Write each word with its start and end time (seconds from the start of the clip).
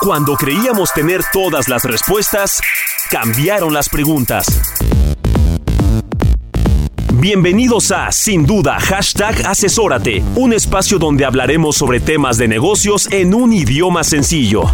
Cuando 0.00 0.34
creíamos 0.34 0.92
tener 0.92 1.22
todas 1.32 1.68
las 1.68 1.84
respuestas, 1.84 2.60
cambiaron 3.10 3.72
las 3.72 3.88
preguntas. 3.88 4.46
Bienvenidos 7.14 7.90
a 7.92 8.10
Sin 8.10 8.44
Duda 8.44 8.78
Hashtag 8.80 9.46
Asesórate, 9.46 10.22
un 10.34 10.52
espacio 10.52 10.98
donde 10.98 11.24
hablaremos 11.24 11.76
sobre 11.76 12.00
temas 12.00 12.36
de 12.38 12.48
negocios 12.48 13.10
en 13.12 13.34
un 13.34 13.52
idioma 13.52 14.02
sencillo. 14.04 14.64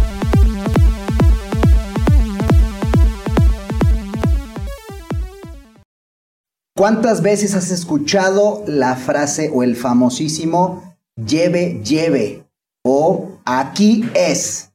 ¿Cuántas 6.75 7.21
veces 7.21 7.53
has 7.53 7.69
escuchado 7.69 8.63
la 8.65 8.95
frase 8.95 9.51
o 9.53 9.61
el 9.63 9.75
famosísimo 9.75 10.97
lleve, 11.15 11.79
lleve 11.83 12.43
o 12.83 13.37
aquí 13.45 14.03
es? 14.15 14.70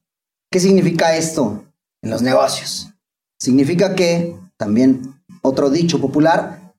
¿Qué 0.57 0.61
significa 0.61 1.15
esto 1.19 1.67
en 2.01 2.09
los 2.09 2.23
negocios? 2.23 2.91
Significa 3.39 3.95
que, 3.95 4.39
también 4.57 5.23
otro 5.43 5.69
dicho 5.69 6.01
popular, 6.01 6.73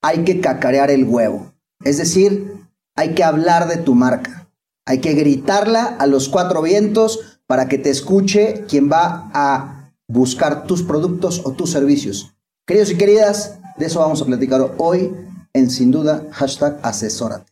hay 0.00 0.22
que 0.22 0.40
cacarear 0.40 0.92
el 0.92 1.02
huevo. 1.02 1.52
Es 1.82 1.98
decir, 1.98 2.68
hay 2.94 3.16
que 3.16 3.24
hablar 3.24 3.66
de 3.66 3.78
tu 3.78 3.96
marca. 3.96 4.48
Hay 4.86 5.00
que 5.00 5.14
gritarla 5.14 5.86
a 5.86 6.06
los 6.06 6.28
cuatro 6.28 6.62
vientos 6.62 7.40
para 7.48 7.66
que 7.66 7.78
te 7.78 7.90
escuche 7.90 8.64
quien 8.68 8.88
va 8.88 9.28
a 9.34 9.92
buscar 10.06 10.62
tus 10.62 10.84
productos 10.84 11.42
o 11.44 11.50
tus 11.50 11.72
servicios. 11.72 12.32
Queridos 12.64 12.92
y 12.92 12.96
queridas, 12.96 13.58
de 13.76 13.86
eso 13.86 13.98
vamos 13.98 14.22
a 14.22 14.26
platicar 14.26 14.76
hoy 14.78 15.12
en 15.52 15.68
Sin 15.68 15.90
Duda, 15.90 16.28
hashtag 16.30 16.78
asesórate. 16.84 17.49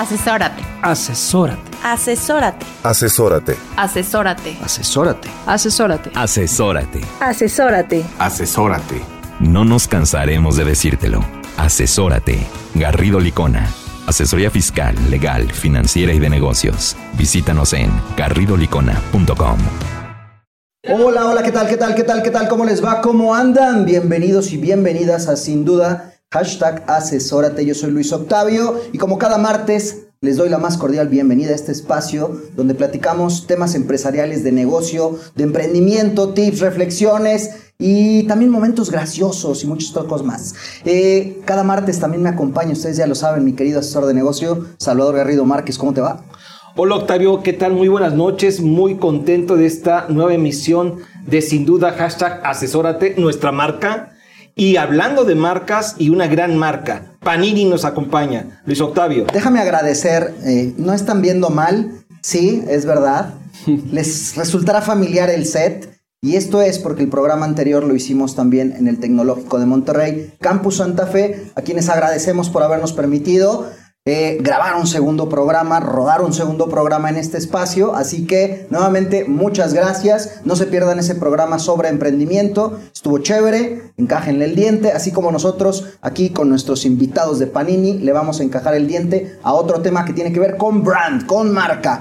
Asesórate. 0.00 0.62
Asesórate. 0.80 1.70
Asesórate. 1.82 2.64
Asesórate. 2.82 3.54
Asesórate. 3.76 4.48
Asesórate. 4.64 5.30
Asesórate. 5.44 6.10
Asesórate. 6.14 7.00
Asesórate. 7.20 8.04
Asesórate. 8.18 9.02
No 9.40 9.66
nos 9.66 9.86
cansaremos 9.86 10.56
de 10.56 10.64
decírtelo. 10.64 11.22
Asesórate. 11.58 12.38
Garrido 12.74 13.20
Licona. 13.20 13.68
Asesoría 14.06 14.50
fiscal, 14.50 14.96
legal, 15.10 15.52
financiera 15.52 16.14
y 16.14 16.18
de 16.18 16.30
negocios. 16.30 16.96
Visítanos 17.18 17.74
en 17.74 17.90
garridolicona.com. 18.16 19.58
Hola, 20.88 21.26
hola, 21.26 21.42
¿qué 21.42 21.52
tal? 21.52 21.68
¿Qué 21.68 21.76
tal? 21.76 21.94
¿Qué 21.94 22.04
tal? 22.04 22.22
¿Qué 22.22 22.30
tal? 22.30 22.48
¿Cómo 22.48 22.64
les 22.64 22.82
va? 22.82 23.02
¿Cómo 23.02 23.34
andan? 23.34 23.84
Bienvenidos 23.84 24.50
y 24.52 24.56
bienvenidas 24.56 25.28
a 25.28 25.36
Sin 25.36 25.66
Duda, 25.66 26.14
hashtag 26.32 26.84
Asesórate. 26.86 27.66
Yo 27.66 27.74
soy 27.74 27.90
Luis 27.90 28.12
Octavio 28.12 28.80
y 28.92 28.98
como 28.98 29.18
cada 29.18 29.36
martes 29.36 30.06
les 30.20 30.36
doy 30.36 30.48
la 30.48 30.58
más 30.58 30.78
cordial 30.78 31.08
bienvenida 31.08 31.50
a 31.50 31.56
este 31.56 31.72
espacio 31.72 32.40
donde 32.54 32.76
platicamos 32.76 33.48
temas 33.48 33.74
empresariales 33.74 34.44
de 34.44 34.52
negocio, 34.52 35.18
de 35.34 35.42
emprendimiento, 35.42 36.32
tips, 36.32 36.60
reflexiones 36.60 37.72
y 37.80 38.28
también 38.28 38.52
momentos 38.52 38.92
graciosos 38.92 39.64
y 39.64 39.66
muchos 39.66 39.96
otros 39.96 40.22
más. 40.22 40.54
Eh, 40.84 41.40
cada 41.46 41.64
martes 41.64 41.98
también 41.98 42.22
me 42.22 42.28
acompaña, 42.28 42.74
ustedes 42.74 42.98
ya 42.98 43.08
lo 43.08 43.16
saben, 43.16 43.44
mi 43.44 43.54
querido 43.54 43.80
asesor 43.80 44.06
de 44.06 44.14
negocio, 44.14 44.66
Salvador 44.78 45.16
Garrido 45.16 45.44
Márquez. 45.44 45.78
¿Cómo 45.78 45.94
te 45.94 46.00
va? 46.00 46.22
Hola 46.76 46.94
Octavio, 46.94 47.42
¿qué 47.42 47.54
tal? 47.54 47.72
Muy 47.72 47.88
buenas 47.88 48.14
noches, 48.14 48.60
muy 48.60 48.98
contento 48.98 49.56
de 49.56 49.66
esta 49.66 50.06
nueva 50.08 50.32
emisión 50.32 50.98
de 51.26 51.42
Sin 51.42 51.66
Duda 51.66 51.90
hashtag 51.90 52.40
Asesórate, 52.44 53.16
nuestra 53.18 53.50
marca. 53.50 54.12
Y 54.54 54.76
hablando 54.76 55.24
de 55.24 55.34
marcas 55.34 55.96
y 55.98 56.10
una 56.10 56.26
gran 56.26 56.56
marca, 56.56 57.16
Panini 57.20 57.64
nos 57.64 57.84
acompaña. 57.84 58.62
Luis 58.66 58.80
Octavio. 58.80 59.26
Déjame 59.32 59.60
agradecer, 59.60 60.34
eh, 60.44 60.74
no 60.76 60.92
están 60.92 61.22
viendo 61.22 61.50
mal, 61.50 62.04
sí, 62.22 62.62
es 62.68 62.84
verdad. 62.86 63.34
Les 63.92 64.36
resultará 64.36 64.82
familiar 64.82 65.30
el 65.30 65.46
set. 65.46 66.00
Y 66.22 66.36
esto 66.36 66.60
es 66.60 66.78
porque 66.78 67.02
el 67.02 67.08
programa 67.08 67.46
anterior 67.46 67.82
lo 67.82 67.94
hicimos 67.94 68.36
también 68.36 68.74
en 68.76 68.88
el 68.88 69.00
Tecnológico 69.00 69.58
de 69.58 69.64
Monterrey, 69.64 70.34
Campus 70.38 70.76
Santa 70.76 71.06
Fe, 71.06 71.50
a 71.54 71.62
quienes 71.62 71.88
agradecemos 71.88 72.50
por 72.50 72.62
habernos 72.62 72.92
permitido 72.92 73.70
eh, 74.06 74.38
grabar 74.40 74.76
un 74.76 74.86
segundo 74.86 75.28
programa, 75.28 75.78
rodar 75.78 76.22
un 76.22 76.32
segundo 76.32 76.70
programa 76.70 77.10
en 77.10 77.16
este 77.16 77.36
espacio. 77.36 77.94
Así 77.94 78.26
que 78.26 78.66
nuevamente 78.70 79.26
muchas 79.26 79.74
gracias. 79.74 80.40
No 80.44 80.56
se 80.56 80.66
pierdan 80.66 80.98
ese 80.98 81.14
programa 81.14 81.58
sobre 81.58 81.90
emprendimiento. 81.90 82.78
Estuvo 82.94 83.18
chévere. 83.18 83.92
Encájenle 83.98 84.46
el 84.46 84.56
diente. 84.56 84.92
Así 84.92 85.12
como 85.12 85.30
nosotros 85.30 85.98
aquí 86.00 86.30
con 86.30 86.48
nuestros 86.48 86.86
invitados 86.86 87.38
de 87.38 87.46
Panini 87.46 87.98
le 87.98 88.12
vamos 88.12 88.40
a 88.40 88.42
encajar 88.42 88.74
el 88.74 88.86
diente 88.86 89.38
a 89.42 89.52
otro 89.52 89.82
tema 89.82 90.06
que 90.06 90.14
tiene 90.14 90.32
que 90.32 90.40
ver 90.40 90.56
con 90.56 90.82
brand, 90.82 91.26
con 91.26 91.52
marca. 91.52 92.00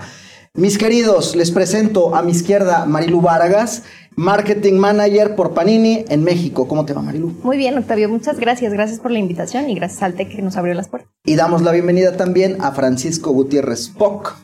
Mis 0.60 0.78
queridos, 0.78 1.38
les 1.38 1.52
presento 1.52 2.14
a 2.18 2.22
mi 2.22 2.34
izquierda 2.34 2.86
Marilu 2.86 3.22
Vargas, 3.22 3.84
Marketing 4.18 4.74
Manager 4.74 5.34
por 5.34 5.54
Panini 5.54 6.04
en 6.10 6.26
México. 6.26 6.68
¿Cómo 6.68 6.86
te 6.86 6.92
va, 6.92 7.02
Marilu? 7.02 7.34
Muy 7.44 7.56
bien, 7.56 7.78
Octavio. 7.78 8.10
Muchas 8.10 8.38
gracias. 8.38 8.74
Gracias 8.74 9.00
por 9.00 9.10
la 9.12 9.20
invitación 9.20 9.70
y 9.70 9.76
gracias 9.76 10.04
al 10.04 10.16
TEC 10.16 10.36
que 10.36 10.42
nos 10.42 10.58
abrió 10.58 10.74
las 10.74 10.90
puertas. 10.90 11.10
Y 11.24 11.38
damos 11.38 11.62
la 11.62 11.72
bienvenida 11.72 12.18
también 12.18 12.58
a 12.60 12.74
Francisco 12.74 13.32
Gutiérrez 13.32 13.88
Poc. 13.88 14.36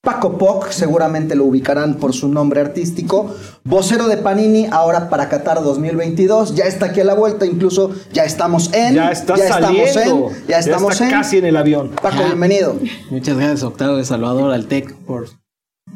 Paco 0.00 0.38
Poc, 0.38 0.70
seguramente 0.70 1.34
lo 1.34 1.44
ubicarán 1.44 1.96
por 1.96 2.14
su 2.14 2.28
nombre 2.28 2.62
artístico. 2.62 3.34
Vocero 3.64 4.08
de 4.08 4.16
Panini, 4.16 4.68
ahora 4.70 5.10
para 5.10 5.28
Qatar 5.28 5.62
2022. 5.62 6.54
Ya 6.54 6.64
está 6.64 6.86
aquí 6.86 7.00
a 7.02 7.04
la 7.04 7.12
vuelta, 7.12 7.44
incluso 7.44 7.90
ya 8.14 8.24
estamos 8.24 8.72
en. 8.72 8.94
Ya 8.94 9.10
está 9.10 9.36
saliendo. 9.36 9.84
Estamos 9.84 10.32
en, 10.32 10.46
ya 10.48 10.58
estamos 10.60 10.92
está 10.92 11.04
en. 11.04 11.10
casi 11.10 11.36
en 11.36 11.44
el 11.44 11.58
avión. 11.58 11.90
Paco, 12.00 12.24
bienvenido. 12.24 12.74
Muchas 13.10 13.36
gracias, 13.36 13.64
Octavio 13.64 13.96
de 13.96 14.06
Salvador, 14.06 14.50
al 14.50 14.66
TEC, 14.66 14.94
por 14.94 15.28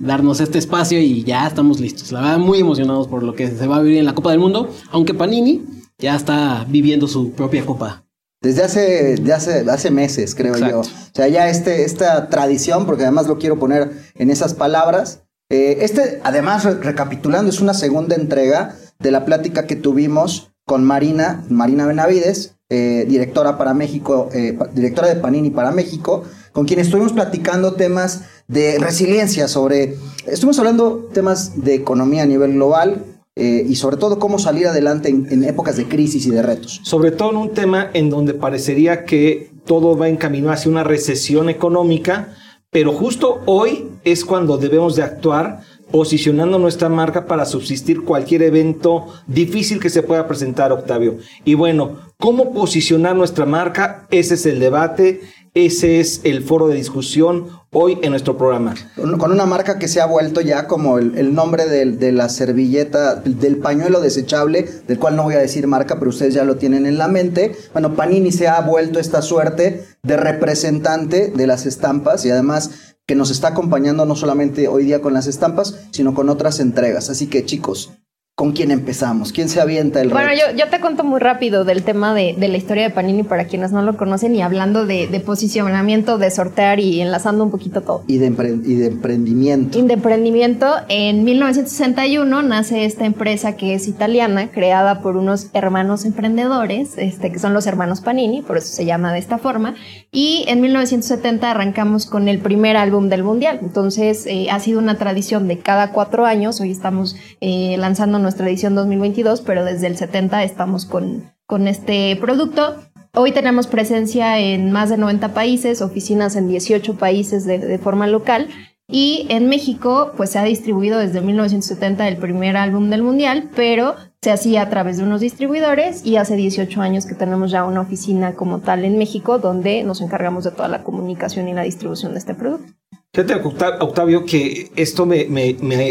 darnos 0.00 0.40
este 0.40 0.58
espacio 0.58 1.00
y 1.00 1.22
ya 1.24 1.46
estamos 1.46 1.80
listos. 1.80 2.12
La 2.12 2.20
verdad, 2.20 2.38
muy 2.38 2.58
emocionados 2.60 3.08
por 3.08 3.22
lo 3.22 3.34
que 3.34 3.48
se 3.48 3.66
va 3.66 3.76
a 3.76 3.80
vivir 3.82 3.98
en 3.98 4.04
la 4.06 4.14
Copa 4.14 4.30
del 4.30 4.40
Mundo, 4.40 4.68
aunque 4.90 5.14
Panini 5.14 5.62
ya 5.98 6.16
está 6.16 6.66
viviendo 6.68 7.06
su 7.08 7.32
propia 7.32 7.64
Copa. 7.64 8.04
Desde 8.40 8.64
hace, 8.64 9.14
de 9.16 9.32
hace, 9.32 9.64
hace 9.70 9.90
meses, 9.92 10.34
creo 10.34 10.56
yo. 10.56 10.80
O 10.80 10.84
sea, 11.14 11.28
ya 11.28 11.48
este, 11.48 11.84
esta 11.84 12.28
tradición, 12.28 12.86
porque 12.86 13.04
además 13.04 13.28
lo 13.28 13.38
quiero 13.38 13.58
poner 13.58 13.92
en 14.16 14.30
esas 14.30 14.54
palabras. 14.54 15.22
eh, 15.48 15.78
este, 15.82 16.20
además, 16.24 16.64
re- 16.64 16.74
recapitulando, 16.74 17.50
es 17.50 17.60
una 17.60 17.74
segunda 17.74 18.16
entrega 18.16 18.74
de 18.98 19.10
la 19.12 19.24
plática 19.24 19.66
que 19.68 19.76
tuvimos 19.76 20.50
con 20.66 20.82
Marina, 20.82 21.44
Marina 21.50 21.86
Benavides, 21.86 22.56
eh, 22.74 23.04
directora 23.06 23.58
para 23.58 23.72
México, 23.74 24.30
eh, 24.32 24.56
directora 24.74 25.08
de 25.08 25.16
Panini 25.16 25.50
para 25.50 25.70
México, 25.72 26.24
con 26.52 26.64
quien 26.66 26.80
estuvimos 26.80 27.12
platicando 27.12 27.74
temas 27.74 28.22
de 28.48 28.78
resiliencia 28.78 29.46
sobre, 29.46 29.96
estuvimos 30.26 30.58
hablando 30.58 31.08
temas 31.12 31.62
de 31.64 31.74
economía 31.74 32.22
a 32.22 32.26
nivel 32.26 32.52
global 32.54 33.04
eh, 33.36 33.64
y 33.68 33.74
sobre 33.76 33.96
todo 33.96 34.18
cómo 34.18 34.38
salir 34.38 34.66
adelante 34.68 35.08
en- 35.10 35.26
en 35.30 35.44
épocas 35.44 35.76
de 35.76 35.84
crisis 35.86 36.24
y 36.26 36.30
de 36.30 36.42
retos. 36.42 36.80
Sobre 36.82 37.10
todo 37.10 37.30
en 37.30 37.36
un 37.36 37.50
tema 37.50 37.90
en 37.92 38.08
donde 38.10 38.32
parecería 38.34 39.04
que 39.04 39.50
todo 39.66 39.96
va 39.96 40.08
encaminado 40.08 40.52
hacia 40.54 40.70
una 40.70 40.84
recesión 40.84 41.48
económica, 41.50 42.28
pero 42.70 42.92
justo 42.92 43.40
hoy 43.46 43.88
es 44.04 44.24
cuando 44.24 44.56
debemos 44.56 44.96
de 44.96 45.02
actuar 45.02 45.60
posicionando 45.92 46.58
nuestra 46.58 46.88
marca 46.88 47.26
para 47.26 47.44
subsistir 47.44 48.02
cualquier 48.02 48.42
evento 48.42 49.06
difícil 49.26 49.78
que 49.78 49.90
se 49.90 50.02
pueda 50.02 50.26
presentar, 50.26 50.72
Octavio. 50.72 51.18
Y 51.44 51.54
bueno, 51.54 51.98
¿cómo 52.18 52.52
posicionar 52.52 53.14
nuestra 53.14 53.46
marca? 53.46 54.06
Ese 54.10 54.34
es 54.34 54.46
el 54.46 54.58
debate, 54.58 55.20
ese 55.54 56.00
es 56.00 56.22
el 56.24 56.42
foro 56.42 56.66
de 56.68 56.76
discusión 56.76 57.48
hoy 57.74 57.98
en 58.02 58.10
nuestro 58.10 58.36
programa. 58.38 58.74
Con 58.96 59.32
una 59.32 59.46
marca 59.46 59.78
que 59.78 59.88
se 59.88 60.00
ha 60.00 60.06
vuelto 60.06 60.40
ya 60.40 60.66
como 60.66 60.98
el, 60.98 61.34
nombre 61.34 61.66
del- 61.66 61.98
de, 61.98 62.12
la 62.12 62.28
servilleta, 62.30 63.16
del 63.16 63.58
pañuelo 63.58 64.00
desechable, 64.00 64.66
del 64.88 64.98
cual 64.98 65.16
no 65.16 65.22
voy 65.24 65.34
a 65.34 65.38
decir 65.38 65.66
marca, 65.66 65.98
pero 65.98 66.10
ustedes 66.10 66.34
ya 66.34 66.44
lo 66.44 66.56
tienen 66.56 66.86
en 66.86 66.98
la 66.98 67.08
mente. 67.08 67.52
Bueno, 67.72 67.94
Panini 67.94 68.32
se 68.32 68.48
ha 68.48 68.60
vuelto 68.62 68.98
esta 68.98 69.20
suerte 69.22 69.84
de 70.02 70.16
representante 70.16 71.28
de 71.34 71.46
las 71.46 71.64
estampas 71.66 72.24
y 72.24 72.30
además 72.30 72.70
que 73.12 73.16
nos 73.16 73.30
está 73.30 73.48
acompañando 73.48 74.06
no 74.06 74.16
solamente 74.16 74.68
hoy 74.68 74.86
día 74.86 75.02
con 75.02 75.12
las 75.12 75.26
estampas, 75.26 75.80
sino 75.90 76.14
con 76.14 76.30
otras 76.30 76.60
entregas. 76.60 77.10
Así 77.10 77.26
que 77.26 77.44
chicos, 77.44 77.90
¿Con 78.34 78.52
quién 78.52 78.70
empezamos? 78.70 79.30
¿Quién 79.30 79.50
se 79.50 79.60
avienta 79.60 80.00
el 80.00 80.08
Bueno, 80.08 80.28
reto? 80.30 80.40
yo, 80.52 80.56
yo 80.56 80.70
te 80.70 80.80
cuento 80.80 81.04
muy 81.04 81.20
rápido 81.20 81.64
del 81.66 81.82
tema 81.82 82.14
de, 82.14 82.34
de 82.38 82.48
la 82.48 82.56
historia 82.56 82.84
de 82.84 82.88
Panini 82.90 83.24
para 83.24 83.44
quienes 83.44 83.72
no 83.72 83.82
lo 83.82 83.98
conocen 83.98 84.34
y 84.34 84.40
hablando 84.40 84.86
de, 84.86 85.06
de 85.06 85.20
posicionamiento, 85.20 86.16
de 86.16 86.30
sortear 86.30 86.80
y 86.80 87.02
enlazando 87.02 87.44
un 87.44 87.50
poquito 87.50 87.82
todo. 87.82 88.04
Y 88.06 88.16
de, 88.16 88.32
empre- 88.32 88.62
y 88.64 88.76
de 88.76 88.86
emprendimiento. 88.86 89.78
de 89.82 89.92
emprendimiento, 89.92 90.66
en 90.88 91.24
1961 91.24 92.42
nace 92.42 92.86
esta 92.86 93.04
empresa 93.04 93.54
que 93.54 93.74
es 93.74 93.86
italiana, 93.86 94.50
creada 94.50 95.02
por 95.02 95.18
unos 95.18 95.48
hermanos 95.52 96.06
emprendedores, 96.06 96.96
este, 96.96 97.30
que 97.32 97.38
son 97.38 97.52
los 97.52 97.66
hermanos 97.66 98.00
Panini, 98.00 98.40
por 98.40 98.56
eso 98.56 98.68
se 98.68 98.86
llama 98.86 99.12
de 99.12 99.18
esta 99.18 99.36
forma. 99.36 99.74
Y 100.10 100.46
en 100.48 100.62
1970 100.62 101.50
arrancamos 101.50 102.06
con 102.06 102.28
el 102.28 102.38
primer 102.38 102.78
álbum 102.78 103.10
del 103.10 103.24
mundial. 103.24 103.58
Entonces 103.60 104.24
eh, 104.26 104.46
ha 104.50 104.58
sido 104.58 104.78
una 104.78 104.96
tradición 104.96 105.48
de 105.48 105.58
cada 105.58 105.92
cuatro 105.92 106.24
años. 106.24 106.62
Hoy 106.62 106.70
estamos 106.70 107.14
eh, 107.42 107.76
lanzando 107.78 108.21
nuestra 108.22 108.48
edición 108.48 108.74
2022, 108.74 109.42
pero 109.42 109.64
desde 109.64 109.86
el 109.86 109.96
70 109.96 110.44
estamos 110.44 110.86
con, 110.86 111.32
con 111.46 111.68
este 111.68 112.16
producto. 112.16 112.76
Hoy 113.14 113.32
tenemos 113.32 113.66
presencia 113.66 114.38
en 114.38 114.72
más 114.72 114.88
de 114.88 114.96
90 114.96 115.34
países, 115.34 115.82
oficinas 115.82 116.36
en 116.36 116.48
18 116.48 116.96
países 116.96 117.44
de, 117.44 117.58
de 117.58 117.78
forma 117.78 118.06
local. 118.06 118.48
Y 118.88 119.26
en 119.30 119.48
México, 119.48 120.12
pues 120.16 120.30
se 120.30 120.38
ha 120.38 120.44
distribuido 120.44 120.98
desde 120.98 121.20
1970 121.20 122.08
el 122.08 122.16
primer 122.16 122.56
álbum 122.56 122.90
del 122.90 123.02
mundial, 123.02 123.50
pero 123.54 123.96
se 124.22 124.30
hacía 124.30 124.62
a 124.62 124.70
través 124.70 124.98
de 124.98 125.02
unos 125.02 125.20
distribuidores 125.20 126.06
y 126.06 126.16
hace 126.16 126.36
18 126.36 126.80
años 126.80 127.06
que 127.06 127.14
tenemos 127.14 127.50
ya 127.50 127.64
una 127.64 127.80
oficina 127.80 128.34
como 128.34 128.60
tal 128.60 128.84
en 128.84 128.96
México 128.96 129.38
donde 129.38 129.82
nos 129.82 130.00
encargamos 130.00 130.44
de 130.44 130.52
toda 130.52 130.68
la 130.68 130.84
comunicación 130.84 131.48
y 131.48 131.54
la 131.54 131.62
distribución 131.62 132.12
de 132.12 132.18
este 132.18 132.34
producto. 132.34 132.72
Fíjate, 133.14 133.34
Octa- 133.42 133.76
Octavio, 133.80 134.24
que 134.24 134.72
esto 134.74 135.04
me, 135.04 135.26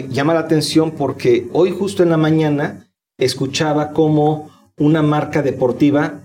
llama 0.09 0.33
la 0.33 0.39
atención 0.39 0.91
porque 0.91 1.47
hoy 1.53 1.69
justo 1.71 2.01
en 2.01 2.09
la 2.09 2.17
mañana 2.17 2.87
escuchaba 3.19 3.91
como 3.91 4.49
una 4.75 5.03
marca 5.03 5.43
deportiva 5.43 6.21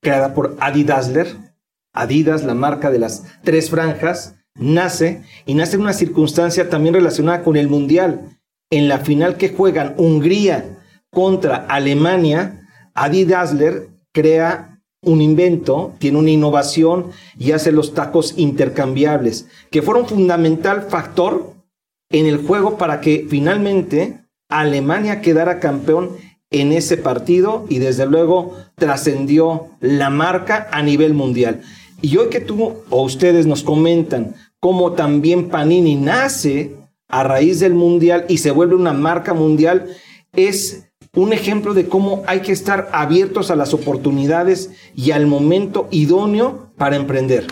creada 0.00 0.32
por 0.32 0.56
Adi 0.60 0.84
Dassler, 0.84 1.36
Adidas, 1.92 2.44
la 2.44 2.54
marca 2.54 2.92
de 2.92 3.00
las 3.00 3.24
tres 3.42 3.70
franjas, 3.70 4.36
nace 4.54 5.24
y 5.46 5.54
nace 5.54 5.74
en 5.74 5.82
una 5.82 5.92
circunstancia 5.92 6.70
también 6.70 6.94
relacionada 6.94 7.42
con 7.42 7.56
el 7.56 7.66
Mundial. 7.68 8.38
En 8.70 8.86
la 8.86 8.98
final 8.98 9.36
que 9.36 9.48
juegan 9.48 9.94
Hungría 9.96 10.78
contra 11.10 11.56
Alemania, 11.56 12.68
Adi 12.94 13.24
Dassler 13.24 13.88
crea 14.12 14.69
un 15.02 15.22
invento, 15.22 15.94
tiene 15.98 16.18
una 16.18 16.30
innovación 16.30 17.06
y 17.38 17.52
hace 17.52 17.72
los 17.72 17.94
tacos 17.94 18.34
intercambiables, 18.36 19.46
que 19.70 19.82
fueron 19.82 20.06
fundamental 20.06 20.82
factor 20.82 21.54
en 22.10 22.26
el 22.26 22.38
juego 22.38 22.76
para 22.76 23.00
que 23.00 23.26
finalmente 23.28 24.20
Alemania 24.48 25.20
quedara 25.20 25.60
campeón 25.60 26.10
en 26.50 26.72
ese 26.72 26.96
partido 26.96 27.64
y 27.68 27.78
desde 27.78 28.06
luego 28.06 28.56
trascendió 28.74 29.68
la 29.80 30.10
marca 30.10 30.68
a 30.72 30.82
nivel 30.82 31.14
mundial. 31.14 31.62
Y 32.02 32.16
hoy 32.16 32.28
que 32.28 32.40
tú 32.40 32.74
o 32.90 33.02
ustedes 33.02 33.46
nos 33.46 33.62
comentan 33.62 34.34
cómo 34.58 34.92
también 34.92 35.48
Panini 35.48 35.94
nace 35.94 36.74
a 37.08 37.22
raíz 37.22 37.60
del 37.60 37.74
mundial 37.74 38.26
y 38.28 38.38
se 38.38 38.50
vuelve 38.50 38.74
una 38.74 38.92
marca 38.92 39.34
mundial, 39.34 39.86
es 40.32 40.89
un 41.14 41.32
ejemplo 41.32 41.74
de 41.74 41.88
cómo 41.88 42.22
hay 42.26 42.40
que 42.40 42.52
estar 42.52 42.88
abiertos 42.92 43.50
a 43.50 43.56
las 43.56 43.74
oportunidades 43.74 44.70
y 44.94 45.10
al 45.10 45.26
momento 45.26 45.88
idóneo 45.90 46.70
para 46.76 46.96
emprender. 46.96 47.46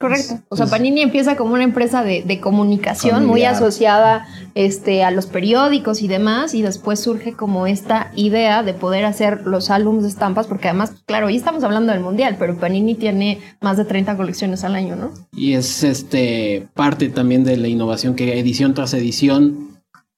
Correcto. 0.00 0.38
O 0.48 0.56
sea, 0.56 0.64
Panini 0.64 1.02
empieza 1.02 1.36
como 1.36 1.52
una 1.52 1.62
empresa 1.62 2.02
de, 2.02 2.22
de 2.22 2.40
comunicación 2.40 3.26
muy 3.26 3.44
asociada 3.44 4.26
este, 4.54 5.04
a 5.04 5.10
los 5.10 5.26
periódicos 5.26 6.00
y 6.00 6.08
demás, 6.08 6.54
y 6.54 6.62
después 6.62 7.00
surge 7.00 7.34
como 7.34 7.66
esta 7.66 8.10
idea 8.16 8.62
de 8.62 8.72
poder 8.72 9.04
hacer 9.04 9.42
los 9.46 9.68
álbumes 9.68 10.04
de 10.04 10.08
estampas, 10.08 10.46
porque 10.46 10.68
además, 10.68 10.94
claro, 11.04 11.26
hoy 11.26 11.36
estamos 11.36 11.64
hablando 11.64 11.92
del 11.92 12.00
Mundial, 12.00 12.36
pero 12.38 12.56
Panini 12.56 12.94
tiene 12.94 13.40
más 13.60 13.76
de 13.76 13.84
30 13.84 14.16
colecciones 14.16 14.64
al 14.64 14.74
año, 14.74 14.96
¿no? 14.96 15.10
Y 15.36 15.52
es 15.52 15.84
este 15.84 16.66
parte 16.72 17.10
también 17.10 17.44
de 17.44 17.58
la 17.58 17.68
innovación 17.68 18.14
que 18.14 18.38
edición 18.38 18.72
tras 18.72 18.94
edición, 18.94 19.69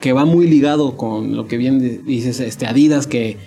que 0.03 0.13
va 0.13 0.27
muy 0.27 0.47
ligado 0.47 0.97
con 0.99 1.35
lo 1.37 1.47
que 1.47 1.57
bien 1.57 1.79
di- 1.81 1.97
dices, 2.05 2.41
este 2.41 2.67
Adidas, 2.67 3.07
que 3.07 3.39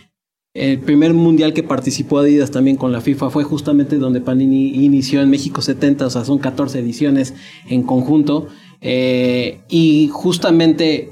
el 0.56 0.80
primer 0.80 1.13
mundial 1.13 1.54
que 1.54 1.63
participó 1.63 2.19
Adidas 2.19 2.50
también 2.50 2.78
con 2.78 2.92
la 2.94 3.02
FIFA 3.02 3.30
fue 3.30 3.44
justamente 3.44 3.98
donde 3.98 4.22
Panini 4.22 4.69
inició 4.86 5.22
en 5.22 5.30
México 5.30 5.62
70, 5.62 6.07
o 6.07 6.10
sea, 6.10 6.24
son 6.25 6.40
14 6.40 6.80
ediciones 6.80 7.34
en 7.69 7.84
conjunto. 7.84 8.48
Eh, 8.81 9.60
y 9.69 10.10
justamente, 10.13 11.12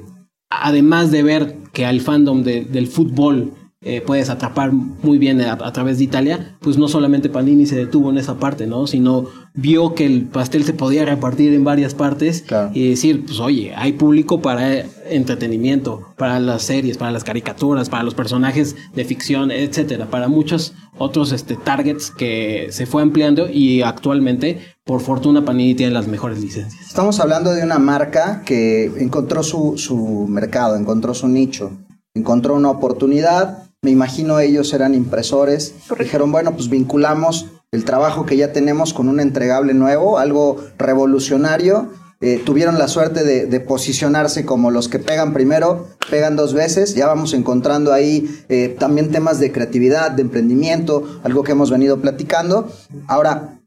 además 0.50 1.12
de 1.12 1.24
ver 1.24 1.58
que 1.74 1.86
al 1.86 2.00
fandom 2.00 2.44
de- 2.44 2.64
del 2.64 2.88
fútbol 2.88 3.52
eh, 3.86 4.02
puedes 4.06 4.30
atrapar 4.30 4.72
muy 4.72 5.18
bien 5.18 5.42
a, 5.42 5.54
a 5.54 5.74
través 5.74 5.98
de 5.98 6.06
Italia, 6.06 6.56
pues 6.60 6.78
no 6.78 6.88
solamente 6.88 7.30
Panini 7.30 7.66
se 7.66 7.76
detuvo 7.76 8.10
en 8.10 8.18
esa 8.18 8.36
parte, 8.36 8.66
¿no? 8.68 8.88
Sino 8.88 9.26
vio 9.56 9.94
que 9.94 10.06
el 10.06 10.24
pastel 10.24 10.64
se 10.64 10.74
podía 10.74 11.06
repartir 11.06 11.54
en 11.54 11.64
varias 11.64 11.94
partes 11.94 12.42
Claro. 12.48 12.72
y 12.74 12.90
decir, 12.90 13.26
pues 13.26 13.40
oye, 13.40 13.74
hay 13.76 13.94
público 13.94 14.42
para 14.42 14.86
entretenimiento, 15.10 16.08
para 16.18 16.40
las 16.40 16.64
series, 16.64 16.98
para 16.98 17.12
las 17.12 17.24
caricaturas, 17.24 17.90
para 17.90 18.04
los 18.04 18.14
personajes 18.16 18.76
de 18.96 19.06
ficción, 19.06 19.52
etcétera, 19.52 20.06
para 20.08 20.28
muchos 20.28 20.74
otros 20.98 21.32
este, 21.32 21.56
targets 21.56 22.12
que 22.12 22.68
se 22.72 22.86
fue 22.86 23.02
ampliando 23.02 23.50
y 23.50 23.82
actualmente, 23.82 24.60
por 24.86 25.02
fortuna, 25.02 25.44
Panini 25.46 25.76
tiene 25.76 25.92
las 25.92 26.08
mejores 26.08 26.40
licencias. 26.40 26.88
Estamos 26.88 27.20
hablando 27.20 27.54
de 27.54 27.64
una 27.64 27.80
marca 27.80 28.44
que 28.46 28.86
encontró 28.98 29.44
su, 29.44 29.74
su 29.78 30.28
mercado, 30.30 30.76
encontró 30.76 31.14
su 31.14 31.28
nicho, 31.28 31.72
encontró 32.14 32.56
una 32.56 32.70
oportunidad. 32.70 33.63
Me 33.84 33.92
imagino 33.92 34.40
ellos 34.40 34.74
eran 34.74 34.96
impresores. 34.96 35.76
Dijeron, 36.00 36.32
bueno, 36.32 36.54
pues 36.54 36.70
vinculamos 36.70 37.46
el 37.72 37.86
trabajo 37.86 38.26
que 38.26 38.38
ya 38.38 38.52
tenemos 38.52 38.94
con 38.94 39.08
un 39.10 39.20
entregable 39.20 39.76
nuevo, 39.76 40.18
algo 40.18 40.58
revolucionario. 40.80 41.90
Eh, 42.22 42.42
tuvieron 42.46 42.80
la 42.80 42.88
suerte 42.88 43.24
de, 43.26 43.46
de 43.46 43.60
posicionarse 43.60 44.46
como 44.46 44.72
los 44.72 44.88
que 44.88 44.98
pegan 44.98 45.34
primero, 45.34 45.88
pegan 46.10 46.36
dos 46.38 46.54
veces. 46.54 46.96
Ya 46.96 47.06
vamos 47.06 47.34
encontrando 47.34 47.92
ahí 47.92 48.34
eh, 48.50 48.76
también 48.80 49.12
temas 49.12 49.40
de 49.40 49.52
creatividad, 49.52 50.12
de 50.12 50.22
emprendimiento, 50.24 51.04
algo 51.24 51.44
que 51.44 51.52
hemos 51.52 51.70
venido 51.70 52.00
platicando. 52.02 52.72
Ahora, 53.08 53.60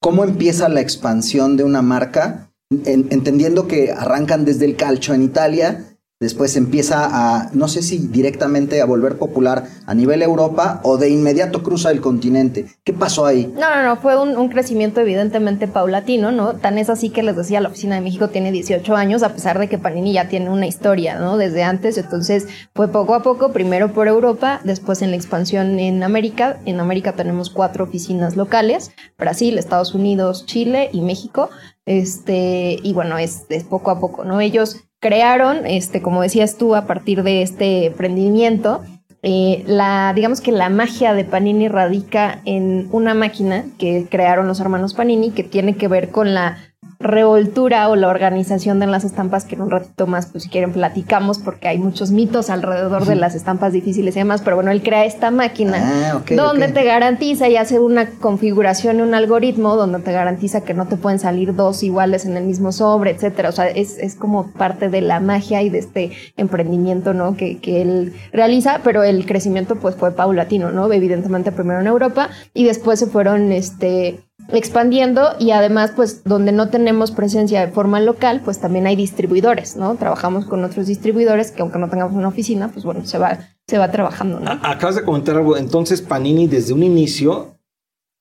¿Cómo 0.00 0.22
empieza 0.22 0.68
la 0.68 0.80
expansión 0.80 1.56
de 1.56 1.64
una 1.64 1.82
marca? 1.82 2.52
En- 2.70 3.08
entendiendo 3.10 3.66
que 3.66 3.90
arrancan 3.90 4.44
desde 4.44 4.64
el 4.64 4.76
calcio 4.76 5.12
en 5.12 5.22
Italia, 5.24 5.86
después 6.20 6.56
empieza 6.56 7.06
a, 7.06 7.50
no 7.52 7.68
sé 7.68 7.80
si 7.80 8.08
directamente 8.08 8.80
a 8.80 8.86
volver 8.86 9.18
popular 9.18 9.64
a 9.86 9.94
nivel 9.94 10.22
Europa 10.22 10.80
o 10.82 10.96
de 10.96 11.10
inmediato 11.10 11.62
cruza 11.62 11.92
el 11.92 12.00
continente. 12.00 12.66
¿Qué 12.82 12.92
pasó 12.92 13.24
ahí? 13.24 13.52
No, 13.54 13.70
no, 13.70 13.84
no, 13.84 13.96
fue 13.96 14.20
un, 14.20 14.48
crecimiento 14.48 15.00
evidentemente 15.00 15.68
paulatino, 15.68 16.32
¿no? 16.32 16.54
Tan 16.54 16.78
es 16.78 16.90
así 16.90 17.10
que 17.10 17.22
les 17.22 17.36
decía, 17.36 17.60
la 17.60 17.68
Oficina 17.68 17.94
de 17.94 18.00
México 18.00 18.28
tiene 18.28 18.50
18 18.50 18.96
años, 18.96 19.22
a 19.22 19.32
pesar 19.32 19.58
de 19.58 19.68
que 19.68 19.78
Panini 19.78 20.14
ya 20.14 20.28
tiene 20.28 20.50
una 20.50 20.66
historia, 20.66 21.18
¿no? 21.18 21.36
Desde 21.36 21.62
antes, 21.62 21.98
entonces 21.98 22.48
fue 22.74 22.88
poco 22.88 23.14
a 23.14 23.22
poco, 23.22 23.52
primero 23.52 23.92
por 23.92 24.08
Europa, 24.08 24.60
después 24.64 25.02
en 25.02 25.10
la 25.10 25.16
expansión 25.16 25.78
en 25.78 26.02
América. 26.02 26.58
En 26.64 26.80
América 26.80 27.12
tenemos 27.12 27.50
cuatro 27.50 27.84
oficinas 27.84 28.36
locales, 28.36 28.90
Brasil, 29.18 29.58
Estados 29.58 29.94
Unidos, 29.94 30.46
Chile 30.46 30.90
y 30.92 31.02
México. 31.02 31.50
Este, 31.86 32.78
y 32.82 32.92
bueno, 32.92 33.16
es 33.18 33.46
poco 33.68 33.90
a 33.90 34.00
poco, 34.00 34.24
¿no? 34.24 34.40
Ellos 34.40 34.87
crearon, 35.00 35.66
este, 35.66 36.02
como 36.02 36.22
decías 36.22 36.56
tú, 36.56 36.74
a 36.74 36.86
partir 36.86 37.22
de 37.22 37.42
este 37.42 37.86
emprendimiento, 37.86 38.82
eh, 39.22 39.64
la, 39.66 40.12
digamos 40.14 40.40
que 40.40 40.52
la 40.52 40.68
magia 40.68 41.12
de 41.12 41.24
Panini 41.24 41.68
radica 41.68 42.40
en 42.44 42.88
una 42.92 43.14
máquina 43.14 43.64
que 43.76 44.06
crearon 44.08 44.46
los 44.46 44.60
hermanos 44.60 44.94
Panini 44.94 45.32
que 45.32 45.42
tiene 45.42 45.76
que 45.76 45.88
ver 45.88 46.10
con 46.10 46.34
la 46.34 46.58
revoltura 47.00 47.88
o 47.88 47.96
la 47.96 48.08
organización 48.08 48.80
de 48.80 48.86
las 48.86 49.04
estampas 49.04 49.44
que 49.44 49.54
en 49.54 49.62
un 49.62 49.70
ratito 49.70 50.06
más, 50.06 50.26
pues 50.26 50.44
si 50.44 50.50
quieren 50.50 50.72
platicamos 50.72 51.38
porque 51.38 51.68
hay 51.68 51.78
muchos 51.78 52.10
mitos 52.10 52.50
alrededor 52.50 53.04
de 53.06 53.14
las 53.14 53.34
estampas 53.34 53.72
difíciles 53.72 54.16
y 54.16 54.18
demás, 54.18 54.42
pero 54.42 54.56
bueno, 54.56 54.70
él 54.70 54.82
crea 54.82 55.04
esta 55.04 55.30
máquina 55.30 55.78
Ah, 55.78 56.22
donde 56.30 56.68
te 56.68 56.84
garantiza 56.84 57.48
y 57.48 57.56
hace 57.56 57.78
una 57.78 58.10
configuración 58.10 58.98
y 58.98 59.02
un 59.02 59.14
algoritmo 59.14 59.76
donde 59.76 60.00
te 60.00 60.12
garantiza 60.12 60.62
que 60.62 60.74
no 60.74 60.86
te 60.86 60.96
pueden 60.96 61.18
salir 61.18 61.54
dos 61.54 61.82
iguales 61.82 62.24
en 62.24 62.36
el 62.36 62.44
mismo 62.44 62.72
sobre, 62.72 63.10
etcétera. 63.12 63.48
O 63.48 63.52
sea, 63.52 63.68
es, 63.68 63.98
es 63.98 64.14
como 64.14 64.52
parte 64.52 64.88
de 64.88 65.00
la 65.00 65.20
magia 65.20 65.62
y 65.62 65.70
de 65.70 65.78
este 65.78 66.12
emprendimiento, 66.36 67.14
¿no? 67.14 67.36
Que, 67.36 67.58
que 67.58 67.82
él 67.82 68.12
realiza, 68.32 68.80
pero 68.82 69.02
el 69.02 69.26
crecimiento 69.26 69.76
pues 69.76 69.94
fue 69.94 70.12
paulatino, 70.12 70.70
¿no? 70.70 70.92
Evidentemente 70.92 71.52
primero 71.52 71.80
en 71.80 71.86
Europa 71.86 72.30
y 72.54 72.64
después 72.64 72.98
se 72.98 73.06
fueron, 73.06 73.52
este 73.52 74.20
expandiendo 74.52 75.30
y 75.38 75.50
además 75.50 75.92
pues 75.94 76.24
donde 76.24 76.52
no 76.52 76.68
tenemos 76.68 77.10
presencia 77.10 77.64
de 77.64 77.72
forma 77.72 78.00
local 78.00 78.40
pues 78.44 78.60
también 78.60 78.86
hay 78.86 78.96
distribuidores 78.96 79.76
no 79.76 79.94
trabajamos 79.96 80.46
con 80.46 80.64
otros 80.64 80.86
distribuidores 80.86 81.50
que 81.50 81.62
aunque 81.62 81.78
no 81.78 81.88
tengamos 81.88 82.14
una 82.14 82.28
oficina 82.28 82.68
pues 82.68 82.84
bueno 82.84 83.04
se 83.04 83.18
va 83.18 83.38
se 83.66 83.78
va 83.78 83.90
trabajando 83.90 84.40
no 84.40 84.58
Acabas 84.62 84.96
de 84.96 85.04
comentar 85.04 85.36
algo. 85.36 85.56
Entonces, 85.56 86.02
Panini 86.02 86.46
desde 86.46 86.72
un 86.72 86.82
inicio 86.82 87.58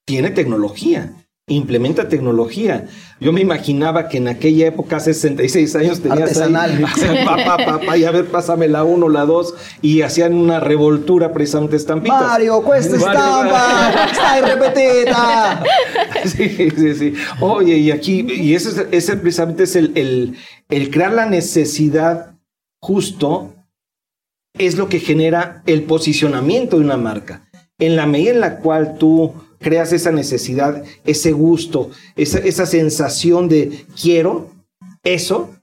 tiene 0.05 0.29
tecnología. 0.31 1.13
Implementa 1.58 2.10
tecnología. 2.10 2.88
Yo 3.22 3.32
me 3.32 3.39
imaginaba 3.39 4.10
que 4.10 4.18
en 4.18 4.27
aquella 4.27 4.68
época, 4.68 4.98
hace 4.98 5.13
66 5.13 5.75
años, 5.77 6.01
tenías 6.01 6.24
Artesanal. 6.24 6.72
ahí, 6.86 7.25
pa, 7.25 7.38
pa, 7.38 7.58
pa, 7.58 7.80
pa, 7.80 7.98
y 7.98 8.04
a 8.04 8.12
ver, 8.12 8.25
pásame 8.25 8.68
la 8.68 8.84
uno, 8.84 9.08
la 9.08 9.25
dos, 9.25 9.56
y 9.82 10.01
hacían 10.01 10.34
una 10.34 10.60
revoltura 10.60 11.32
precisamente 11.32 11.77
estampitas. 11.77 12.22
Mario, 12.22 12.62
cuesta 12.63 12.98
estampa, 12.98 14.10
stai 14.13 14.42
repetita. 14.42 15.63
Sí, 16.25 16.50
sí, 16.75 16.96
sí. 16.96 17.13
Oye, 17.39 17.77
y 17.77 17.92
aquí, 17.92 18.25
y 18.30 18.54
ese, 18.54 18.70
es- 18.70 18.88
ese 18.92 19.16
precisamente 19.18 19.63
es 19.63 19.75
el, 19.77 19.94
el, 19.96 20.36
el 20.70 20.89
crear 20.92 21.13
la 21.13 21.25
necesidad 21.25 22.36
justo, 22.82 23.54
es 24.58 24.75
lo 24.77 24.89
que 24.89 25.00
genera 25.00 25.62
el 25.66 25.84
posicionamiento 25.84 26.77
de 26.77 26.84
una 26.84 26.98
marca. 26.98 27.48
En 27.80 27.96
la 27.96 28.06
medida 28.08 28.32
en 28.32 28.39
la 28.42 28.58
cual 28.58 28.98
tú 28.98 29.34
creas 29.59 29.93
esa 29.93 30.11
necesidad, 30.11 30.83
ese 31.05 31.31
gusto, 31.31 31.91
esa, 32.15 32.39
esa 32.39 32.65
sensación 32.65 33.49
de 33.49 33.85
quiero, 33.99 34.51
eso, 35.03 35.55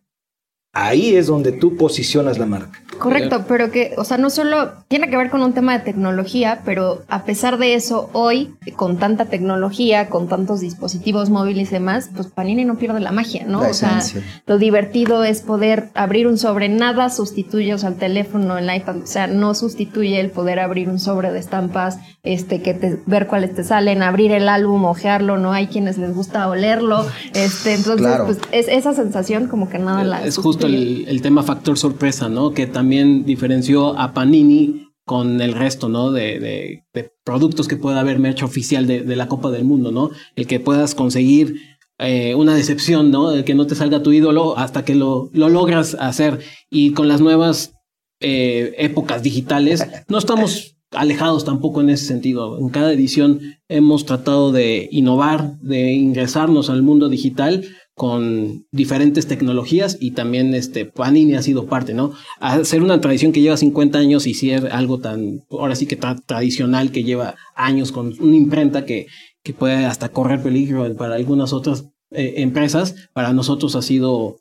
ahí 0.72 1.16
es 1.16 1.26
donde 1.26 1.52
tú 1.52 1.76
posicionas 1.76 2.38
la 2.38 2.46
marca. 2.46 2.83
Correcto, 3.04 3.44
pero 3.46 3.70
que, 3.70 3.94
o 3.96 4.04
sea, 4.04 4.16
no 4.16 4.30
solo 4.30 4.72
tiene 4.88 5.10
que 5.10 5.16
ver 5.16 5.30
con 5.30 5.42
un 5.42 5.52
tema 5.52 5.72
de 5.76 5.84
tecnología, 5.84 6.62
pero 6.64 7.02
a 7.08 7.24
pesar 7.24 7.58
de 7.58 7.74
eso, 7.74 8.10
hoy, 8.12 8.54
con 8.76 8.98
tanta 8.98 9.26
tecnología, 9.26 10.08
con 10.08 10.28
tantos 10.28 10.60
dispositivos 10.60 11.30
móviles 11.30 11.70
y 11.70 11.74
demás, 11.74 12.10
pues 12.14 12.28
Panini 12.28 12.64
no 12.64 12.76
pierde 12.76 13.00
la 13.00 13.12
magia, 13.12 13.44
¿no? 13.46 13.62
La 13.62 13.68
o 13.68 13.74
sea, 13.74 14.00
lo 14.46 14.58
divertido 14.58 15.24
es 15.24 15.42
poder 15.42 15.90
abrir 15.94 16.26
un 16.26 16.38
sobre, 16.38 16.68
nada 16.68 17.10
sustituye, 17.10 17.74
o 17.74 17.78
sea, 17.78 17.90
el 17.90 17.96
teléfono, 17.96 18.58
el 18.58 18.74
iPad, 18.74 19.02
o 19.02 19.06
sea, 19.06 19.26
no 19.26 19.54
sustituye 19.54 20.20
el 20.20 20.30
poder 20.30 20.60
abrir 20.60 20.88
un 20.88 20.98
sobre 20.98 21.32
de 21.32 21.38
estampas, 21.38 21.98
este, 22.22 22.62
que 22.62 22.74
te, 22.74 22.98
ver 23.06 23.26
cuáles 23.26 23.54
te 23.54 23.64
salen, 23.64 24.02
abrir 24.02 24.32
el 24.32 24.48
álbum, 24.48 24.84
ojearlo, 24.84 25.38
no 25.38 25.52
hay 25.52 25.66
quienes 25.66 25.98
les 25.98 26.14
gusta 26.14 26.48
olerlo, 26.48 27.04
este, 27.34 27.74
entonces, 27.74 28.06
Claro. 28.06 28.26
pues, 28.26 28.38
es 28.52 28.68
esa 28.68 28.94
sensación 28.94 29.48
como 29.48 29.68
que 29.68 29.78
nada 29.78 30.04
la 30.04 30.24
es 30.24 30.36
justo 30.36 30.66
el, 30.66 31.06
el 31.08 31.22
tema 31.22 31.42
factor 31.42 31.78
sorpresa, 31.78 32.28
¿no? 32.28 32.52
Que 32.52 32.66
también 32.66 32.93
diferenció 33.24 33.98
a 33.98 34.12
Panini 34.14 34.88
con 35.04 35.40
el 35.40 35.52
resto, 35.52 35.88
¿no? 35.88 36.12
De, 36.12 36.82
productos 37.24 37.68
que 37.68 37.76
pueda 37.76 38.00
haber 38.00 38.18
merch 38.18 38.42
oficial 38.42 38.86
de, 38.86 39.16
la 39.16 39.28
Copa 39.28 39.50
del 39.50 39.64
Mundo, 39.64 39.92
¿no? 39.92 40.10
El 40.36 40.46
que 40.46 40.60
puedas 40.60 40.94
conseguir 40.94 41.56
eh, 41.98 42.34
una 42.34 42.54
decepción, 42.54 43.10
¿no? 43.10 43.32
El 43.32 43.44
que 43.44 43.54
no 43.54 43.66
te 43.66 43.74
salga 43.74 44.02
tu 44.02 44.12
ídolo 44.12 44.58
hasta 44.58 44.84
que 44.84 44.94
lo, 44.94 45.30
lo 45.32 45.48
logras 45.48 45.96
hacer. 46.00 46.40
Y 46.70 46.92
con 46.92 47.08
las 47.08 47.20
nuevas 47.20 47.74
eh, 48.20 48.74
épocas 48.78 49.22
digitales, 49.22 49.86
no 50.08 50.18
estamos 50.18 50.76
alejados 50.90 51.44
tampoco 51.44 51.80
en 51.80 51.90
ese 51.90 52.06
sentido. 52.06 52.58
En 52.58 52.68
cada 52.68 52.92
edición 52.92 53.40
hemos 53.68 54.06
tratado 54.06 54.52
de 54.52 54.88
innovar, 54.90 55.58
de 55.60 55.92
ingresarnos 55.92 56.70
al 56.70 56.82
mundo 56.82 57.08
digital 57.08 57.64
con 57.94 58.66
diferentes 58.72 59.26
tecnologías 59.28 59.96
y 60.00 60.10
también 60.12 60.52
este 60.54 60.84
Panini 60.84 61.34
ha 61.34 61.42
sido 61.42 61.66
parte, 61.66 61.94
¿no? 61.94 62.12
Hacer 62.40 62.82
una 62.82 63.00
tradición 63.00 63.30
que 63.32 63.40
lleva 63.40 63.56
50 63.56 63.98
años 63.98 64.26
y 64.26 64.34
ser 64.34 64.72
algo 64.72 64.98
tan, 64.98 65.42
ahora 65.50 65.76
sí 65.76 65.86
que 65.86 65.98
tra- 65.98 66.20
tradicional 66.26 66.90
que 66.90 67.04
lleva 67.04 67.36
años 67.54 67.92
con 67.92 68.14
una 68.20 68.34
imprenta 68.36 68.84
que, 68.84 69.06
que 69.44 69.52
puede 69.54 69.84
hasta 69.86 70.08
correr 70.08 70.42
peligro 70.42 70.92
para 70.96 71.14
algunas 71.14 71.52
otras 71.52 71.84
eh, 72.10 72.34
empresas, 72.38 72.94
para 73.12 73.32
nosotros 73.32 73.76
ha 73.76 73.82
sido 73.82 74.38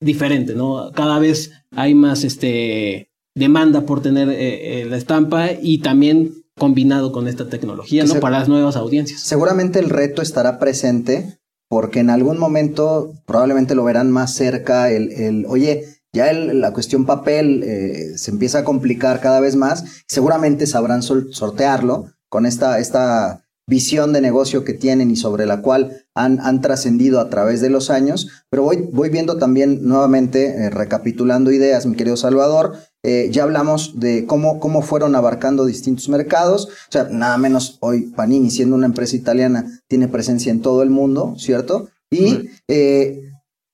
diferente, 0.00 0.54
¿no? 0.54 0.90
Cada 0.92 1.18
vez 1.18 1.52
hay 1.70 1.94
más 1.94 2.24
este 2.24 3.10
demanda 3.34 3.82
por 3.82 4.02
tener 4.02 4.28
eh, 4.30 4.80
eh, 4.80 4.84
la 4.86 4.96
estampa 4.96 5.50
y 5.60 5.78
también 5.78 6.32
combinado 6.56 7.12
con 7.12 7.28
esta 7.28 7.48
tecnología, 7.48 8.02
Que 8.02 8.08
¿no? 8.08 8.20
Para 8.20 8.38
las 8.40 8.48
nuevas 8.48 8.76
audiencias. 8.76 9.20
Seguramente 9.20 9.78
el 9.78 9.90
reto 9.90 10.22
estará 10.22 10.58
presente 10.58 11.38
porque 11.76 12.00
en 12.00 12.08
algún 12.08 12.38
momento 12.38 13.12
probablemente 13.26 13.74
lo 13.74 13.84
verán 13.84 14.10
más 14.10 14.32
cerca 14.32 14.90
el, 14.90 15.12
el 15.12 15.44
oye, 15.46 15.84
ya 16.10 16.32
la 16.32 16.72
cuestión 16.72 17.04
papel 17.04 17.62
eh, 17.64 18.16
se 18.16 18.30
empieza 18.30 18.60
a 18.60 18.64
complicar 18.64 19.20
cada 19.20 19.40
vez 19.40 19.56
más, 19.56 19.84
seguramente 20.08 20.66
sabrán 20.66 21.02
sortearlo 21.02 22.06
con 22.30 22.46
esta, 22.46 22.78
esta 22.78 23.44
visión 23.66 24.14
de 24.14 24.22
negocio 24.22 24.64
que 24.64 24.72
tienen 24.72 25.10
y 25.10 25.16
sobre 25.16 25.44
la 25.44 25.60
cual 25.60 26.06
han, 26.14 26.40
han 26.40 26.62
trascendido 26.62 27.20
a 27.20 27.28
través 27.28 27.60
de 27.60 27.68
los 27.68 27.90
años, 27.90 28.28
pero 28.48 28.62
voy, 28.62 28.88
voy 28.90 29.10
viendo 29.10 29.36
también 29.36 29.86
nuevamente, 29.86 30.46
eh, 30.46 30.70
recapitulando 30.70 31.52
ideas, 31.52 31.84
mi 31.84 31.94
querido 31.94 32.16
Salvador, 32.16 32.72
eh, 33.08 33.30
ya 33.30 33.44
hablamos 33.44 34.00
de 34.00 34.26
cómo, 34.26 34.58
cómo 34.58 34.82
fueron 34.82 35.14
abarcando 35.14 35.64
distintos 35.64 36.08
mercados. 36.08 36.66
O 36.66 36.90
sea, 36.90 37.04
nada 37.04 37.38
menos 37.38 37.78
hoy 37.78 38.06
Panini, 38.06 38.50
siendo 38.50 38.74
una 38.74 38.86
empresa 38.86 39.14
italiana, 39.14 39.80
tiene 39.86 40.08
presencia 40.08 40.50
en 40.50 40.60
todo 40.60 40.82
el 40.82 40.90
mundo, 40.90 41.36
¿cierto? 41.38 41.88
Y 42.10 42.50
eh, 42.66 43.30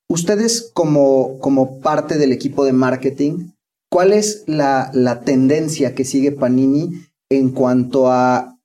ustedes 0.07 0.71
como, 0.75 1.39
como 1.39 1.81
parte 1.81 2.19
del 2.19 2.31
equipo 2.31 2.67
de 2.67 2.75
marketing, 2.75 3.53
¿cuál 3.91 4.13
es 4.13 4.45
la, 4.47 4.91
la 4.93 5.23
tendencia 5.23 5.95
que 5.95 6.05
sigue 6.05 6.33
Panini 6.33 6.91
en 7.31 7.53
cuanto 7.53 8.13
a 8.13 8.59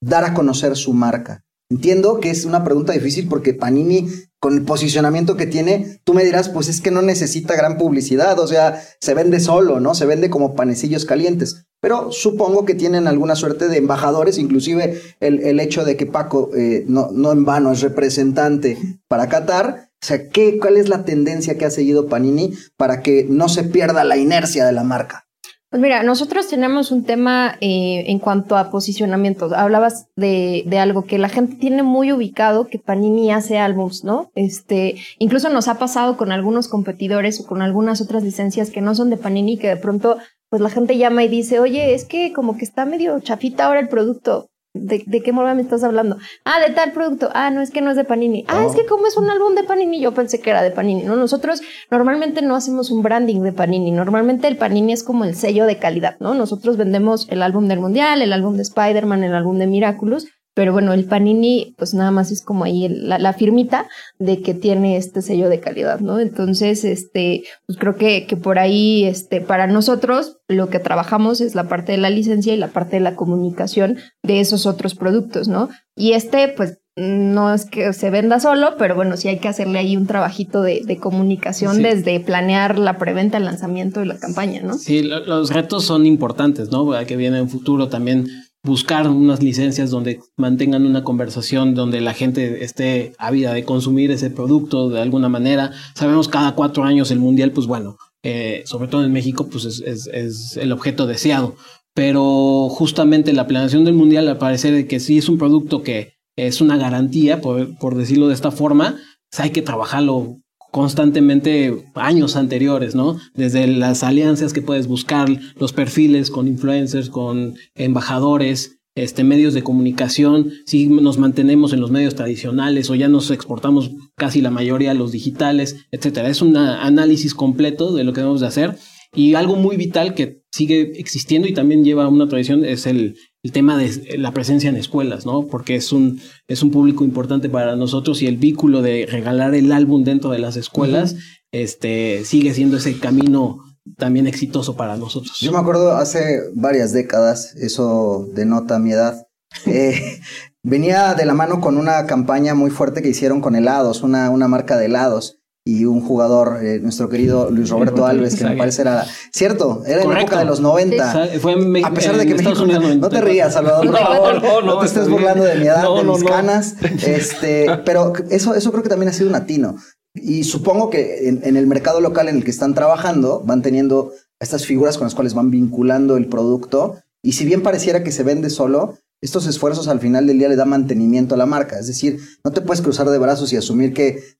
dar 0.00 0.24
a 0.24 0.32
conocer 0.32 0.74
su 0.76 0.94
marca? 0.94 1.44
Entiendo 1.70 2.18
que 2.18 2.30
es 2.30 2.46
una 2.46 2.64
pregunta 2.64 2.94
difícil 2.94 3.28
porque 3.28 3.52
Panini, 3.52 4.08
con 4.40 4.54
el 4.54 4.62
posicionamiento 4.62 5.36
que 5.36 5.46
tiene, 5.46 6.00
tú 6.04 6.14
me 6.14 6.24
dirás, 6.24 6.48
pues 6.48 6.68
es 6.68 6.80
que 6.80 6.90
no 6.90 7.02
necesita 7.02 7.56
gran 7.56 7.76
publicidad, 7.76 8.38
o 8.38 8.46
sea, 8.46 8.82
se 9.00 9.14
vende 9.14 9.40
solo, 9.40 9.80
¿no? 9.80 9.94
Se 9.94 10.06
vende 10.06 10.30
como 10.30 10.54
panecillos 10.54 11.04
calientes. 11.04 11.66
Pero 11.80 12.10
supongo 12.10 12.64
que 12.64 12.74
tienen 12.74 13.06
alguna 13.06 13.36
suerte 13.36 13.68
de 13.68 13.76
embajadores, 13.76 14.38
inclusive 14.38 15.00
el, 15.20 15.40
el 15.40 15.60
hecho 15.60 15.84
de 15.84 15.96
que 15.96 16.06
Paco 16.06 16.50
eh, 16.56 16.84
no, 16.88 17.10
no 17.12 17.32
en 17.32 17.44
vano 17.44 17.72
es 17.72 17.82
representante 17.82 18.78
para 19.06 19.28
Qatar. 19.28 19.90
O 20.02 20.06
sea, 20.06 20.28
¿qué, 20.28 20.58
¿cuál 20.58 20.76
es 20.76 20.88
la 20.88 21.04
tendencia 21.04 21.56
que 21.56 21.64
ha 21.64 21.70
seguido 21.70 22.06
Panini 22.08 22.54
para 22.76 23.02
que 23.02 23.26
no 23.28 23.48
se 23.48 23.64
pierda 23.64 24.04
la 24.04 24.16
inercia 24.16 24.64
de 24.66 24.72
la 24.72 24.84
marca? 24.84 25.27
Pues 25.70 25.82
mira, 25.82 26.02
nosotros 26.02 26.48
tenemos 26.48 26.90
un 26.90 27.04
tema 27.04 27.56
eh, 27.60 28.04
en 28.06 28.18
cuanto 28.20 28.56
a 28.56 28.70
posicionamiento. 28.70 29.50
Hablabas 29.54 30.08
de, 30.16 30.62
de 30.64 30.78
algo 30.78 31.04
que 31.04 31.18
la 31.18 31.28
gente 31.28 31.56
tiene 31.56 31.82
muy 31.82 32.10
ubicado, 32.10 32.68
que 32.68 32.78
Panini 32.78 33.30
hace 33.32 33.58
álbums, 33.58 34.02
¿no? 34.02 34.30
Este, 34.34 34.96
incluso 35.18 35.50
nos 35.50 35.68
ha 35.68 35.78
pasado 35.78 36.16
con 36.16 36.32
algunos 36.32 36.68
competidores 36.68 37.38
o 37.40 37.46
con 37.46 37.60
algunas 37.60 38.00
otras 38.00 38.22
licencias 38.22 38.70
que 38.70 38.80
no 38.80 38.94
son 38.94 39.10
de 39.10 39.18
Panini, 39.18 39.58
que 39.58 39.68
de 39.68 39.76
pronto, 39.76 40.16
pues 40.48 40.62
la 40.62 40.70
gente 40.70 40.96
llama 40.96 41.22
y 41.24 41.28
dice, 41.28 41.60
oye, 41.60 41.92
es 41.92 42.06
que 42.06 42.32
como 42.32 42.56
que 42.56 42.64
está 42.64 42.86
medio 42.86 43.20
chafita 43.20 43.66
ahora 43.66 43.80
el 43.80 43.88
producto. 43.88 44.48
¿De, 44.80 45.04
de 45.06 45.22
qué 45.22 45.32
moda 45.32 45.54
me 45.54 45.62
estás 45.62 45.84
hablando? 45.84 46.16
Ah, 46.44 46.60
de 46.66 46.72
tal 46.74 46.92
producto. 46.92 47.30
Ah, 47.34 47.50
no, 47.50 47.60
es 47.60 47.70
que 47.70 47.80
no 47.80 47.90
es 47.90 47.96
de 47.96 48.04
Panini. 48.04 48.44
Ah, 48.48 48.64
es 48.68 48.74
que 48.74 48.86
como 48.86 49.06
es 49.06 49.16
un 49.16 49.28
álbum 49.30 49.54
de 49.54 49.64
Panini, 49.64 50.00
yo 50.00 50.14
pensé 50.14 50.40
que 50.40 50.50
era 50.50 50.62
de 50.62 50.70
Panini. 50.70 51.02
No, 51.02 51.16
nosotros 51.16 51.60
normalmente 51.90 52.42
no 52.42 52.56
hacemos 52.56 52.90
un 52.90 53.02
branding 53.02 53.42
de 53.42 53.52
Panini. 53.52 53.90
Normalmente 53.90 54.48
el 54.48 54.56
Panini 54.56 54.92
es 54.92 55.04
como 55.04 55.24
el 55.24 55.34
sello 55.34 55.66
de 55.66 55.78
calidad, 55.78 56.16
¿no? 56.20 56.34
Nosotros 56.34 56.76
vendemos 56.76 57.28
el 57.30 57.42
álbum 57.42 57.68
del 57.68 57.80
Mundial, 57.80 58.22
el 58.22 58.32
álbum 58.32 58.56
de 58.56 58.62
Spider-Man, 58.62 59.24
el 59.24 59.34
álbum 59.34 59.58
de 59.58 59.66
Miraculous. 59.66 60.26
Pero 60.58 60.72
bueno, 60.72 60.92
el 60.92 61.04
Panini, 61.04 61.72
pues 61.78 61.94
nada 61.94 62.10
más 62.10 62.32
es 62.32 62.42
como 62.42 62.64
ahí 62.64 62.84
el- 62.86 63.08
la, 63.08 63.20
la 63.20 63.32
firmita 63.32 63.86
de 64.18 64.42
que 64.42 64.54
tiene 64.54 64.96
este 64.96 65.22
sello 65.22 65.48
de 65.48 65.60
calidad, 65.60 66.00
¿no? 66.00 66.18
Entonces, 66.18 66.82
este, 66.84 67.44
pues 67.66 67.78
creo 67.78 67.94
que, 67.94 68.26
que 68.26 68.36
por 68.36 68.58
ahí, 68.58 69.04
este, 69.04 69.40
para 69.40 69.68
nosotros, 69.68 70.38
lo 70.48 70.68
que 70.68 70.80
trabajamos 70.80 71.40
es 71.40 71.54
la 71.54 71.68
parte 71.68 71.92
de 71.92 71.98
la 71.98 72.10
licencia 72.10 72.52
y 72.52 72.56
la 72.56 72.66
parte 72.72 72.96
de 72.96 73.00
la 73.04 73.14
comunicación 73.14 73.98
de 74.24 74.40
esos 74.40 74.66
otros 74.66 74.96
productos, 74.96 75.46
¿no? 75.46 75.68
Y 75.96 76.14
este, 76.14 76.48
pues, 76.48 76.78
no 76.96 77.54
es 77.54 77.64
que 77.64 77.92
se 77.92 78.10
venda 78.10 78.40
solo, 78.40 78.74
pero 78.76 78.96
bueno, 78.96 79.16
sí 79.16 79.28
hay 79.28 79.38
que 79.38 79.46
hacerle 79.46 79.78
ahí 79.78 79.96
un 79.96 80.08
trabajito 80.08 80.62
de, 80.62 80.82
de 80.84 80.96
comunicación 80.96 81.76
Sí. 81.76 81.82
desde 81.84 82.18
planear 82.18 82.76
la 82.80 82.98
preventa, 82.98 83.36
el 83.38 83.44
lanzamiento 83.44 84.02
y 84.02 84.06
la 84.06 84.18
campaña, 84.18 84.62
¿no? 84.64 84.74
Sí, 84.74 85.02
lo- 85.04 85.24
los 85.24 85.50
retos 85.54 85.84
son 85.84 86.04
importantes, 86.06 86.72
¿no? 86.72 86.90
Que 87.06 87.14
viene 87.16 87.38
en 87.38 87.48
futuro 87.48 87.88
también 87.88 88.26
buscar 88.62 89.08
unas 89.08 89.42
licencias 89.42 89.90
donde 89.90 90.20
mantengan 90.36 90.84
una 90.86 91.04
conversación, 91.04 91.74
donde 91.74 92.00
la 92.00 92.14
gente 92.14 92.64
esté 92.64 93.12
ávida 93.18 93.52
de 93.52 93.64
consumir 93.64 94.10
ese 94.10 94.30
producto 94.30 94.90
de 94.90 95.00
alguna 95.00 95.28
manera. 95.28 95.72
Sabemos 95.94 96.28
cada 96.28 96.54
cuatro 96.54 96.84
años 96.84 97.10
el 97.10 97.20
mundial, 97.20 97.52
pues 97.52 97.66
bueno, 97.66 97.96
eh, 98.22 98.62
sobre 98.66 98.88
todo 98.88 99.04
en 99.04 99.12
México, 99.12 99.48
pues 99.48 99.64
es, 99.64 100.56
el 100.56 100.72
objeto 100.72 101.06
deseado. 101.06 101.56
Pero 101.94 102.68
justamente 102.68 103.32
la 103.32 103.46
planeación 103.46 103.84
del 103.84 103.94
mundial, 103.94 104.28
al 104.28 104.38
parecer 104.38 104.86
que 104.86 105.00
sí 105.00 105.18
es 105.18 105.28
un 105.28 105.38
producto 105.38 105.82
que 105.82 106.14
es 106.36 106.60
una 106.60 106.76
garantía, 106.76 107.40
por, 107.40 107.76
por 107.78 107.96
decirlo 107.96 108.28
de 108.28 108.34
esta 108.34 108.50
forma, 108.50 108.96
pues 109.30 109.40
hay 109.40 109.50
que 109.50 109.62
trabajarlo 109.62 110.38
constantemente 110.78 111.86
años 111.94 112.36
anteriores, 112.36 112.94
¿no? 112.94 113.18
Desde 113.34 113.66
las 113.66 114.04
alianzas 114.04 114.52
que 114.52 114.62
puedes 114.62 114.86
buscar, 114.86 115.28
los 115.58 115.72
perfiles 115.72 116.30
con 116.30 116.46
influencers, 116.46 117.10
con 117.10 117.56
embajadores, 117.74 118.78
este, 118.94 119.24
medios 119.24 119.54
de 119.54 119.64
comunicación, 119.64 120.52
si 120.66 120.86
nos 120.86 121.18
mantenemos 121.18 121.72
en 121.72 121.80
los 121.80 121.90
medios 121.90 122.14
tradicionales 122.14 122.90
o 122.90 122.94
ya 122.94 123.08
nos 123.08 123.32
exportamos 123.32 123.90
casi 124.16 124.40
la 124.40 124.52
mayoría 124.52 124.92
a 124.92 124.94
los 124.94 125.10
digitales, 125.10 125.84
etcétera. 125.90 126.28
Es 126.28 126.42
un 126.42 126.56
análisis 126.56 127.34
completo 127.34 127.92
de 127.92 128.04
lo 128.04 128.12
que 128.12 128.20
debemos 128.20 128.40
de 128.40 128.46
hacer 128.46 128.78
y 129.12 129.34
algo 129.34 129.56
muy 129.56 129.76
vital 129.76 130.14
que 130.14 130.42
sigue 130.52 130.92
existiendo 131.00 131.48
y 131.48 131.54
también 131.54 131.82
lleva 131.84 132.06
una 132.06 132.28
tradición 132.28 132.64
es 132.64 132.86
el, 132.86 133.16
el 133.42 133.52
tema 133.52 133.76
de 133.76 134.18
la 134.18 134.32
presencia 134.32 134.68
en 134.68 134.76
escuelas, 134.76 135.24
¿no? 135.24 135.46
Porque 135.46 135.76
es 135.76 135.92
un, 135.92 136.20
es 136.48 136.62
un 136.62 136.70
público 136.70 137.04
importante 137.04 137.48
para 137.48 137.76
nosotros 137.76 138.20
y 138.22 138.26
el 138.26 138.36
vínculo 138.36 138.82
de 138.82 139.06
regalar 139.10 139.54
el 139.54 139.72
álbum 139.72 140.04
dentro 140.04 140.30
de 140.30 140.38
las 140.38 140.56
escuelas, 140.56 141.16
este, 141.52 142.24
sigue 142.24 142.52
siendo 142.52 142.76
ese 142.76 142.98
camino 142.98 143.64
también 143.96 144.26
exitoso 144.26 144.76
para 144.76 144.96
nosotros. 144.96 145.38
Yo 145.40 145.52
me 145.52 145.58
acuerdo 145.58 145.92
hace 145.96 146.40
varias 146.54 146.92
décadas, 146.92 147.54
eso 147.56 148.28
denota 148.34 148.78
mi 148.78 148.92
edad. 148.92 149.24
Eh, 149.64 150.20
venía 150.62 151.14
de 151.14 151.24
la 151.24 151.32
mano 151.32 151.62
con 151.62 151.78
una 151.78 152.04
campaña 152.04 152.54
muy 152.54 152.70
fuerte 152.70 153.00
que 153.00 153.08
hicieron 153.08 153.40
con 153.40 153.56
helados, 153.56 154.02
una, 154.02 154.28
una 154.28 154.46
marca 154.46 154.76
de 154.76 154.86
helados 154.86 155.37
y 155.68 155.84
un 155.84 156.00
jugador, 156.00 156.64
eh, 156.64 156.80
nuestro 156.80 157.10
querido 157.10 157.50
Luis 157.50 157.68
Roberto 157.68 158.06
Alves, 158.06 158.36
que 158.36 158.44
me 158.44 158.56
parece 158.56 158.80
era 158.80 159.04
cierto, 159.30 159.82
era 159.86 160.02
en 160.02 160.08
la 160.08 160.20
época 160.22 160.38
de 160.38 160.46
los 160.46 160.60
90. 160.60 161.28
Fue 161.42 161.52
en, 161.52 161.84
a 161.84 161.92
pesar 161.92 162.16
de 162.16 162.26
que 162.26 162.34
México, 162.34 162.62
Unidos 162.62 162.96
no 162.96 163.10
te 163.10 163.20
rías, 163.20 163.52
Salvador, 163.52 163.86
por 163.90 163.98
favor, 163.98 164.42
no, 164.42 164.60
no, 164.62 164.78
te 164.78 164.86
estés 164.86 165.10
burlando 165.10 165.44
de 165.44 165.56
mi 165.56 165.66
edad, 165.66 165.86
de 165.94 166.04
mis 166.04 166.24
canas, 166.24 166.74
este, 167.06 167.66
pero 167.84 168.14
eso, 168.30 168.54
eso 168.54 168.70
creo 168.70 168.82
que 168.82 168.88
también 168.88 169.10
ha 169.10 169.12
sido 169.12 169.28
un 169.28 169.34
atino. 169.34 169.76
Y 170.14 170.44
supongo 170.44 170.88
que 170.88 171.28
en, 171.28 171.42
en 171.44 171.58
el 171.58 171.66
mercado 171.66 172.00
local 172.00 172.28
en 172.28 172.36
el 172.36 172.44
que 172.44 172.50
están 172.50 172.72
trabajando, 172.72 173.42
van 173.44 173.60
teniendo 173.60 174.12
estas 174.40 174.64
figuras 174.64 174.96
con 174.96 175.04
las 175.04 175.14
cuales 175.14 175.34
van 175.34 175.50
vinculando 175.50 176.16
el 176.16 176.28
producto. 176.28 176.96
Y 177.22 177.32
si 177.32 177.44
bien 177.44 177.62
pareciera 177.62 178.02
que 178.02 178.10
se 178.10 178.22
vende 178.22 178.48
solo, 178.48 178.96
estos 179.20 179.46
esfuerzos 179.46 179.88
al 179.88 180.00
final 180.00 180.26
del 180.26 180.38
día 180.38 180.48
le 180.48 180.56
dan 180.56 180.68
mantenimiento 180.68 181.34
a 181.34 181.38
la 181.38 181.46
marca. 181.46 181.78
Es 181.78 181.88
decir, 181.88 182.20
no 182.44 182.52
te 182.52 182.60
puedes 182.60 182.82
cruzar 182.82 183.08
de 183.10 183.18
brazos 183.18 183.52
y 183.52 183.56
asumir 183.56 183.92
que 183.92 184.37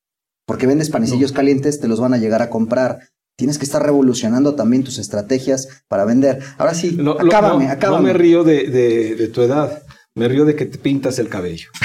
porque 0.49 0.67
vendes 0.67 0.89
panecillos 0.89 1.31
calientes 1.33 1.79
te 1.79 1.87
los 1.89 2.01
van 2.01 2.15
a 2.15 2.19
llegar 2.19 2.41
a 2.41 2.49
comprar. 2.49 3.01
Tienes 3.37 3.59
que 3.59 3.67
estar 3.67 3.83
revolucionando 3.83 4.55
también 4.55 4.83
tus 4.83 4.99
estrategias 4.99 5.69
para 5.89 6.07
vender. 6.07 6.41
Ahora 6.57 6.73
sí, 6.75 6.99
acábame, 7.21 7.67
no, 7.67 7.71
acábame. 7.71 8.09
No 8.09 8.09
me 8.09 8.13
río 8.15 8.43
de, 8.45 8.69
de- 8.69 9.15
de 9.15 9.29
tu 9.29 9.43
edad. 9.43 9.83
Me 10.15 10.27
río 10.27 10.45
de 10.47 10.57
que 10.57 10.65
te 10.65 10.79
pintas 10.79 11.19
el 11.21 11.29
cabello. 11.29 11.69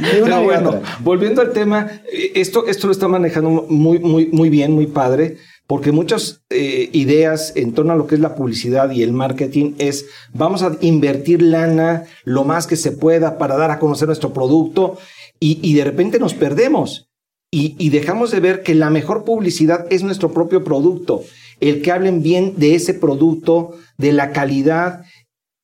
Pero 0.00 0.42
bueno, 0.42 0.82
volviendo 1.02 1.40
al 1.40 1.52
tema, 1.52 1.86
eh, 2.12 2.32
esto, 2.34 2.66
esto 2.66 2.86
lo 2.88 2.92
está 2.92 3.08
manejando 3.08 3.66
muy, 3.68 3.98
muy, 3.98 4.26
muy 4.26 4.50
bien, 4.50 4.72
muy 4.72 4.86
padre, 4.86 5.38
porque 5.66 5.92
muchas 5.92 6.42
eh, 6.50 6.90
ideas 6.92 7.52
en 7.56 7.72
torno 7.72 7.92
a 7.92 7.96
lo 7.96 8.06
que 8.06 8.16
es 8.16 8.20
la 8.20 8.34
publicidad 8.34 8.90
y 8.90 9.02
el 9.02 9.12
marketing 9.12 9.74
es 9.78 10.04
vamos 10.34 10.62
a 10.62 10.76
invertir 10.80 11.42
lana 11.42 12.04
lo 12.24 12.44
más 12.44 12.66
que 12.66 12.76
se 12.76 12.92
pueda 12.92 13.38
para 13.38 13.56
dar 13.56 13.70
a 13.70 13.78
conocer 13.78 14.08
nuestro 14.08 14.32
producto 14.32 14.98
y, 15.40 15.74
de 15.74 15.84
repente 15.84 16.18
nos 16.18 16.34
perdemos 16.34 17.08
y 17.50 17.88
dejamos 17.90 18.30
de 18.30 18.40
ver 18.40 18.62
que 18.62 18.74
la 18.74 18.90
mejor 18.90 19.24
publicidad 19.24 19.86
es 19.90 20.02
nuestro 20.02 20.32
propio 20.32 20.62
producto, 20.62 21.24
el 21.58 21.82
que 21.82 21.90
hablen 21.90 22.22
bien 22.22 22.54
de 22.56 22.74
ese 22.74 22.94
producto, 22.94 23.76
de 23.98 24.12
la 24.12 24.32
calidad 24.32 25.04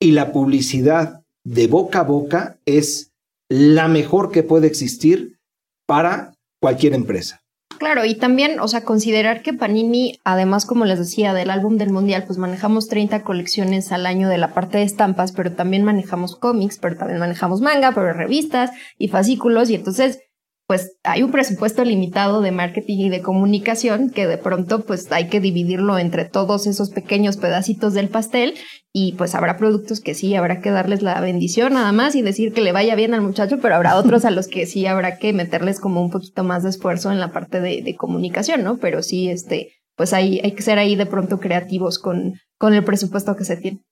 y 0.00 0.12
la 0.12 0.33
publicidad 0.33 1.23
de 1.45 1.68
boca 1.68 2.00
a 2.00 2.04
boca 2.04 2.59
es 2.66 3.12
la 3.49 3.88
mejor 3.88 4.30
que 4.33 4.42
puede 4.42 4.66
existir 4.66 5.38
para 5.87 6.35
cualquier 6.61 6.95
empresa. 6.95 7.46
Claro, 7.78 8.04
y 8.04 8.14
también, 8.14 8.59
o 8.61 8.68
sea, 8.68 8.85
considerar 8.85 9.42
que 9.42 9.52
Panini, 9.52 10.18
además, 10.25 10.64
como 10.64 10.85
les 10.87 10.99
decía, 10.99 11.35
del 11.35 11.50
álbum 11.50 11.76
del 11.76 11.90
Mundial, 11.90 12.25
pues 12.26 12.38
manejamos 12.38 12.88
30 12.88 13.23
colecciones 13.23 13.92
al 13.92 14.06
año 14.06 14.28
de 14.28 14.38
la 14.38 14.54
parte 14.54 14.78
de 14.78 14.85
estampas, 14.85 15.33
pero 15.33 15.52
también 15.52 15.85
manejamos 15.85 16.37
cómics, 16.37 16.78
pero 16.80 16.97
también 16.97 17.18
manejamos 17.18 17.61
manga, 17.61 17.92
pero 17.92 18.12
revistas 18.12 18.71
y 18.99 19.09
fascículos, 19.09 19.68
y 19.68 19.75
entonces, 19.75 20.21
pues 20.66 20.96
hay 21.04 21.23
un 21.23 21.30
presupuesto 21.30 21.85
limitado 21.85 22.40
de 22.40 22.50
marketing 22.50 22.99
y 22.99 23.08
de 23.08 23.23
comunicación 23.23 24.11
que 24.11 24.26
de 24.26 24.37
pronto, 24.37 24.85
pues 24.85 25.11
hay 25.12 25.28
que 25.28 25.40
dividirlo 25.40 25.99
entre 25.99 26.25
todos 26.25 26.66
esos 26.66 26.90
pequeños 26.90 27.37
pedacitos 27.37 27.94
del 27.94 28.08
pastel 28.08 28.54
y 28.92 29.12
pues 29.12 29.35
habrá 29.35 29.56
productos 29.56 30.00
que 30.00 30.14
sí, 30.14 30.35
habrá 30.35 30.61
que 30.61 30.70
darles 30.70 31.02
la 31.02 31.20
bendición 31.20 31.75
nada 31.75 31.92
más 31.92 32.16
y 32.16 32.23
decir 32.23 32.52
que 32.52 32.62
le 32.62 32.73
vaya 32.73 32.96
bien 32.96 33.14
al 33.14 33.20
muchacho, 33.23 33.58
pero 33.62 33.76
habrá 33.76 33.96
otros 33.96 34.25
a 34.25 34.30
los 34.30 34.49
que 34.49 34.66
sí 34.66 34.87
habrá 34.87 35.18
que 35.18 35.32
meterles 35.32 35.78
como 35.78 36.02
un 36.02 36.11
poquito 36.11 36.42
más 36.42 36.64
de 36.64 36.70
esfuerzo 36.70 37.12
en 37.12 37.20
la 37.20 37.32
parte 37.32 37.61
de, 37.61 37.82
de 37.82 37.94
comunicación, 37.94 38.64
¿no? 38.64 38.78
Pero 38.78 39.02
sí, 39.02 39.28
este, 39.28 39.73
pues 39.96 40.12
hay, 40.12 40.40
hay 40.42 40.52
que 40.52 40.62
ser 40.62 40.78
ahí 40.78 40.96
de 40.96 41.06
pronto 41.06 41.38
creativos 41.38 41.99
con, 41.99 42.35
con 42.58 42.75
el 42.75 42.85
presupuesto 42.85 43.37
que 43.37 43.44
se 43.44 43.56
tiene. 43.56 43.82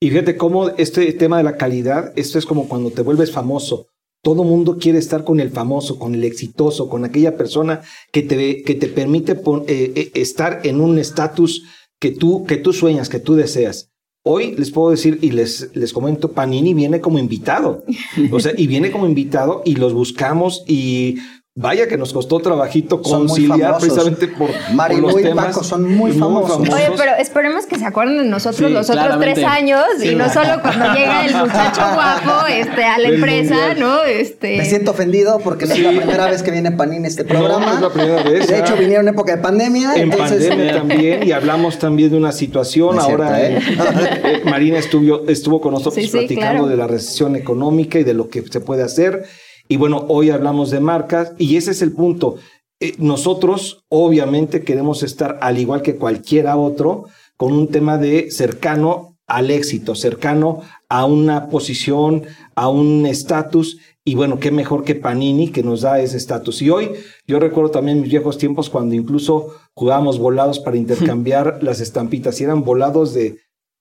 Y 0.00 0.10
fíjate 0.10 0.36
cómo 0.36 0.70
este 0.70 1.12
tema 1.12 1.38
de 1.38 1.44
la 1.44 1.56
calidad, 1.56 2.12
esto 2.16 2.38
es 2.38 2.46
como 2.46 2.68
cuando 2.68 2.90
te 2.90 3.02
vuelves 3.02 3.30
famoso. 3.30 3.86
Todo 4.24 4.42
mundo 4.42 4.78
quiere 4.80 4.98
estar 4.98 5.22
con 5.22 5.38
el 5.38 5.50
famoso, 5.50 5.98
con 5.98 6.14
el 6.14 6.24
exitoso, 6.24 6.88
con 6.88 7.04
aquella 7.04 7.36
persona 7.36 7.82
que 8.10 8.22
te, 8.22 8.62
que 8.62 8.74
te 8.74 8.88
permite 8.88 9.36
pon- 9.36 9.64
eh, 9.68 9.92
eh, 9.94 10.10
estar 10.14 10.60
en 10.64 10.80
un 10.80 10.98
estatus 10.98 11.62
que 12.00 12.10
tú, 12.10 12.44
que 12.44 12.56
tú 12.56 12.72
sueñas, 12.72 13.08
que 13.08 13.20
tú 13.20 13.34
deseas. 13.36 13.90
Hoy 14.26 14.54
les 14.56 14.70
puedo 14.70 14.90
decir 14.90 15.18
y 15.20 15.30
les, 15.32 15.70
les 15.76 15.92
comento, 15.92 16.32
Panini 16.32 16.72
viene 16.72 17.00
como 17.02 17.18
invitado. 17.18 17.84
O 18.32 18.40
sea, 18.40 18.52
y 18.56 18.66
viene 18.66 18.90
como 18.90 19.06
invitado 19.06 19.60
y 19.66 19.74
los 19.76 19.92
buscamos 19.92 20.64
y 20.66 21.16
vaya 21.56 21.86
que 21.86 21.96
nos 21.96 22.12
costó 22.12 22.40
trabajito 22.40 23.00
conciliar 23.00 23.78
precisamente 23.78 24.26
por, 24.26 24.50
Marilu 24.72 25.02
por 25.02 25.12
los 25.12 25.20
y 25.20 25.24
temas. 25.24 25.46
Paco 25.46 25.62
son 25.62 25.88
muy 25.96 26.12
famosos. 26.12 26.58
Oye, 26.68 26.90
pero 26.96 27.12
esperemos 27.18 27.66
que 27.66 27.78
se 27.78 27.84
acuerden 27.84 28.18
de 28.18 28.24
nosotros 28.24 28.56
Sí, 28.68 28.74
los 28.74 28.90
otros 28.90 29.04
claramente. 29.04 29.34
tres 29.34 29.46
años 29.46 29.80
Sí. 30.00 30.08
y 30.08 30.14
no 30.16 30.28
solo 30.32 30.60
cuando 30.62 30.92
llega 30.94 31.24
el 31.24 31.34
muchacho 31.36 31.80
guapo 31.94 32.46
este, 32.48 32.84
a 32.84 32.98
la 32.98 33.04
Del 33.08 33.14
empresa, 33.14 33.54
mundial. 33.54 33.80
¿no? 33.80 34.02
Este, 34.02 34.56
Me 34.56 34.64
siento 34.64 34.90
ofendido 34.90 35.38
porque 35.44 35.66
no 35.66 35.74
es 35.74 35.80
la 35.80 35.90
primera 35.92 36.26
vez 36.26 36.42
que 36.42 36.50
viene 36.50 36.72
Panini 36.72 37.04
a 37.04 37.08
este 37.08 37.24
programa. 37.24 37.66
No, 37.66 37.74
es 37.74 37.80
la 37.82 37.90
primera 37.90 38.22
vez. 38.24 38.48
De 38.48 38.58
hecho, 38.58 38.76
vinieron 38.76 39.06
en 39.06 39.14
época 39.14 39.36
de 39.36 39.42
pandemia. 39.42 39.94
En 39.94 40.10
entonces, 40.12 40.48
pandemia 40.48 40.74
también, 40.78 41.22
y 41.26 41.30
hablamos 41.30 41.78
también 41.78 42.10
de 42.10 42.16
una 42.16 42.32
situación. 42.32 42.96
No 42.96 43.02
Ahora 43.02 43.36
cierto, 43.36 43.68
eh, 43.68 44.02
eh, 44.24 44.42
Marina 44.44 44.78
estuvo, 44.78 45.28
estuvo 45.28 45.60
con 45.60 45.72
nosotros 45.72 45.94
Sí, 45.94 46.06
sí, 46.06 46.10
platicando 46.10 46.64
claro. 46.64 46.66
de 46.66 46.76
la 46.76 46.86
recesión 46.88 47.36
económica 47.36 47.98
y 48.00 48.02
de 48.04 48.14
lo 48.14 48.28
que 48.28 48.42
se 48.42 48.60
puede 48.60 48.82
hacer. 48.82 49.24
Y 49.68 49.76
bueno, 49.76 50.04
hoy 50.08 50.30
hablamos 50.30 50.70
de 50.70 50.80
marcas 50.80 51.32
y 51.38 51.56
ese 51.56 51.70
es 51.70 51.82
el 51.82 51.92
punto. 51.92 52.36
Eh, 52.80 52.94
nosotros 52.98 53.84
obviamente 53.88 54.62
queremos 54.62 55.02
estar 55.02 55.38
al 55.40 55.58
igual 55.58 55.82
que 55.82 55.96
cualquiera 55.96 56.56
otro 56.56 57.04
con 57.36 57.52
un 57.52 57.68
tema 57.68 57.98
de 57.98 58.30
cercano 58.30 59.16
al 59.26 59.50
éxito, 59.50 59.94
cercano 59.94 60.60
a 60.88 61.06
una 61.06 61.48
posición, 61.48 62.24
a 62.54 62.68
un 62.68 63.06
estatus. 63.06 63.78
Y 64.04 64.16
bueno, 64.16 64.38
qué 64.38 64.50
mejor 64.50 64.84
que 64.84 64.94
Panini 64.94 65.48
que 65.48 65.62
nos 65.62 65.80
da 65.80 65.98
ese 65.98 66.18
estatus. 66.18 66.60
Y 66.60 66.68
hoy 66.68 66.90
yo 67.26 67.40
recuerdo 67.40 67.70
también 67.70 68.02
mis 68.02 68.10
viejos 68.10 68.36
tiempos 68.36 68.68
cuando 68.68 68.94
incluso 68.94 69.54
jugábamos 69.72 70.18
volados 70.18 70.60
para 70.60 70.76
intercambiar 70.76 71.60
las 71.62 71.80
estampitas. 71.80 72.40
Y 72.40 72.44
eran 72.44 72.64
volados 72.64 73.14
de, 73.14 73.38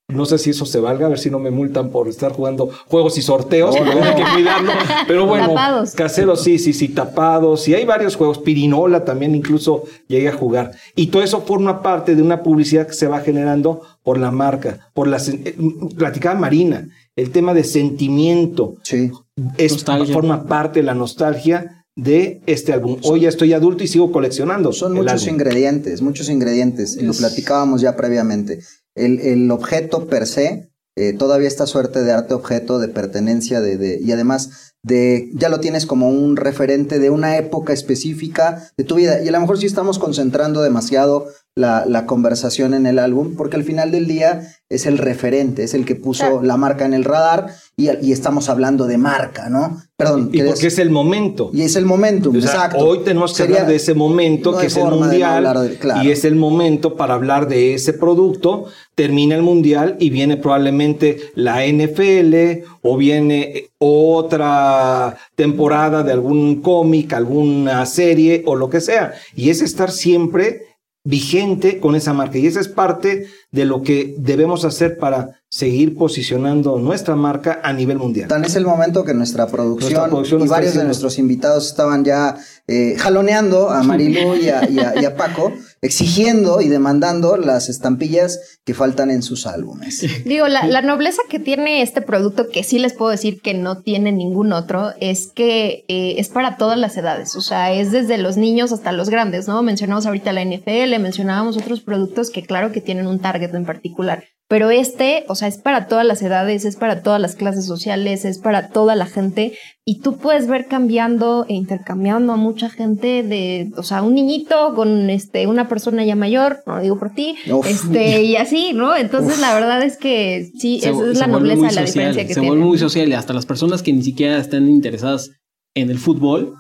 no 0.09 0.25
sé 0.25 0.37
si 0.37 0.49
eso 0.51 0.65
se 0.65 0.79
valga, 0.79 1.05
a 1.05 1.09
ver 1.09 1.17
si 1.19 1.29
no 1.29 1.39
me 1.39 1.49
multan 1.49 1.89
por 1.89 2.07
estar 2.07 2.31
jugando 2.33 2.69
juegos 2.87 3.17
y 3.17 3.21
sorteos, 3.21 3.75
hay 3.75 4.15
que 4.15 4.23
cuidarlo. 4.35 4.71
Pero 5.07 5.25
bueno, 5.25 5.47
Tapados. 5.49 5.91
caseros 5.91 6.43
sí, 6.43 6.59
sí, 6.59 6.73
sí, 6.73 6.89
tapados. 6.89 7.67
Y 7.67 7.73
hay 7.73 7.85
varios 7.85 8.15
juegos, 8.15 8.37
Pirinola 8.39 9.05
también 9.05 9.33
incluso 9.33 9.83
llegué 10.07 10.27
a 10.29 10.33
jugar. 10.33 10.71
Y 10.95 11.07
todo 11.07 11.23
eso 11.23 11.41
forma 11.41 11.81
parte 11.81 12.15
de 12.15 12.21
una 12.21 12.43
publicidad 12.43 12.85
que 12.87 12.93
se 12.93 13.07
va 13.07 13.21
generando 13.21 13.81
por 14.03 14.17
la 14.19 14.29
marca, 14.31 14.89
por 14.93 15.07
la... 15.07 15.17
eh, 15.17 15.55
Platicaba 15.97 16.37
Marina, 16.39 16.89
el 17.15 17.31
tema 17.31 17.53
de 17.53 17.63
sentimiento 17.63 18.75
Sí. 18.83 19.09
es, 19.57 19.71
Nostalgia. 19.73 20.13
forma 20.13 20.43
parte 20.45 20.79
de 20.81 20.85
la 20.85 20.93
nostalgia 20.95 21.85
de 21.95 22.41
este 22.47 22.73
álbum. 22.73 22.97
Hoy 23.03 23.21
ya 23.21 23.29
estoy 23.29 23.53
adulto 23.53 23.83
y 23.83 23.87
sigo 23.87 24.11
coleccionando. 24.11 24.73
Son 24.73 24.93
muchos 24.93 25.21
álbum. 25.23 25.35
ingredientes, 25.35 26.01
muchos 26.01 26.27
ingredientes. 26.29 26.97
Y 26.97 27.03
lo 27.03 27.13
platicábamos 27.13 27.81
ya 27.81 27.95
previamente. 27.95 28.59
El, 28.95 29.19
el 29.19 29.49
objeto 29.51 30.07
per 30.07 30.27
se, 30.27 30.69
eh, 30.95 31.13
todavía 31.13 31.47
esta 31.47 31.65
suerte 31.65 32.03
de 32.03 32.11
arte 32.11 32.33
objeto, 32.33 32.77
de 32.79 32.87
pertenencia, 32.87 33.61
de, 33.61 33.77
de- 33.77 33.99
y 34.01 34.11
además 34.11 34.73
de 34.83 35.29
ya 35.33 35.49
lo 35.49 35.59
tienes 35.59 35.85
como 35.85 36.09
un 36.09 36.35
referente 36.35 36.99
de 36.99 37.09
una 37.09 37.37
época 37.37 37.73
específica 37.73 38.69
de 38.77 38.83
tu 38.83 38.95
vida. 38.95 39.21
Y 39.23 39.27
a 39.27 39.31
lo 39.31 39.39
mejor 39.39 39.57
sí 39.57 39.65
estamos 39.65 39.97
concentrando 39.97 40.61
demasiado 40.61 41.27
la, 41.55 41.85
la 41.87 42.05
conversación 42.07 42.73
en 42.73 42.85
el 42.87 42.97
álbum, 42.97 43.35
porque 43.35 43.55
al 43.57 43.63
final 43.63 43.91
del 43.91 44.07
día 44.07 44.41
es 44.69 44.87
el 44.87 44.97
referente, 44.97 45.63
es 45.63 45.75
el 45.75 45.85
que 45.85 45.93
puso 45.95 46.23
Claro. 46.23 46.41
la 46.41 46.57
marca 46.57 46.83
en 46.85 46.95
el 46.95 47.03
radar 47.03 47.47
y, 47.77 47.89
y 48.03 48.11
estamos 48.11 48.49
hablando 48.49 48.87
de 48.87 48.97
marca, 48.97 49.49
¿no? 49.49 49.81
Perdón. 49.95 50.29
Y 50.31 50.37
¿querías- 50.37 50.53
porque 50.55 50.67
es 50.67 50.79
el 50.79 50.89
momento. 50.89 51.51
y 51.53 51.61
es 51.61 51.75
el 51.75 51.85
momentum, 51.85 52.35
O 52.35 52.41
sea, 52.41 52.49
exacto. 52.51 52.79
Hoy 52.79 52.99
tenemos 53.05 53.31
que 53.33 53.37
Sería- 53.37 53.57
hablar 53.57 53.69
de 53.69 53.75
ese 53.75 53.93
momento 53.93 54.51
no 54.53 54.57
que 54.57 54.65
es 54.65 54.75
el 54.75 54.81
forma 54.81 54.95
de 54.95 55.19
no 55.19 55.27
mundial 55.27 55.69
de- 55.69 55.75
claro. 55.77 56.03
y 56.03 56.09
es 56.11 56.25
el 56.25 56.35
momento 56.35 56.95
para 56.95 57.13
hablar 57.13 57.47
de 57.47 57.75
ese 57.75 57.93
producto. 57.93 58.65
Termina 58.95 59.35
el 59.35 59.43
mundial 59.43 59.95
y 59.99 60.09
viene 60.09 60.37
probablemente 60.37 61.17
la 61.35 61.65
NFL 61.65 62.63
o 62.81 62.97
viene 62.97 63.69
otra 63.77 65.17
temporada 65.35 66.03
de 66.03 66.11
algún 66.11 66.61
cómic, 66.61 67.13
alguna 67.13 67.85
serie 67.85 68.43
o 68.45 68.55
lo 68.55 68.69
que 68.69 68.81
sea. 68.81 69.13
Y 69.35 69.49
es 69.49 69.61
estar 69.61 69.91
siempre 69.91 70.72
vigente 71.03 71.79
con 71.79 71.95
esa 71.95 72.13
marca. 72.13 72.37
Y 72.37 72.47
esa 72.47 72.59
es 72.59 72.69
parte 72.69 73.27
de 73.51 73.65
lo 73.65 73.81
que 73.81 74.15
debemos 74.17 74.65
hacer 74.65 74.97
para 74.97 75.41
seguir 75.55 75.95
posicionando 75.95 76.79
nuestra 76.79 77.15
marca 77.15 77.59
a 77.63 77.71
nivel 77.73 77.99
mundial. 77.99 78.27
Tan 78.27 78.43
es 78.43 78.55
el 78.55 78.65
momento 78.65 79.03
que 79.05 79.13
nuestra 79.13 79.45
producción, 79.45 79.91
Nuestra 79.93 80.07
producción 80.09 80.41
y 80.41 80.47
varios 80.47 80.73
de 80.73 80.83
nuestros 80.83 81.19
invitados 81.19 81.67
estaban 81.67 82.03
ya 82.03 82.35
eh, 82.67 82.95
jaloneando 82.97 83.69
a 83.69 83.83
Marilu 83.83 84.35
y 84.35 84.49
a, 84.49 84.67
y 84.67 84.79
a- 84.79 84.99
y 84.99 85.05
a 85.05 85.15
Paco, 85.15 85.53
exigiendo 85.83 86.59
y 86.61 86.69
demandando 86.69 87.37
las 87.37 87.69
estampillas 87.69 88.59
que 88.65 88.73
faltan 88.73 89.11
en 89.11 89.21
sus 89.21 89.45
álbumes. 89.45 90.03
Digo, 90.25 90.47
la, 90.47 90.65
la 90.65 90.81
nobleza 90.81 91.21
que 91.29 91.37
tiene 91.39 91.83
este 91.83 92.01
producto, 92.01 92.47
que 92.49 92.63
sí 92.63 92.79
les 92.79 92.93
puedo 92.93 93.11
decir 93.11 93.39
que 93.41 93.53
no 93.53 93.81
tiene 93.83 94.11
ningún 94.11 94.53
otro, 94.53 94.91
es 94.99 95.27
que 95.27 95.85
eh, 95.87 96.15
es 96.17 96.29
para 96.29 96.57
todas 96.57 96.79
las 96.79 96.97
edades. 96.97 97.35
O 97.35 97.41
sea, 97.41 97.73
es 97.73 97.91
desde 97.91 98.17
los 98.17 98.37
niños 98.37 98.71
hasta 98.71 98.91
los 98.91 99.09
grandes, 99.11 99.47
¿no? 99.47 99.61
Mencionamos 99.61 100.07
ahorita 100.07 100.33
la 100.33 100.43
NFL, 100.43 100.99
mencionábamos 100.99 101.57
otros 101.57 101.81
productos 101.81 102.31
que 102.31 102.41
claro 102.43 102.71
que 102.71 102.81
tienen 102.81 103.05
un 103.05 103.19
target 103.19 103.53
en 103.53 103.65
particular. 103.65 104.23
Pero 104.53 104.69
este, 104.69 105.25
o 105.29 105.33
sea, 105.33 105.47
es 105.47 105.57
para 105.57 105.87
todas 105.87 106.05
las 106.05 106.21
edades, 106.21 106.63
es 106.63 106.75
para 106.75 107.01
todas 107.01 107.19
las 107.19 107.35
clases 107.35 107.65
sociales, 107.65 108.23
es 108.23 108.37
para 108.37 108.67
toda 108.69 108.93
la 108.93 109.07
gente. 109.07 109.53
Y 109.83 110.01
tú 110.01 110.17
puedes 110.17 110.45
ver 110.45 110.67
cambiando 110.67 111.47
e 111.49 111.55
intercambiando 111.55 112.33
a 112.33 112.35
mucha 112.35 112.69
gente 112.69 113.23
de, 113.23 113.71
o 113.77 113.81
sea, 113.81 114.03
un 114.03 114.13
niñito 114.13 114.75
con 114.75 115.09
este, 115.09 115.47
una 115.47 115.67
persona 115.67 116.05
ya 116.05 116.15
mayor, 116.15 116.59
no 116.67 116.75
lo 116.75 116.83
digo 116.83 116.99
por 116.99 117.09
ti, 117.15 117.35
Uf. 117.51 117.65
este, 117.67 118.21
y 118.21 118.35
así, 118.35 118.73
¿no? 118.75 118.95
Entonces 118.95 119.39
la 119.39 119.55
verdad 119.55 119.81
es 119.81 119.97
que 119.97 120.51
sí, 120.59 120.79
Se- 120.81 120.91
esa 120.91 121.03
es 121.09 121.17
se 121.17 121.25
la 121.27 121.27
vuelve 121.33 121.55
nobleza 121.55 121.57
muy 121.59 121.67
de 121.69 121.73
la 121.73 121.81
social, 121.81 121.85
diferencia 121.87 122.21
que 122.27 122.33
Se 122.35 122.39
tiene. 122.39 122.49
vuelve 122.49 122.65
muy 122.65 122.77
social 122.77 123.09
y 123.09 123.13
hasta 123.13 123.33
las 123.33 123.47
personas 123.47 123.81
que 123.81 123.91
ni 123.91 124.03
siquiera 124.03 124.37
están 124.37 124.69
interesadas 124.69 125.31
en 125.75 125.89
el 125.89 125.97
fútbol, 125.97 126.53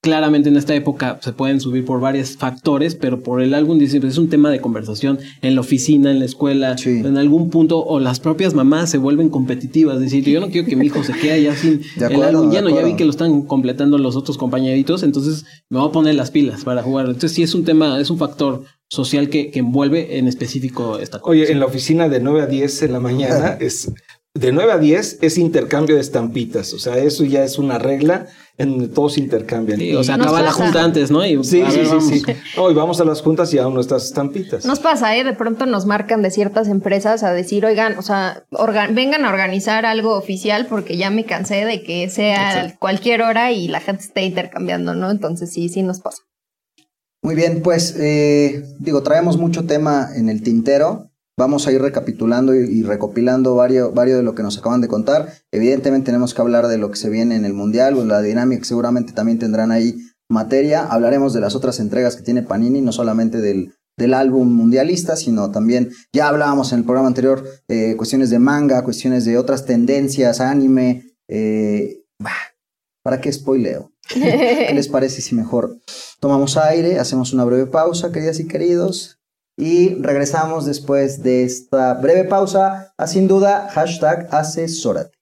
claramente 0.00 0.48
en 0.48 0.56
esta 0.56 0.74
época 0.74 1.18
se 1.20 1.32
pueden 1.32 1.60
subir 1.60 1.84
por 1.84 2.00
varios 2.00 2.36
factores, 2.36 2.94
pero 2.94 3.22
por 3.22 3.42
el 3.42 3.52
álbum 3.52 3.78
dice, 3.78 3.98
es 3.98 4.16
un 4.18 4.30
tema 4.30 4.50
de 4.50 4.60
conversación 4.60 5.18
en 5.42 5.54
la 5.54 5.60
oficina, 5.60 6.10
en 6.10 6.18
la 6.20 6.24
escuela, 6.24 6.78
Sí. 6.78 7.00
en 7.04 7.18
algún 7.18 7.50
punto, 7.50 7.84
o 7.84 8.00
las 8.00 8.18
propias 8.18 8.54
mamás 8.54 8.90
se 8.90 8.98
vuelven 8.98 9.28
competitivas, 9.28 9.96
es 9.96 10.02
decir, 10.02 10.24
yo 10.24 10.40
no 10.40 10.48
quiero 10.48 10.66
que 10.66 10.76
mi 10.76 10.86
hijo 10.86 11.04
se 11.04 11.12
quede 11.12 11.42
ya 11.42 11.54
sin 11.54 11.82
el 11.98 12.22
álbum 12.22 12.50
lleno, 12.50 12.70
ya 12.70 12.82
vi 12.82 12.96
que 12.96 13.04
lo 13.04 13.10
están 13.10 13.42
completando 13.42 13.98
los 13.98 14.16
otros 14.16 14.38
compañeritos, 14.38 15.02
entonces 15.02 15.44
me 15.68 15.78
voy 15.78 15.88
a 15.88 15.92
poner 15.92 16.14
las 16.14 16.30
pilas 16.30 16.64
para 16.64 16.82
jugar. 16.82 17.06
Entonces 17.06 17.32
sí 17.32 17.42
es 17.42 17.54
un 17.54 17.64
tema, 17.64 18.00
es 18.00 18.10
un 18.10 18.18
factor 18.18 18.64
social 18.88 19.28
que, 19.28 19.50
que 19.50 19.60
envuelve 19.60 20.18
en 20.18 20.26
específico 20.26 20.98
esta 20.98 21.20
cosa. 21.20 21.30
Oye, 21.30 21.52
en 21.52 21.60
la 21.60 21.66
oficina 21.66 22.08
de 22.08 22.20
9 22.20 22.42
a 22.42 22.46
10 22.46 22.82
en 22.82 22.92
la 22.92 23.00
mañana 23.00 23.56
es 23.60 23.92
de 24.34 24.52
9 24.52 24.72
a 24.72 24.78
10 24.78 25.18
es 25.22 25.38
intercambio 25.38 25.96
de 25.96 26.00
estampitas, 26.00 26.72
o 26.72 26.78
sea, 26.78 26.98
eso 26.98 27.24
ya 27.24 27.42
es 27.42 27.58
una 27.58 27.78
regla 27.78 28.26
en 28.58 28.70
donde 28.70 28.88
todos 28.88 29.18
intercambian. 29.18 29.80
Sí, 29.80 29.94
o 29.94 30.04
sea, 30.04 30.14
acaba 30.16 30.40
la 30.40 30.52
junta 30.52 30.84
antes, 30.84 31.10
¿no? 31.10 31.24
Y, 31.24 31.42
Sí, 31.42 31.62
a 31.62 31.70
sí, 31.70 31.78
ver, 31.78 32.00
sí, 32.00 32.20
sí. 32.20 32.32
Hoy 32.58 32.74
vamos 32.74 33.00
a 33.00 33.04
las 33.04 33.22
juntas 33.22 33.52
y 33.54 33.58
aún 33.58 33.74
nuestras 33.74 34.04
estampitas. 34.04 34.66
Nos 34.66 34.78
pasa, 34.78 35.16
¿eh? 35.16 35.24
De 35.24 35.32
pronto 35.32 35.66
nos 35.66 35.86
marcan 35.86 36.22
de 36.22 36.30
ciertas 36.30 36.68
empresas 36.68 37.22
a 37.22 37.32
decir, 37.32 37.64
oigan, 37.64 37.98
o 37.98 38.02
sea, 38.02 38.44
vengan 38.92 39.24
a 39.24 39.30
organizar 39.30 39.84
algo 39.86 40.14
oficial 40.14 40.66
porque 40.66 40.96
ya 40.96 41.10
me 41.10 41.24
cansé 41.24 41.64
de 41.64 41.82
que 41.82 42.08
sea 42.10 42.76
cualquier 42.78 43.22
hora 43.22 43.50
y 43.50 43.66
la 43.66 43.80
gente 43.80 44.04
esté 44.04 44.22
intercambiando, 44.22 44.94
¿no? 44.94 45.10
Entonces 45.10 45.50
sí, 45.52 45.68
sí 45.68 45.82
nos 45.82 46.00
pasa. 46.00 46.22
Muy 47.22 47.34
bien, 47.34 47.62
pues 47.62 47.96
eh, 47.98 48.62
digo, 48.78 49.02
traemos 49.02 49.38
mucho 49.38 49.66
tema 49.66 50.10
en 50.14 50.28
el 50.28 50.42
tintero. 50.42 51.09
Vamos 51.40 51.66
a 51.66 51.72
ir 51.72 51.80
recapitulando 51.80 52.54
y, 52.54 52.58
y 52.58 52.82
recopilando 52.82 53.54
varios, 53.54 53.94
varios 53.94 54.18
de 54.18 54.22
lo 54.22 54.34
que 54.34 54.42
nos 54.42 54.58
acaban 54.58 54.82
de 54.82 54.88
contar. 54.88 55.32
Evidentemente 55.50 56.04
tenemos 56.04 56.34
que 56.34 56.42
hablar 56.42 56.68
de 56.68 56.76
lo 56.76 56.90
que 56.90 56.96
se 56.96 57.08
viene 57.08 57.34
en 57.34 57.46
el 57.46 57.54
Mundial, 57.54 57.96
o 57.96 58.04
la 58.04 58.20
dinámica, 58.20 58.64
seguramente 58.64 59.14
también 59.14 59.38
tendrán 59.38 59.72
ahí 59.72 59.96
materia. 60.28 60.84
Hablaremos 60.84 61.32
de 61.32 61.40
las 61.40 61.54
otras 61.54 61.80
entregas 61.80 62.14
que 62.14 62.22
tiene 62.22 62.42
Panini, 62.42 62.82
no 62.82 62.92
solamente 62.92 63.40
del, 63.40 63.72
del 63.96 64.12
álbum 64.12 64.52
mundialista, 64.52 65.16
sino 65.16 65.50
también, 65.50 65.90
ya 66.12 66.28
hablábamos 66.28 66.72
en 66.72 66.80
el 66.80 66.84
programa 66.84 67.08
anterior, 67.08 67.42
eh, 67.68 67.94
cuestiones 67.96 68.28
de 68.28 68.38
manga, 68.38 68.84
cuestiones 68.84 69.24
de 69.24 69.38
otras 69.38 69.64
tendencias, 69.64 70.40
anime. 70.40 71.04
eh, 71.28 72.02
bah, 72.18 72.30
¿Para 73.02 73.20
qué 73.22 73.32
spoileo? 73.32 73.92
¿Qué 74.08 74.72
les 74.74 74.88
parece 74.88 75.22
si 75.22 75.34
mejor 75.34 75.78
tomamos 76.20 76.58
aire, 76.58 76.98
hacemos 76.98 77.32
una 77.32 77.44
breve 77.44 77.66
pausa, 77.66 78.12
queridas 78.12 78.40
y 78.40 78.46
queridos, 78.46 79.19
y 79.60 79.94
regresamos 80.02 80.64
después 80.64 81.22
de 81.22 81.44
esta 81.44 81.94
breve 81.94 82.24
pausa 82.24 82.92
a 82.96 83.06
sin 83.06 83.28
duda 83.28 83.68
hashtag 83.72 84.26
asesórate. 84.32 85.12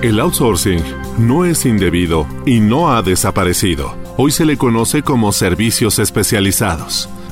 El 0.00 0.20
outsourcing 0.20 0.80
no 1.18 1.44
es 1.44 1.66
indebido 1.66 2.24
y 2.46 2.60
no 2.60 2.92
ha 2.92 3.02
desaparecido. 3.02 3.96
Hoy 4.16 4.30
se 4.30 4.44
le 4.44 4.56
conoce 4.56 5.02
como 5.02 5.32
servicios 5.32 5.98
especializados. 5.98 7.08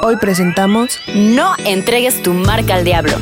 Hoy 0.00 0.16
presentamos 0.16 1.00
No 1.14 1.54
entregues 1.64 2.22
tu 2.22 2.32
marca 2.32 2.76
al 2.76 2.84
diablo. 2.84 3.12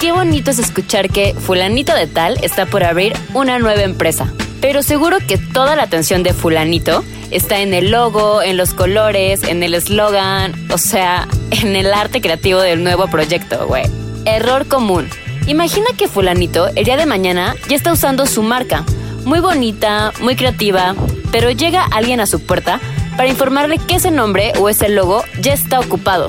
Qué 0.00 0.12
bonito 0.12 0.50
es 0.50 0.58
escuchar 0.58 1.08
que 1.08 1.34
fulanito 1.34 1.94
de 1.94 2.06
tal 2.06 2.36
está 2.42 2.66
por 2.66 2.82
abrir 2.82 3.14
una 3.32 3.58
nueva 3.58 3.82
empresa. 3.82 4.32
Pero 4.60 4.82
seguro 4.82 5.18
que 5.26 5.38
toda 5.38 5.76
la 5.76 5.84
atención 5.84 6.22
de 6.22 6.34
fulanito 6.34 7.04
está 7.30 7.60
en 7.60 7.74
el 7.74 7.90
logo, 7.90 8.42
en 8.42 8.56
los 8.56 8.74
colores, 8.74 9.44
en 9.44 9.62
el 9.62 9.74
eslogan, 9.74 10.52
o 10.70 10.78
sea, 10.78 11.28
en 11.50 11.76
el 11.76 11.92
arte 11.92 12.20
creativo 12.20 12.60
del 12.60 12.82
nuevo 12.82 13.06
proyecto, 13.06 13.66
güey. 13.66 13.84
Error 14.24 14.66
común. 14.66 15.08
Imagina 15.46 15.86
que 15.96 16.08
fulanito 16.08 16.68
el 16.74 16.84
día 16.84 16.96
de 16.96 17.06
mañana 17.06 17.54
ya 17.68 17.76
está 17.76 17.92
usando 17.92 18.26
su 18.26 18.42
marca. 18.42 18.84
Muy 19.24 19.40
bonita, 19.40 20.12
muy 20.20 20.34
creativa, 20.34 20.94
pero 21.30 21.50
llega 21.50 21.84
alguien 21.84 22.20
a 22.20 22.26
su 22.26 22.44
puerta 22.44 22.80
para 23.16 23.28
informarle 23.28 23.78
que 23.78 23.96
ese 23.96 24.10
nombre 24.10 24.52
o 24.58 24.68
ese 24.68 24.88
logo 24.88 25.22
ya 25.40 25.52
está 25.52 25.80
ocupado. 25.80 26.28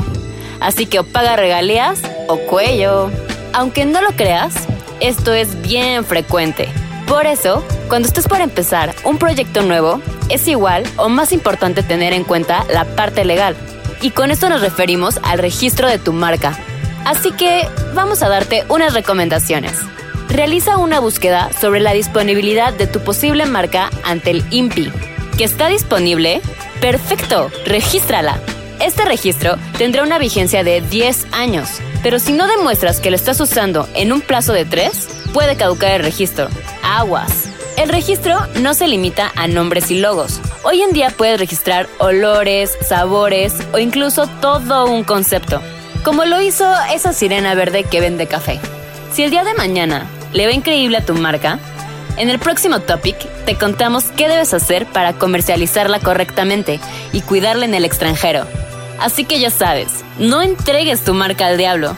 Así 0.60 0.86
que 0.86 1.00
o 1.00 1.04
paga 1.04 1.36
regalías 1.36 2.02
o 2.28 2.38
cuello. 2.38 3.12
Aunque 3.54 3.86
no 3.86 4.02
lo 4.02 4.12
creas, 4.12 4.56
esto 5.00 5.34
es 5.34 5.62
bien 5.62 6.06
frecuente. 6.06 6.70
Por 7.08 7.26
eso, 7.26 7.64
cuando 7.88 8.08
estés 8.08 8.28
por 8.28 8.42
empezar 8.42 8.94
un 9.06 9.18
proyecto 9.18 9.62
nuevo, 9.62 10.02
es 10.30 10.48
igual 10.48 10.84
o 10.98 11.10
más 11.10 11.32
importante 11.32 11.84
tener 11.84 12.14
en 12.14 12.24
cuenta 12.24 12.66
la 12.70 12.86
parte 12.86 13.24
legal. 13.24 13.56
Y 14.02 14.12
con 14.12 14.30
esto 14.30 14.50
nos 14.50 14.62
referimos 14.62 15.20
al 15.24 15.40
registro 15.40 15.88
de 15.88 16.00
tu 16.00 16.14
marca. 16.14 16.58
Así 17.06 17.32
que 17.32 17.68
vamos 17.94 18.22
a 18.22 18.30
darte 18.30 18.66
unas 18.70 18.94
recomendaciones. 18.94 19.74
Realiza 20.28 20.78
una 20.78 21.00
búsqueda 21.00 21.50
sobre 21.60 21.80
la 21.80 21.94
disponibilidad 21.94 22.74
de 22.74 22.86
tu 22.88 23.00
posible 23.00 23.46
marca 23.46 23.90
ante 24.04 24.32
el 24.32 24.44
INPI. 24.52 24.92
¿Que 25.38 25.46
está 25.46 25.70
disponible? 25.70 26.42
Perfecto, 26.82 27.50
regístrala. 27.66 28.40
Este 28.80 29.04
registro 29.04 29.58
tendrá 29.78 30.04
una 30.04 30.20
vigencia 30.20 30.64
de 30.64 30.82
10 30.82 31.28
años, 31.32 31.70
pero 32.04 32.20
si 32.20 32.34
no 32.34 32.48
demuestras 32.48 33.00
que 33.00 33.10
lo 33.10 33.16
estás 33.16 33.40
usando 33.40 33.90
en 33.96 34.14
un 34.14 34.22
plazo 34.22 34.54
de 34.54 34.66
3, 34.66 35.32
puede 35.34 35.56
caducar 35.56 35.92
el 35.94 36.04
registro. 36.04 36.48
Aguas. 36.84 37.50
El 37.78 37.90
registro 37.90 38.38
no 38.62 38.74
se 38.74 38.88
limita 38.88 39.32
a 39.36 39.48
nombres 39.48 39.90
y 39.92 40.00
logos. 40.00 40.40
Hoy 40.64 40.82
en 40.82 40.92
día 40.92 41.10
puedes 41.10 41.40
registrar 41.40 41.88
olores, 41.98 42.78
sabores 42.88 43.54
o 43.74 43.80
incluso 43.80 44.28
todo 44.40 44.86
un 44.86 45.04
concepto, 45.04 45.62
como 46.04 46.26
lo 46.26 46.42
hizo 46.42 46.66
esa 46.94 47.14
sirena 47.14 47.56
verde 47.56 47.84
que 47.84 48.02
vende 48.02 48.28
café. 48.28 48.60
Si 49.14 49.24
el 49.24 49.32
día 49.32 49.44
de 49.44 49.56
mañana 49.56 50.08
le 50.34 50.46
va 50.46 50.54
increíble 50.54 50.98
a 50.98 51.06
tu 51.06 51.16
marca, 51.16 51.60
en 52.18 52.30
el 52.30 52.40
próximo 52.40 52.80
topic 52.82 53.18
te 53.46 53.56
contamos 53.56 54.06
qué 54.16 54.28
debes 54.28 54.54
hacer 54.54 54.86
para 54.88 55.14
comercializarla 55.14 56.00
correctamente 56.00 56.80
y 57.14 57.22
cuidarla 57.22 57.66
en 57.66 57.74
el 57.74 57.86
extranjero. 57.86 58.46
Así 59.00 59.26
que 59.26 59.40
ya 59.40 59.52
sabes, 59.52 59.88
no 60.18 60.42
entregues 60.42 61.04
tu 61.04 61.14
marca 61.14 61.48
al 61.48 61.58
diablo. 61.58 61.96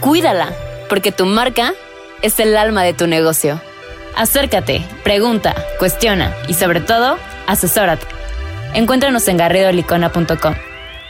Cuídala, 0.00 0.52
porque 0.88 1.12
tu 1.12 1.26
marca 1.26 1.74
es 2.22 2.38
el 2.40 2.56
alma 2.56 2.82
de 2.84 2.94
tu 2.94 3.06
negocio. 3.06 3.60
Acércate, 4.16 4.84
pregunta, 5.04 5.54
cuestiona 5.78 6.34
y 6.48 6.54
sobre 6.54 6.80
todo, 6.80 7.18
asesórate. 7.46 8.06
Encuéntranos 8.74 9.26
en 9.28 9.36
garridolicona.com. 9.36 10.54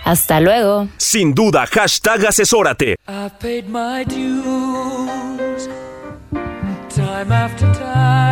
Hasta 0.05 0.41
luego. 0.41 0.89
Sin 0.97 1.35
duda, 1.35 1.67
hashtag 1.67 2.27
asesórate. 2.27 2.97
I've 3.07 3.39
paid 3.41 3.67
my 3.69 4.05
dues 4.05 5.69
time 6.99 7.33
after 7.33 7.67
time. 7.75 8.28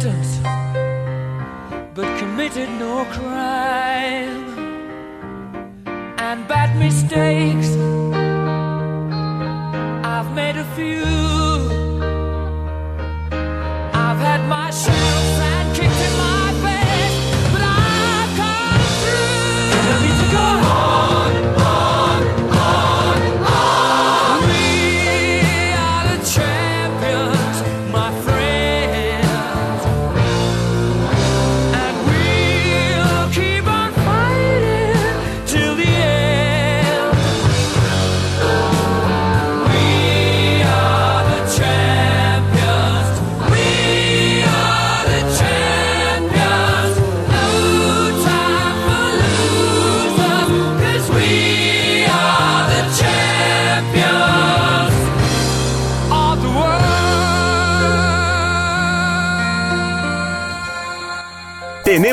Sentence, 0.00 0.38
but 1.94 2.18
committed 2.18 2.68
no 2.78 3.04
crime. 3.06 4.58
And 6.18 6.46
bad 6.46 6.76
mistakes 6.78 7.74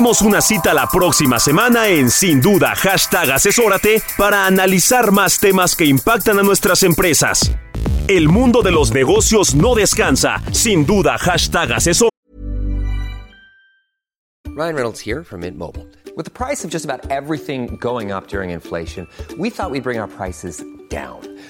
Tenemos 0.05 0.21
una 0.21 0.39
cita 0.39 0.71
la 0.71 0.85
próxima 0.85 1.39
semana 1.39 1.87
en 1.87 2.11
Sin 2.11 2.39
Duda 2.39 2.75
hashtag 2.75 3.31
Asesórate 3.31 4.03
para 4.15 4.45
analizar 4.45 5.11
más 5.11 5.39
temas 5.39 5.75
que 5.75 5.85
impactan 5.85 6.37
a 6.37 6.43
nuestras 6.43 6.83
empresas. 6.83 7.51
El 8.07 8.29
mundo 8.29 8.61
de 8.61 8.71
los 8.71 8.91
negocios 8.91 9.55
no 9.55 9.73
descansa. 9.73 10.43
Sin 10.51 10.85
duda 10.85 11.17
hashtag 11.17 11.71
Asesórate. 11.71 12.15
Ryan 14.49 14.75
Reynolds 14.75 14.99
here 15.03 15.23
from 15.23 15.39
Mint 15.39 15.57
Mobile. 15.57 15.87
With 16.15 16.25
the 16.25 16.31
price 16.31 16.63
of 16.63 16.69
just 16.69 16.85
about 16.85 17.09
everything 17.09 17.75
going 17.81 18.11
up 18.11 18.27
during 18.27 18.51
inflation, 18.51 19.07
we 19.39 19.49
thought 19.49 19.71
we'd 19.71 19.81
bring 19.81 19.97
our 19.97 20.07
prices 20.07 20.63
down. 20.87 21.21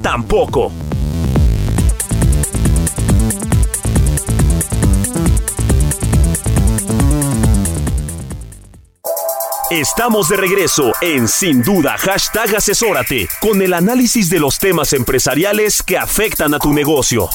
tampoco. 0.00 0.72
Estamos 9.70 10.28
de 10.28 10.36
regreso 10.36 10.92
en 11.00 11.28
Sin 11.28 11.62
Duda 11.62 11.96
hashtag 11.98 12.56
Asesórate 12.56 13.28
con 13.40 13.60
el 13.62 13.74
análisis 13.74 14.30
de 14.30 14.38
los 14.38 14.58
temas 14.58 14.92
empresariales 14.94 15.82
que 15.82 15.98
afectan 15.98 16.54
a 16.54 16.58
tu 16.58 16.72
negocio. 16.72 17.28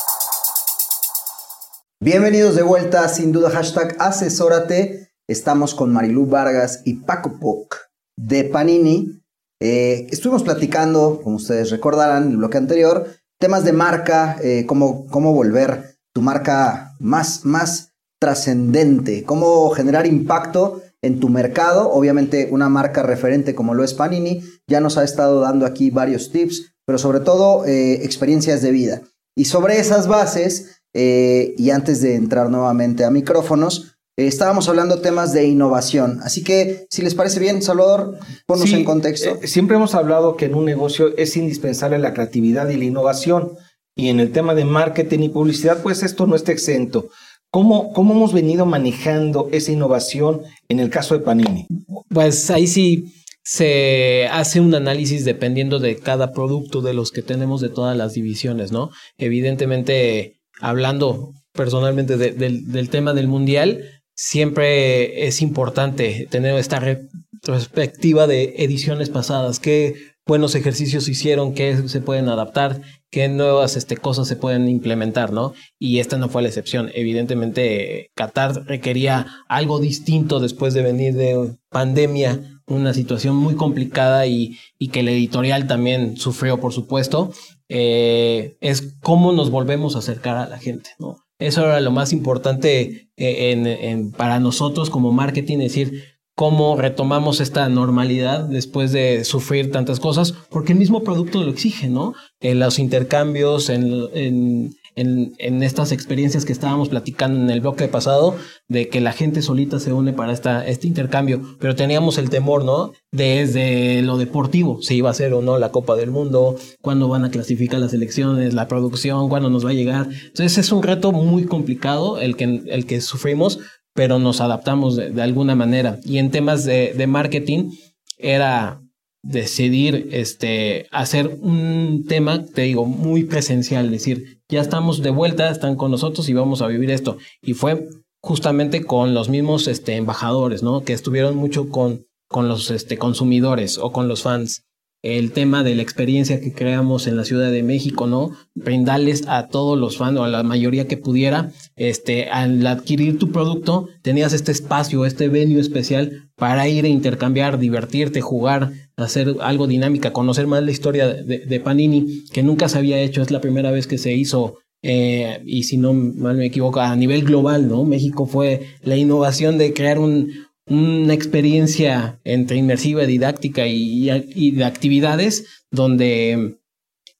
Bienvenidos 1.99 2.56
de 2.56 2.63
vuelta 2.63 3.03
a 3.03 3.10
Sin 3.10 3.32
Duda 3.32 3.51
hashtag 3.51 3.95
Asesórate. 3.99 5.12
Estamos 5.27 5.75
con 5.75 5.93
Marilú 5.93 6.25
Vargas 6.25 6.82
y 6.84 6.95
Paco 6.95 7.39
Poc 7.39 7.75
de 8.15 8.43
Panini. 8.43 9.21
Eh, 9.60 10.08
estuvimos 10.12 10.43
platicando, 10.43 11.22
como 11.24 11.38
ustedes 11.38 11.72
recordarán, 11.72 12.24
en 12.24 12.32
el 12.32 12.38
bloque 12.38 12.58
anterior, 12.58 13.08
temas 13.39 13.63
de 13.63 13.74
marca, 13.74 14.38
eh, 14.41 14.65
cómo, 14.67 15.08
cómo 15.08 15.34
volver 15.34 15.98
tu 16.13 16.22
marca 16.22 16.96
más, 17.00 17.46
más 17.46 17.93
trascendente, 18.20 19.24
cómo 19.24 19.70
generar 19.70 20.08
impacto 20.08 20.82
en 21.02 21.20
tu 21.20 21.30
mercado. 21.30 21.91
Obviamente 21.91 22.50
una 22.52 22.70
marca 22.70 23.04
referente 23.04 23.56
como 23.56 23.74
lo 23.74 23.84
es 23.84 23.93
Panini 23.93 24.43
ya 24.67 24.80
nos 24.80 24.98
ha 24.98 25.04
estado 25.04 25.41
dando 25.41 25.65
aquí 25.65 25.89
varios 25.89 26.32
tips, 26.32 26.74
pero 26.86 26.98
sobre 26.98 27.20
todo 27.20 27.65
eh, 27.65 28.04
experiencias 28.04 28.62
de 28.62 28.72
vida. 28.72 29.02
Y 29.36 29.46
sobre 29.46 29.80
esas 29.80 30.08
bases, 30.08 30.82
eh, 30.93 31.54
y 31.58 31.70
antes 31.70 32.02
de 32.02 32.15
entrar 32.15 32.50
nuevamente 32.50 33.06
a 33.06 33.12
micrófonos, 33.12 33.97
eh, 34.17 34.27
estábamos 34.27 34.67
hablando 34.67 34.99
temas 34.99 35.32
de 35.34 35.45
innovación. 35.47 36.19
Así 36.23 36.43
que, 36.43 36.88
si 36.89 37.01
les 37.01 37.15
parece 37.15 37.39
bien, 37.39 37.62
Salvador, 37.62 38.17
ponnos 38.45 38.69
Sí, 38.69 38.75
en 38.75 38.84
contexto. 38.84 39.38
eh, 39.41 39.47
siempre 39.47 39.77
hemos 39.77 39.95
hablado 39.95 40.36
que 40.36 40.45
en 40.45 40.56
un 40.56 40.65
negocio 40.65 41.15
es 41.17 41.38
indispensable 41.38 41.97
la 41.99 42.13
creatividad 42.13 42.67
y 42.69 42.77
la 42.77 42.86
innovación. 42.86 43.51
Y 43.95 44.10
en 44.10 44.19
el 44.19 44.32
tema 44.32 44.53
de 44.53 44.65
marketing 44.65 45.19
y 45.19 45.30
publicidad, 45.30 45.82
pues 45.82 46.03
esto 46.03 46.27
no 46.27 46.36
está 46.36 46.51
exento. 46.51 47.10
¿Cómo, 47.49 47.93
cómo 47.93 48.13
hemos 48.13 48.34
venido 48.34 48.65
manejando 48.65 49.47
esa 49.51 49.71
innovación 49.71 50.41
en 50.69 50.80
el 50.80 50.89
caso 50.89 51.17
de 51.17 51.23
Panini? 51.23 51.65
Pues 52.10 52.49
ahí 52.51 52.67
sí 52.67 53.13
se 53.43 54.27
hace 54.30 54.60
un 54.60 54.75
análisis 54.75 55.23
dependiendo 55.23 55.80
de 55.80 55.95
cada 55.95 56.34
producto 56.34 56.82
de 56.82 56.93
los 56.93 57.12
que 57.12 57.21
tenemos 57.21 57.62
de 57.62 57.69
todas 57.69 57.95
las 57.95 58.13
divisiones, 58.13 58.71
¿no? 58.73 58.89
Evidentemente, 59.17 60.41
hablando 60.60 61.32
personalmente 61.53 62.17
de- 62.17 62.32
del, 62.34 62.71
del 62.71 62.89
tema 62.89 63.13
del 63.13 63.27
mundial, 63.30 63.97
siempre 64.17 65.27
es 65.27 65.41
importante 65.41 66.27
tener 66.30 66.56
esta 66.56 66.80
retrospectiva 66.80 68.27
de 68.27 68.56
ediciones 68.58 69.10
pasadas, 69.10 69.60
qué 69.60 69.95
buenos 70.25 70.56
ejercicios 70.56 71.08
hicieron, 71.08 71.53
qué 71.53 71.88
se 71.88 72.01
pueden 72.01 72.27
adaptar, 72.27 72.82
qué 73.12 73.30
nuevas 73.30 73.77
este, 73.77 73.95
cosas 73.95 74.27
se 74.27 74.36
pueden 74.36 74.67
implementar, 74.67 75.32
¿no? 75.32 75.53
Y 75.80 75.99
esta 75.99 76.17
no 76.17 76.30
fue 76.30 76.41
la 76.41 76.49
excepción. 76.49 76.89
Evidentemente, 76.93 78.12
Qatar 78.15 78.65
requería 78.65 79.27
algo 79.47 79.80
distinto 79.80 80.39
después 80.39 80.73
de 80.73 80.82
venir 80.82 81.13
de 81.13 81.56
pandemia, 81.69 82.62
una 82.65 82.93
situación 82.93 83.36
muy 83.38 83.56
complicada 83.56 84.25
y, 84.25 84.58
que 84.91 84.99
el 84.99 85.10
editorial 85.10 85.67
también 85.67 86.17
sufrió, 86.17 86.60
por 86.60 86.73
supuesto. 86.73 87.32
Eh, 87.69 88.58
es 88.62 88.97
cómo 89.01 89.32
nos 89.32 89.51
volvemos 89.51 89.95
a 89.95 89.99
acercar 89.99 90.38
a 90.38 90.49
la 90.49 90.58
gente, 90.58 90.89
¿no? 90.99 91.27
Eso 91.39 91.63
era 91.65 91.80
lo 91.82 91.91
más 91.91 92.13
importante 92.13 93.10
eh, 93.15 93.52
en- 93.52 94.12
para 94.12 94.39
nosotros 94.39 94.89
como 94.89 95.12
marketing, 95.12 95.58
es 95.60 95.73
decir, 95.73 96.04
cómo 96.36 96.76
retomamos 96.78 97.39
esta 97.39 97.67
normalidad 97.67 98.43
después 98.47 98.91
de 98.91 99.23
sufrir 99.23 99.71
tantas 99.71 100.00
cosas, 100.00 100.34
porque 100.52 100.73
el 100.73 100.80
mismo 100.80 101.04
producto 101.04 101.43
lo 101.43 101.50
exige, 101.50 101.89
¿no? 101.89 102.13
En 102.39 102.60
los 102.60 102.78
intercambios, 102.78 103.69
en, 103.69 103.91
en, 104.13 104.69
en- 104.98 105.34
en 105.38 105.64
estas 105.64 105.92
experiencias 105.94 106.44
que 106.44 106.52
estábamos 106.52 106.90
platicando 106.90 107.40
en 107.40 107.50
el 107.50 107.62
bloque 107.62 107.88
pasado, 107.88 108.36
de 108.68 108.90
que 108.90 109.00
la 109.00 109.14
gente 109.14 109.42
solita 109.42 109.80
se 109.80 109.94
une 109.94 110.12
para 110.12 110.34
esta, 110.34 110.68
este 110.68 110.88
intercambio, 110.88 111.42
pero 111.60 111.76
teníamos 111.76 112.18
el 112.18 112.30
temor, 112.30 112.66
¿no? 112.66 112.92
Desde 113.12 114.02
lo 114.02 114.18
deportivo, 114.18 114.82
si 114.82 114.96
iba 114.96 115.10
a 115.10 115.14
ser 115.14 115.34
o 115.34 115.42
no 115.42 115.58
la 115.58 115.72
Copa 115.72 115.96
del 115.96 116.12
Mundo, 116.12 116.56
cuándo 116.82 117.08
van 117.08 117.24
a 117.26 117.32
clasificar 117.32 117.80
las 117.80 117.94
elecciones, 117.94 118.54
la 118.54 118.68
producción, 118.68 119.30
cuándo 119.30 119.50
nos 119.50 119.66
va 119.66 119.70
a 119.70 119.74
llegar. 119.74 120.08
Entonces 120.28 120.58
es 120.58 120.72
un 120.72 120.84
reto 120.84 121.12
muy 121.12 121.46
complicado 121.46 122.20
el 122.20 122.36
que, 122.36 122.64
el 122.68 122.86
que 122.86 123.00
sufrimos, 123.02 123.60
pero 123.94 124.20
nos 124.20 124.42
adaptamos 124.42 124.96
de, 124.96 125.10
de 125.12 125.22
alguna 125.22 125.56
manera. 125.56 126.00
Y 126.04 126.18
en 126.18 126.30
temas 126.32 126.66
de, 126.66 126.94
de 126.96 127.08
marketing 127.08 127.72
era 128.18 128.82
decidir 129.28 130.08
este, 130.12 130.88
hacer 130.92 131.38
un 131.42 132.06
tema, 132.08 132.46
te 132.46 132.62
digo, 132.62 132.86
muy 132.86 133.26
presencial, 133.26 133.92
decir, 133.92 134.42
ya 134.48 134.62
estamos 134.62 135.02
de 135.04 135.10
vuelta, 135.10 135.50
están 135.50 135.76
con 135.76 135.92
nosotros 135.92 136.30
y 136.30 136.34
vamos 136.34 136.62
a 136.62 136.68
vivir 136.68 136.92
esto. 136.92 137.18
Y 137.42 137.54
fue 137.54 137.90
justamente 138.22 138.84
con 138.84 139.13
los 139.13 139.28
mismos 139.28 139.68
este, 139.68 139.96
embajadores, 139.96 140.63
¿no? 140.63 140.84
Que 140.84 140.94
estuvieron 140.94 141.36
mucho 141.36 141.70
con, 141.70 142.06
con 142.30 142.48
los 142.48 142.72
este, 142.72 142.98
consumidores 142.98 143.78
o 143.78 143.92
con 143.92 144.08
los 144.08 144.24
fans. 144.24 144.63
el 145.04 145.32
tema 145.32 145.63
de 145.63 145.76
la 145.76 145.84
experiencia 145.84 146.42
que 146.42 146.54
creamos 146.54 147.06
en 147.06 147.18
la 147.18 147.24
Ciudad 147.24 147.52
de 147.52 147.63
México, 147.63 148.08
¿no? 148.08 148.32
Brindarles 148.56 149.28
a 149.28 149.48
todos 149.48 149.78
los 149.78 149.98
fans 149.98 150.18
o 150.18 150.24
a 150.24 150.30
la 150.30 150.42
mayoría 150.44 150.88
que 150.88 150.98
pudiera, 150.98 151.52
este, 151.76 152.30
al 152.30 152.66
adquirir 152.66 153.20
tu 153.20 153.32
producto, 153.32 153.90
tenías 154.02 154.34
este 154.34 154.54
espacio, 154.54 155.06
este 155.06 155.28
venue 155.28 155.60
especial 155.60 156.32
para 156.36 156.68
ir 156.68 156.86
a 156.86 156.90
intercambiar, 156.90 157.60
divertirte, 157.60 158.22
jugar, 158.22 158.72
hacer 158.98 159.36
algo 159.42 159.68
dinámica, 159.68 160.12
conocer 160.12 160.48
más 160.48 160.64
la 160.64 160.72
historia 160.72 161.08
de, 161.08 161.40
de 161.40 161.60
Panini, 161.60 162.26
que 162.34 162.44
nunca 162.44 162.68
se 162.68 162.80
había 162.80 163.00
hecho, 163.00 163.22
es 163.22 163.32
la 163.32 163.42
primera 163.42 163.72
vez 163.72 163.88
que 163.88 163.98
se 163.98 164.14
hizo 164.14 164.58
eh, 164.84 165.42
y 165.46 165.64
si 165.64 165.78
no 165.78 165.94
mal 165.94 166.38
me 166.38 166.46
equivoco, 166.46 166.80
a 166.80 166.96
nivel 166.96 167.24
global, 167.24 167.68
¿no? 167.68 167.84
México 167.84 168.26
fue 168.26 168.68
la 168.84 168.96
innovación 168.96 169.58
de 169.58 169.74
crear 169.74 170.00
un, 170.00 170.32
una 170.68 171.14
experiencia 171.14 172.20
entre 172.24 172.58
inmersiva, 172.58 173.06
didáctica 173.06 173.68
y, 173.68 174.10
y 174.10 174.52
de 174.52 174.66
actividades 174.66 175.66
donde 175.72 176.58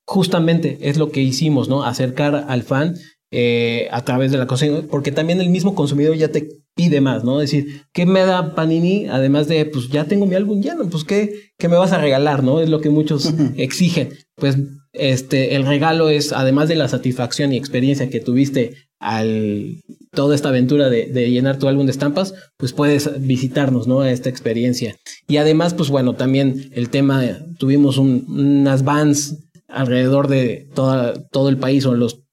justamente 0.06 0.78
es 0.82 0.98
lo 0.98 1.12
que 1.12 1.22
hicimos, 1.22 1.68
¿no? 1.68 1.84
Acercar 1.84 2.46
al 2.48 2.63
fan 2.63 2.96
eh, 3.32 3.88
a 3.92 4.06
través 4.06 4.32
de 4.32 4.38
la 4.38 4.48
cosa, 4.48 4.66
porque 4.90 5.12
también 5.12 5.42
el 5.42 5.50
mismo 5.50 5.76
consumidor 5.76 6.16
ya 6.16 6.32
te 6.32 6.48
pide 6.78 7.02
más, 7.02 7.26
¿no? 7.26 7.42
Es 7.42 7.52
decir, 7.52 7.82
¿qué 7.92 8.06
me 8.06 8.22
da 8.22 8.56
Panini? 8.56 9.08
Además 9.08 9.50
de, 9.50 9.66
pues 9.66 9.90
ya 9.90 10.06
tengo 10.06 10.26
mi 10.26 10.36
álbum 10.36 10.62
lleno, 10.62 10.88
pues 10.90 11.04
¿qué, 11.04 11.52
qué 11.58 11.68
me 11.68 11.76
vas 11.76 11.92
a 11.92 11.98
regalar, 11.98 12.44
no? 12.44 12.62
Es 12.62 12.70
lo 12.70 12.80
que 12.80 12.90
muchos 12.90 13.34
exigen. 13.58 14.12
Pues 14.36 14.56
este, 14.94 15.56
el 15.56 15.66
regalo 15.66 16.10
es, 16.10 16.32
además 16.32 16.70
de 16.70 16.76
la 16.76 16.88
satisfacción 16.88 17.52
y 17.52 17.58
experiencia 17.58 18.10
que 18.10 18.22
tuviste 18.22 18.76
al 19.00 19.84
toda 20.12 20.34
esta 20.34 20.50
aventura 20.50 20.90
de, 20.90 21.08
de, 21.08 21.30
llenar 21.30 21.60
tu 21.60 21.68
álbum 21.68 21.86
de 21.86 21.92
estampas, 21.92 22.34
pues 22.58 22.74
puedes 22.74 23.22
visitarnos, 23.22 23.88
¿no? 23.88 24.02
A 24.02 24.12
esta 24.12 24.30
experiencia. 24.30 24.96
Y 25.28 25.38
además, 25.38 25.74
pues 25.74 25.90
bueno, 25.90 26.16
también 26.16 26.72
el 26.74 26.90
tema, 26.90 27.24
tuvimos 27.60 27.98
un, 27.98 28.26
unas 28.28 28.84
vans 28.84 29.38
alrededor 29.68 30.28
de 30.28 30.70
toda, 30.74 31.13
todo 31.30 31.50
el 31.50 31.58
país 31.58 31.86
o 31.86 31.94
los, 31.94 32.24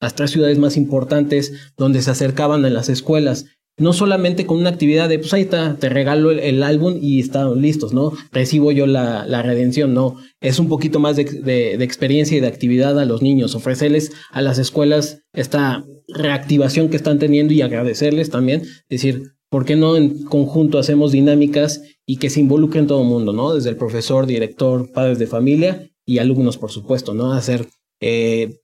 las 0.00 0.14
tres 0.14 0.30
ciudades 0.30 0.58
más 0.58 0.76
importantes 0.76 1.52
donde 1.76 2.02
se 2.02 2.10
acercaban 2.10 2.64
a 2.64 2.70
las 2.70 2.88
escuelas 2.88 3.46
no 3.78 3.92
solamente 3.92 4.46
con 4.46 4.58
una 4.58 4.70
actividad 4.70 5.08
de, 5.08 5.18
pues 5.18 5.32
ahí 5.32 5.42
está, 5.42 5.76
te 5.76 5.88
regalo 5.88 6.30
el, 6.30 6.62
álbum 6.62 6.98
y 7.00 7.20
están 7.20 7.60
listos, 7.62 7.92
¿no? 7.92 8.12
Recibo 8.30 8.70
yo 8.70 8.86
la, 8.86 9.42
redención, 9.42 9.94
no. 9.94 10.16
Es 10.40 10.58
un 10.58 10.68
poquito 10.68 11.00
más 11.00 11.16
de, 11.16 11.74
experiencia 11.80 12.36
y 12.36 12.40
de 12.40 12.46
actividad 12.46 12.98
a 12.98 13.04
los 13.04 13.22
niños, 13.22 13.54
ofrecerles 13.54 14.12
a 14.30 14.42
las 14.42 14.58
escuelas 14.58 15.22
esta 15.32 15.84
reactivación 16.08 16.90
que 16.90 16.96
están 16.96 17.18
teniendo 17.18 17.54
y 17.54 17.62
agradecerles 17.62 18.30
también, 18.30 18.62
decir, 18.90 19.32
¿por 19.48 19.64
qué 19.64 19.76
no 19.76 19.96
en 19.96 20.24
conjunto 20.24 20.78
hacemos 20.78 21.12
dinámicas 21.12 21.82
y 22.06 22.16
que 22.16 22.30
se 22.30 22.40
involucren 22.40 22.86
todo 22.86 23.02
el 23.02 23.08
mundo, 23.08 23.32
¿no? 23.32 23.54
Desde 23.54 23.70
el 23.70 23.76
profesor, 23.76 24.26
director, 24.26 24.92
padres 24.92 25.18
de 25.18 25.26
familia 25.26 25.90
y 26.04 26.18
alumnos, 26.18 26.58
por 26.58 26.70
supuesto, 26.70 27.14
¿no? 27.14 27.32
Hacer, 27.32 27.68
eh, 28.00 28.58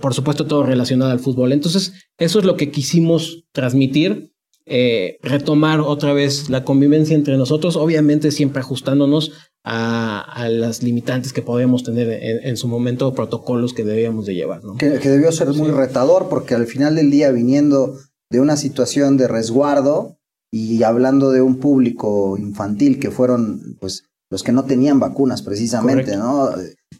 por 0.00 0.12
supuesto, 0.12 0.46
todo 0.46 0.64
relacionado 0.64 1.10
al 1.12 1.20
fútbol. 1.20 1.52
Entonces, 1.52 1.94
eso 2.18 2.38
es 2.40 2.44
lo 2.44 2.56
que 2.56 2.70
quisimos 2.70 3.44
transmitir 3.52 4.32
eh, 4.72 5.18
retomar 5.22 5.80
otra 5.80 6.12
vez 6.12 6.48
la 6.48 6.62
convivencia 6.64 7.16
entre 7.16 7.36
nosotros, 7.36 7.74
obviamente 7.74 8.30
siempre 8.30 8.60
ajustándonos 8.60 9.32
a, 9.64 10.20
a 10.20 10.48
las 10.48 10.84
limitantes 10.84 11.32
que 11.32 11.42
podíamos 11.42 11.82
tener 11.82 12.08
en, 12.08 12.46
en, 12.46 12.56
su 12.56 12.68
momento, 12.68 13.12
protocolos 13.12 13.74
que 13.74 13.82
debíamos 13.82 14.26
de 14.26 14.36
llevar. 14.36 14.62
¿no? 14.62 14.76
Que, 14.76 15.00
que, 15.00 15.08
debió 15.08 15.32
ser 15.32 15.48
muy 15.48 15.70
sí. 15.70 15.72
retador 15.72 16.28
porque 16.28 16.54
al 16.54 16.68
final 16.68 16.94
del 16.94 17.10
día 17.10 17.32
viniendo 17.32 17.98
de 18.30 18.40
una 18.40 18.56
situación 18.56 19.16
de 19.16 19.26
resguardo 19.26 20.18
y 20.52 20.84
hablando 20.84 21.32
de 21.32 21.42
un 21.42 21.56
público 21.56 22.38
infantil 22.38 23.00
que 23.00 23.10
fueron 23.10 23.76
pues 23.80 24.04
los 24.30 24.44
que 24.44 24.52
no 24.52 24.66
tenían 24.66 25.00
vacunas 25.00 25.42
precisamente, 25.42 26.16
Correcto. 26.16 26.24
¿no? 26.24 26.50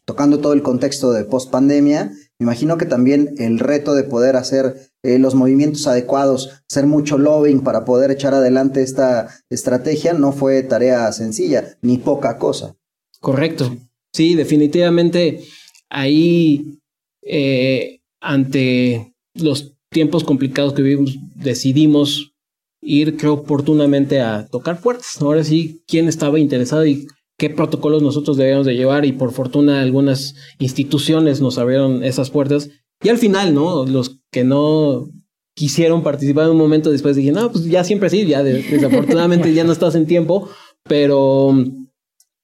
Tocando 0.04 0.40
todo 0.40 0.54
el 0.54 0.62
contexto 0.62 1.12
de 1.12 1.24
post 1.24 1.52
pandemia, 1.52 2.10
me 2.40 2.44
imagino 2.44 2.78
que 2.78 2.86
también 2.86 3.34
el 3.38 3.60
reto 3.60 3.94
de 3.94 4.02
poder 4.02 4.34
hacer 4.34 4.89
eh, 5.02 5.18
los 5.18 5.34
movimientos 5.34 5.86
adecuados, 5.86 6.62
hacer 6.70 6.86
mucho 6.86 7.16
lobbying 7.16 7.62
para 7.62 7.84
poder 7.84 8.10
echar 8.10 8.34
adelante 8.34 8.82
esta 8.82 9.28
estrategia 9.48 10.12
no 10.12 10.32
fue 10.32 10.62
tarea 10.62 11.10
sencilla, 11.12 11.78
ni 11.80 11.98
poca 11.98 12.38
cosa. 12.38 12.76
Correcto. 13.20 13.76
Sí, 14.12 14.34
definitivamente 14.34 15.44
ahí, 15.88 16.78
eh, 17.22 18.00
ante 18.20 19.14
los 19.34 19.76
tiempos 19.90 20.24
complicados 20.24 20.74
que 20.74 20.82
vivimos, 20.82 21.16
decidimos 21.34 22.34
ir, 22.82 23.16
creo, 23.16 23.34
oportunamente 23.34 24.20
a 24.20 24.46
tocar 24.46 24.80
puertas. 24.80 25.20
Ahora 25.20 25.44
sí, 25.44 25.82
quién 25.86 26.08
estaba 26.08 26.38
interesado 26.38 26.86
y 26.86 27.06
qué 27.38 27.50
protocolos 27.50 28.02
nosotros 28.02 28.36
debíamos 28.36 28.66
de 28.66 28.74
llevar 28.74 29.04
y 29.06 29.12
por 29.12 29.32
fortuna 29.32 29.80
algunas 29.80 30.34
instituciones 30.58 31.40
nos 31.40 31.56
abrieron 31.56 32.04
esas 32.04 32.30
puertas 32.30 32.70
y 33.02 33.08
al 33.08 33.18
final, 33.18 33.54
¿no? 33.54 33.86
Los 33.86 34.19
que 34.30 34.44
no 34.44 35.08
quisieron 35.54 36.02
participar 36.02 36.44
en 36.46 36.52
un 36.52 36.58
momento 36.58 36.90
después 36.90 37.16
dije, 37.16 37.32
no, 37.32 37.50
pues 37.50 37.64
ya 37.64 37.84
siempre 37.84 38.10
sí, 38.10 38.26
ya 38.26 38.42
desafortunadamente 38.42 39.52
ya 39.52 39.64
no 39.64 39.72
estás 39.72 39.94
en 39.94 40.06
tiempo, 40.06 40.48
pero 40.84 41.54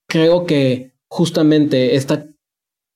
creo 0.08 0.44
que 0.44 0.92
justamente 1.08 1.96
esta 1.96 2.26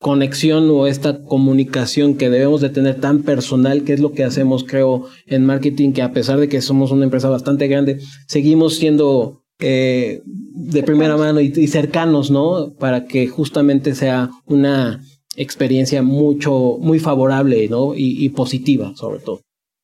conexión 0.01 0.71
o 0.71 0.87
esta 0.87 1.23
comunicación 1.23 2.17
que 2.17 2.31
debemos 2.31 2.61
de 2.61 2.71
tener 2.71 3.01
tan 3.01 3.23
personal, 3.23 3.85
que 3.85 3.93
es 3.93 4.01
lo 4.01 4.13
que 4.13 4.25
hacemos, 4.25 4.65
creo, 4.65 5.07
en 5.27 5.45
marketing, 5.45 5.93
que 5.93 6.03
a 6.03 6.13
pesar 6.13 6.41
de 6.41 6.49
que 6.49 6.63
somos 6.63 6.91
una 6.91 7.05
empresa 7.05 7.29
bastante 7.29 7.69
grande, 7.69 8.01
seguimos 8.27 8.77
siendo 8.77 9.43
eh, 9.59 10.23
de 10.25 10.83
primera 10.83 11.19
mano 11.19 11.41
y, 11.41 11.53
y 11.55 11.67
cercanos, 11.67 12.31
¿no? 12.31 12.75
Para 12.79 13.05
que 13.05 13.27
justamente 13.27 13.95
sea 13.95 14.31
una 14.47 15.03
experiencia 15.41 16.03
mucho, 16.03 16.77
muy 16.81 16.99
favorable, 16.99 17.69
¿no? 17.69 17.95
Y, 17.95 18.25
y, 18.25 18.29
positiva, 18.31 18.93
sobre 18.95 19.21
todo. 19.21 19.41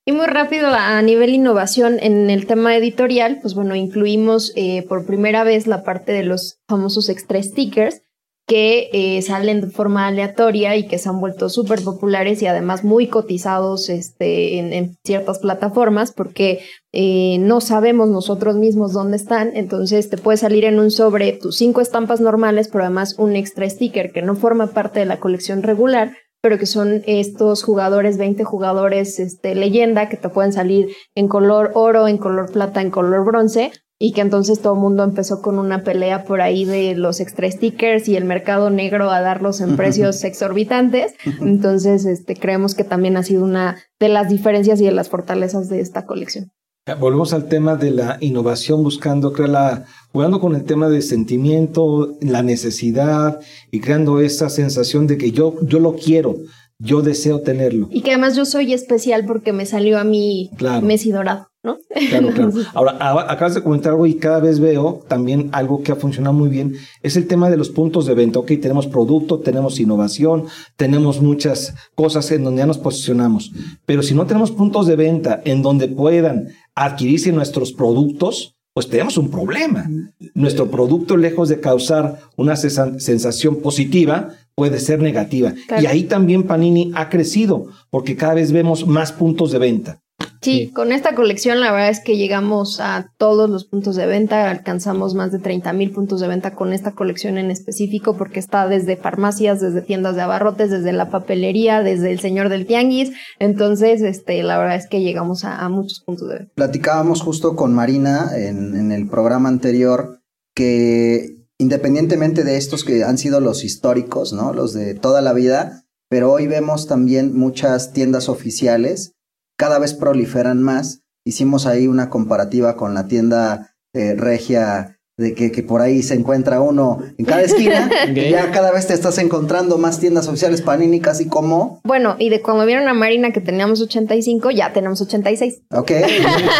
Y 0.06 0.12
muy 0.12 0.26
rápido, 0.26 0.68
a 0.68 1.02
nivel 1.02 1.30
innovación 1.30 1.98
en 2.00 2.30
el 2.30 2.46
tema 2.46 2.76
editorial, 2.76 3.40
pues 3.42 3.54
bueno, 3.54 3.74
incluimos 3.74 4.52
eh, 4.54 4.84
por 4.88 5.04
primera 5.04 5.42
vez 5.42 5.66
la 5.66 5.82
parte 5.82 6.12
de 6.12 6.22
los 6.22 6.60
famosos 6.68 7.08
extra 7.08 7.42
stickers 7.42 8.02
que 8.46 8.90
eh, 8.92 9.22
salen 9.22 9.60
de 9.60 9.66
forma 9.70 10.06
aleatoria 10.06 10.76
y 10.76 10.86
que 10.86 10.98
se 10.98 11.08
han 11.08 11.20
vuelto 11.20 11.48
súper 11.48 11.82
populares 11.82 12.40
y 12.42 12.46
además 12.46 12.84
muy 12.84 13.08
cotizados 13.08 13.88
este, 13.88 14.58
en, 14.58 14.72
en 14.72 14.96
ciertas 15.04 15.40
plataformas 15.40 16.12
porque 16.12 16.60
eh, 16.92 17.38
no 17.40 17.60
sabemos 17.60 18.08
nosotros 18.08 18.56
mismos 18.56 18.92
dónde 18.92 19.16
están, 19.16 19.56
entonces 19.56 20.08
te 20.08 20.16
puede 20.16 20.38
salir 20.38 20.64
en 20.64 20.78
un 20.78 20.92
sobre 20.92 21.32
tus 21.32 21.56
cinco 21.56 21.80
estampas 21.80 22.20
normales, 22.20 22.68
pero 22.68 22.84
además 22.84 23.16
un 23.18 23.34
extra 23.34 23.68
sticker 23.68 24.12
que 24.12 24.22
no 24.22 24.36
forma 24.36 24.68
parte 24.68 25.00
de 25.00 25.06
la 25.06 25.18
colección 25.18 25.64
regular, 25.64 26.12
pero 26.40 26.58
que 26.58 26.66
son 26.66 27.02
estos 27.06 27.64
jugadores, 27.64 28.18
20 28.18 28.44
jugadores 28.44 29.18
este, 29.18 29.56
leyenda, 29.56 30.08
que 30.08 30.16
te 30.16 30.28
pueden 30.28 30.52
salir 30.52 30.88
en 31.16 31.26
color 31.26 31.72
oro, 31.74 32.06
en 32.06 32.18
color 32.18 32.52
plata, 32.52 32.80
en 32.80 32.90
color 32.90 33.24
bronce, 33.24 33.72
y 33.98 34.12
que 34.12 34.20
entonces 34.20 34.60
todo 34.60 34.74
el 34.74 34.80
mundo 34.80 35.04
empezó 35.04 35.40
con 35.40 35.58
una 35.58 35.82
pelea 35.82 36.24
por 36.24 36.42
ahí 36.42 36.64
de 36.64 36.94
los 36.94 37.20
extra 37.20 37.50
stickers 37.50 38.08
y 38.08 38.16
el 38.16 38.24
mercado 38.24 38.68
negro 38.68 39.10
a 39.10 39.20
darlos 39.20 39.60
en 39.60 39.76
precios 39.76 40.22
exorbitantes. 40.24 41.14
Entonces, 41.40 42.04
este, 42.04 42.36
creemos 42.36 42.74
que 42.74 42.84
también 42.84 43.16
ha 43.16 43.22
sido 43.22 43.44
una 43.44 43.78
de 43.98 44.08
las 44.08 44.28
diferencias 44.28 44.80
y 44.80 44.84
de 44.84 44.92
las 44.92 45.08
fortalezas 45.08 45.68
de 45.68 45.80
esta 45.80 46.04
colección. 46.04 46.52
Volvemos 47.00 47.32
al 47.32 47.48
tema 47.48 47.74
de 47.74 47.90
la 47.90 48.16
innovación, 48.20 48.84
buscando 48.84 49.32
crear 49.32 49.50
la, 49.50 49.84
jugando 50.12 50.38
con 50.38 50.54
el 50.54 50.62
tema 50.62 50.88
de 50.88 51.02
sentimiento, 51.02 52.16
la 52.20 52.42
necesidad 52.42 53.40
y 53.72 53.80
creando 53.80 54.20
esa 54.20 54.48
sensación 54.50 55.08
de 55.08 55.18
que 55.18 55.32
yo, 55.32 55.56
yo 55.62 55.80
lo 55.80 55.96
quiero, 55.96 56.36
yo 56.78 57.02
deseo 57.02 57.40
tenerlo. 57.40 57.88
Y 57.90 58.02
que 58.02 58.10
además 58.10 58.36
yo 58.36 58.44
soy 58.44 58.72
especial 58.72 59.24
porque 59.26 59.52
me 59.52 59.66
salió 59.66 59.98
a 59.98 60.04
mí 60.04 60.50
claro. 60.58 60.86
Messi 60.86 61.10
dorado. 61.10 61.48
¿No? 61.66 61.78
Claro, 62.10 62.28
claro. 62.30 62.52
Ahora, 62.74 62.92
acabas 63.28 63.56
de 63.56 63.62
comentar 63.64 63.90
algo 63.90 64.06
y 64.06 64.14
cada 64.14 64.38
vez 64.38 64.60
veo 64.60 65.04
también 65.08 65.48
algo 65.50 65.82
que 65.82 65.90
ha 65.90 65.96
funcionado 65.96 66.32
muy 66.32 66.48
bien, 66.48 66.76
es 67.02 67.16
el 67.16 67.26
tema 67.26 67.50
de 67.50 67.56
los 67.56 67.70
puntos 67.70 68.06
de 68.06 68.14
venta. 68.14 68.38
Ok, 68.38 68.52
tenemos 68.62 68.86
producto, 68.86 69.40
tenemos 69.40 69.80
innovación, 69.80 70.44
tenemos 70.76 71.20
muchas 71.20 71.74
cosas 71.96 72.30
en 72.30 72.44
donde 72.44 72.60
ya 72.60 72.66
nos 72.66 72.78
posicionamos, 72.78 73.50
pero 73.84 74.04
si 74.04 74.14
no 74.14 74.26
tenemos 74.26 74.52
puntos 74.52 74.86
de 74.86 74.94
venta 74.94 75.42
en 75.44 75.60
donde 75.60 75.88
puedan 75.88 76.50
adquirirse 76.76 77.32
nuestros 77.32 77.72
productos, 77.72 78.54
pues 78.72 78.88
tenemos 78.88 79.18
un 79.18 79.28
problema. 79.28 79.90
Nuestro 80.34 80.70
producto, 80.70 81.16
lejos 81.16 81.48
de 81.48 81.58
causar 81.58 82.20
una 82.36 82.54
sensación 82.54 83.56
positiva, 83.56 84.36
puede 84.54 84.78
ser 84.78 85.00
negativa. 85.00 85.52
Claro. 85.66 85.82
Y 85.82 85.86
ahí 85.86 86.04
también 86.04 86.44
Panini 86.44 86.92
ha 86.94 87.08
crecido, 87.08 87.66
porque 87.90 88.14
cada 88.14 88.34
vez 88.34 88.52
vemos 88.52 88.86
más 88.86 89.10
puntos 89.10 89.50
de 89.50 89.58
venta. 89.58 90.02
Sí, 90.40 90.70
con 90.74 90.92
esta 90.92 91.14
colección 91.14 91.60
la 91.60 91.72
verdad 91.72 91.90
es 91.90 92.00
que 92.00 92.16
llegamos 92.16 92.80
a 92.80 93.12
todos 93.18 93.48
los 93.48 93.64
puntos 93.64 93.96
de 93.96 94.06
venta, 94.06 94.50
alcanzamos 94.50 95.14
más 95.14 95.32
de 95.32 95.38
30 95.38 95.72
mil 95.72 95.90
puntos 95.92 96.20
de 96.20 96.28
venta 96.28 96.54
con 96.54 96.72
esta 96.72 96.92
colección 96.92 97.38
en 97.38 97.50
específico 97.50 98.16
porque 98.16 98.40
está 98.40 98.68
desde 98.68 98.96
farmacias, 98.96 99.60
desde 99.60 99.82
tiendas 99.82 100.16
de 100.16 100.22
abarrotes, 100.22 100.70
desde 100.70 100.92
la 100.92 101.10
papelería, 101.10 101.82
desde 101.82 102.12
el 102.12 102.20
señor 102.20 102.48
del 102.48 102.66
tianguis, 102.66 103.12
entonces 103.38 104.02
este, 104.02 104.42
la 104.42 104.58
verdad 104.58 104.76
es 104.76 104.88
que 104.88 105.00
llegamos 105.00 105.44
a, 105.44 105.58
a 105.58 105.68
muchos 105.68 106.00
puntos 106.00 106.28
de 106.28 106.38
venta. 106.38 106.52
Platicábamos 106.54 107.22
justo 107.22 107.56
con 107.56 107.74
Marina 107.74 108.30
en, 108.36 108.76
en 108.76 108.92
el 108.92 109.08
programa 109.08 109.48
anterior 109.48 110.20
que 110.54 111.36
independientemente 111.58 112.44
de 112.44 112.56
estos 112.56 112.84
que 112.84 113.04
han 113.04 113.18
sido 113.18 113.40
los 113.40 113.64
históricos, 113.64 114.32
¿no? 114.32 114.52
Los 114.52 114.74
de 114.74 114.94
toda 114.94 115.22
la 115.22 115.32
vida, 115.32 115.84
pero 116.08 116.32
hoy 116.32 116.46
vemos 116.46 116.86
también 116.86 117.36
muchas 117.36 117.92
tiendas 117.92 118.28
oficiales, 118.28 119.12
cada 119.56 119.78
vez 119.78 119.94
proliferan 119.94 120.62
más. 120.62 121.02
Hicimos 121.24 121.66
ahí 121.66 121.86
una 121.88 122.08
comparativa 122.10 122.76
con 122.76 122.94
la 122.94 123.08
tienda 123.08 123.74
eh, 123.94 124.14
regia 124.16 124.92
de 125.18 125.32
que, 125.32 125.50
que 125.50 125.62
por 125.62 125.80
ahí 125.80 126.02
se 126.02 126.12
encuentra 126.12 126.60
uno 126.60 126.98
en 127.16 127.24
cada 127.24 127.40
esquina, 127.40 127.90
ya 128.14 128.50
cada 128.50 128.70
vez 128.70 128.86
te 128.86 128.92
estás 128.92 129.16
encontrando 129.16 129.78
más 129.78 129.98
tiendas 129.98 130.28
oficiales 130.28 130.60
Panini, 130.60 131.00
casi 131.00 131.26
como, 131.26 131.80
Bueno, 131.84 132.16
y 132.18 132.28
de 132.28 132.42
cuando 132.42 132.66
vieron 132.66 132.86
a 132.86 132.92
Marina 132.92 133.32
que 133.32 133.40
teníamos 133.40 133.80
85, 133.80 134.50
ya 134.50 134.74
tenemos 134.74 135.00
86. 135.00 135.62
ok, 135.70 135.90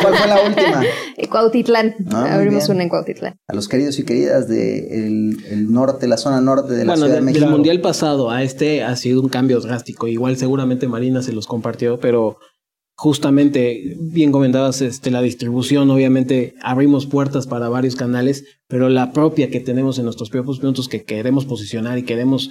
¿cuál 0.00 0.14
fue 0.16 0.26
la 0.26 0.40
última? 0.46 0.82
Cuautitlán. 1.30 1.96
Ah, 2.12 2.34
Abrimos 2.34 2.68
una 2.70 2.82
en 2.82 2.88
Cuautitlán. 2.88 3.36
A 3.46 3.54
los 3.54 3.68
queridos 3.68 3.98
y 3.98 4.04
queridas 4.04 4.48
de 4.48 5.06
el, 5.06 5.36
el 5.50 5.70
norte, 5.70 6.06
la 6.06 6.16
zona 6.16 6.40
norte 6.40 6.72
de 6.72 6.86
la 6.86 6.92
bueno, 6.92 7.06
Ciudad 7.06 7.08
de, 7.10 7.14
de- 7.16 7.20
México. 7.26 7.44
del 7.44 7.50
mundial 7.52 7.80
pasado 7.82 8.30
a 8.30 8.42
este 8.42 8.82
ha 8.82 8.96
sido 8.96 9.20
un 9.20 9.28
cambio 9.28 9.60
drástico. 9.60 10.06
Igual 10.08 10.38
seguramente 10.38 10.88
Marina 10.88 11.22
se 11.22 11.32
los 11.32 11.46
compartió, 11.46 12.00
pero 12.00 12.38
justamente 12.96 13.94
bien 14.00 14.32
comentabas 14.32 14.80
este, 14.80 15.10
la 15.10 15.22
distribución. 15.22 15.90
Obviamente 15.90 16.54
abrimos 16.62 17.06
puertas 17.06 17.46
para 17.46 17.68
varios 17.68 17.94
canales, 17.94 18.44
pero 18.68 18.88
la 18.88 19.12
propia 19.12 19.50
que 19.50 19.60
tenemos 19.60 19.98
en 19.98 20.04
nuestros 20.04 20.30
propios 20.30 20.60
puntos 20.60 20.88
que 20.88 21.04
queremos 21.04 21.44
posicionar 21.44 21.98
y 21.98 22.04
queremos 22.04 22.50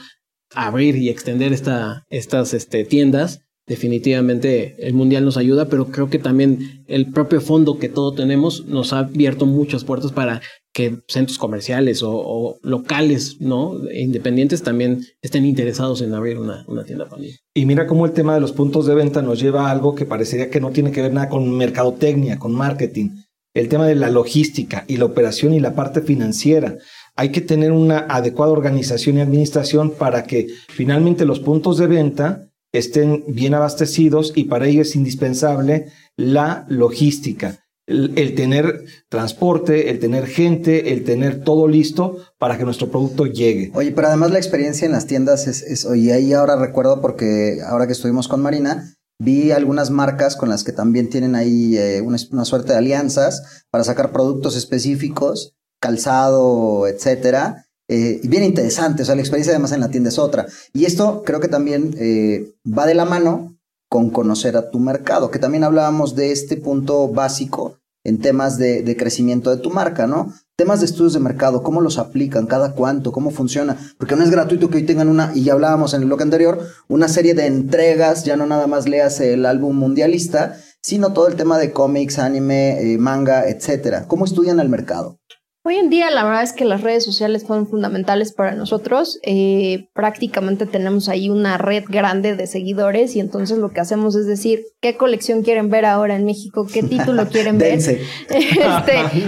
abrir 0.53 0.95
y 0.95 1.09
extender 1.09 1.51
esta, 1.51 2.05
estas 2.09 2.53
este, 2.53 2.85
tiendas. 2.85 3.41
Definitivamente 3.67 4.75
el 4.77 4.93
mundial 4.93 5.25
nos 5.25 5.37
ayuda, 5.37 5.67
pero 5.67 5.87
creo 5.87 6.11
que 6.11 6.19
también 6.19 6.83
el 6.87 7.11
propio 7.11 7.41
fondo 7.41 7.79
que 7.79 7.89
todo 7.89 8.13
tenemos 8.13 8.65
nos 8.67 8.93
ha 8.93 8.99
abierto 8.99 9.47
muchas 9.47 9.83
puertas 9.83 10.11
para 10.11 10.41
que 10.75 10.97
centros 11.07 11.37
comerciales 11.37 12.01
o, 12.03 12.59
locales, 12.61 13.37
¿no? 13.39 13.79
Independientes 13.93 14.61
también 14.61 15.05
estén 15.21 15.45
interesados 15.45 16.01
en 16.01 16.13
abrir 16.13 16.37
una, 16.37 16.65
una 16.67 16.83
tienda 16.83 17.07
Panini. 17.07 17.33
Y 17.53 17.65
mira 17.65 17.87
cómo 17.87 18.05
el 18.05 18.11
tema 18.11 18.33
de 18.33 18.41
los 18.41 18.51
puntos 18.51 18.85
de 18.85 18.93
venta 18.93 19.21
nos 19.21 19.39
lleva 19.39 19.67
a 19.67 19.71
algo 19.71 19.95
que 19.95 20.05
parecería 20.05 20.49
que 20.49 20.59
no 20.59 20.71
tiene 20.71 20.91
que 20.91 21.01
ver 21.01 21.13
nada 21.13 21.29
con 21.29 21.49
mercadotecnia, 21.49 22.39
con 22.39 22.53
marketing. 22.53 23.11
El 23.53 23.69
tema 23.69 23.87
de 23.87 23.95
la 23.95 24.09
logística 24.09 24.83
y 24.85 24.97
la 24.97 25.05
operación 25.05 25.53
y 25.53 25.61
la 25.61 25.75
parte 25.75 26.01
financiera. 26.01 26.77
Hay 27.15 27.29
que 27.31 27.39
tener 27.39 27.71
una 27.71 27.99
adecuada 28.09 28.51
organización 28.51 29.17
y 29.17 29.21
administración 29.21 29.91
para 29.91 30.25
que 30.25 30.47
finalmente 30.67 31.23
los 31.23 31.39
puntos 31.39 31.77
de 31.77 31.87
venta 31.87 32.49
estén 32.73 33.23
bien 33.29 33.53
abastecidos 33.53 34.33
y 34.35 34.43
para 34.43 34.67
ello 34.67 34.81
es 34.81 34.97
indispensable 34.97 35.85
la 36.17 36.65
logística. 36.67 37.64
El, 37.87 38.33
tener 38.33 38.85
transporte, 39.09 39.91
el 39.91 39.99
tener 39.99 40.25
gente, 40.25 40.91
el 40.93 41.03
tener 41.03 41.43
todo 41.43 41.67
listo 41.67 42.17
para 42.39 42.57
que 42.57 42.63
nuestro 42.63 42.89
producto 42.89 43.27
llegue. 43.27 43.71
Oye, 43.75 43.91
pero 43.91 44.07
además 44.07 44.31
la 44.31 44.39
experiencia 44.39 44.87
en 44.87 44.91
las 44.91 45.05
tiendas 45.05 45.45
es, 45.47 45.85
oye, 45.85 46.11
ahí 46.11 46.33
ahora 46.33 46.55
recuerdo 46.55 46.99
porque 46.99 47.59
ahora 47.63 47.85
que 47.85 47.93
estuvimos 47.93 48.27
con 48.27 48.41
Marina, 48.41 48.95
vi 49.19 49.51
algunas 49.51 49.91
marcas 49.91 50.35
con 50.35 50.49
las 50.49 50.63
que 50.63 50.71
también 50.71 51.09
tienen 51.09 51.35
ahí 51.35 51.77
eh, 51.77 52.01
una, 52.01 52.17
una 52.31 52.45
suerte 52.45 52.73
de 52.73 52.79
alianzas 52.79 53.65
para 53.69 53.83
sacar 53.83 54.11
productos 54.11 54.55
específicos, 54.55 55.55
calzado, 55.79 56.87
etcétera. 56.87 57.65
Eh, 57.87 58.19
y 58.23 58.27
bien 58.27 58.43
interesante, 58.43 59.03
o 59.03 59.05
sea, 59.05 59.15
la 59.15 59.21
experiencia 59.21 59.53
además 59.53 59.71
en 59.71 59.81
la 59.81 59.89
tienda 59.89 60.09
es 60.09 60.17
otra. 60.17 60.47
Y 60.73 60.85
esto 60.85 61.23
creo 61.23 61.39
que 61.39 61.47
también 61.47 61.95
eh, 61.99 62.55
va 62.65 62.87
de 62.87 62.95
la 62.95 63.05
mano 63.05 63.54
con 63.89 64.09
conocer 64.09 64.57
a 64.57 64.69
tu 64.69 64.79
mercado, 64.79 65.31
que 65.31 65.39
también 65.39 65.63
hablábamos 65.63 66.15
de 66.15 66.31
este 66.31 66.57
punto 66.57 67.07
básico 67.07 67.79
en 68.03 68.19
temas 68.19 68.57
de, 68.57 68.83
de 68.83 68.95
crecimiento 68.97 69.49
de 69.49 69.61
tu 69.61 69.71
marca, 69.71 70.05
¿no? 70.05 70.31
Temas 70.55 70.79
de 70.79 70.85
estudios 70.85 71.13
de 71.13 71.19
mercado, 71.19 71.63
cómo 71.63 71.81
los 71.81 71.97
aplican, 71.97 72.45
cada 72.45 72.73
cuánto, 72.73 73.11
cómo 73.11 73.31
funciona, 73.31 73.77
porque 73.97 74.15
no 74.15 74.23
es 74.23 74.29
gratuito 74.29 74.69
que 74.69 74.77
hoy 74.77 74.85
tengan 74.85 75.09
una, 75.09 75.31
y 75.33 75.43
ya 75.43 75.53
hablábamos 75.53 75.93
en 75.93 76.01
el 76.01 76.07
bloque 76.07 76.23
anterior, 76.23 76.59
una 76.87 77.07
serie 77.07 77.33
de 77.33 77.47
entregas, 77.47 78.23
ya 78.23 78.37
no 78.37 78.45
nada 78.45 78.67
más 78.67 78.87
leas 78.87 79.19
el 79.19 79.45
álbum 79.45 79.75
mundialista, 79.75 80.55
sino 80.81 81.13
todo 81.13 81.27
el 81.27 81.35
tema 81.35 81.57
de 81.57 81.71
cómics, 81.71 82.19
anime, 82.19 82.93
eh, 82.93 82.97
manga, 82.99 83.49
etcétera. 83.49 84.07
¿Cómo 84.07 84.23
estudian 84.23 84.59
el 84.59 84.69
mercado? 84.69 85.19
Hoy 85.67 85.77
en 85.77 85.89
día 85.89 86.11
la 86.11 86.23
verdad 86.23 86.43
es 86.43 86.53
que 86.53 86.63
las 86.63 86.81
redes 86.81 87.03
sociales 87.03 87.43
son 87.47 87.65
fundamentales 87.65 88.31
para 88.33 88.53
nosotros. 88.53 89.17
Eh, 89.23 89.89
prácticamente 89.95 90.67
tenemos 90.67 91.09
ahí 91.09 91.31
una 91.31 91.57
red 91.57 91.85
grande 91.89 92.35
de 92.35 92.45
seguidores 92.45 93.15
y 93.15 93.19
entonces 93.19 93.57
lo 93.57 93.71
que 93.71 93.79
hacemos 93.79 94.15
es 94.15 94.27
decir, 94.27 94.61
¿qué 94.79 94.95
colección 94.95 95.41
quieren 95.41 95.71
ver 95.71 95.85
ahora 95.85 96.15
en 96.17 96.23
México? 96.23 96.67
¿Qué 96.71 96.83
título 96.83 97.27
quieren 97.29 97.57
ver? 97.57 97.79
Este, 97.79 97.99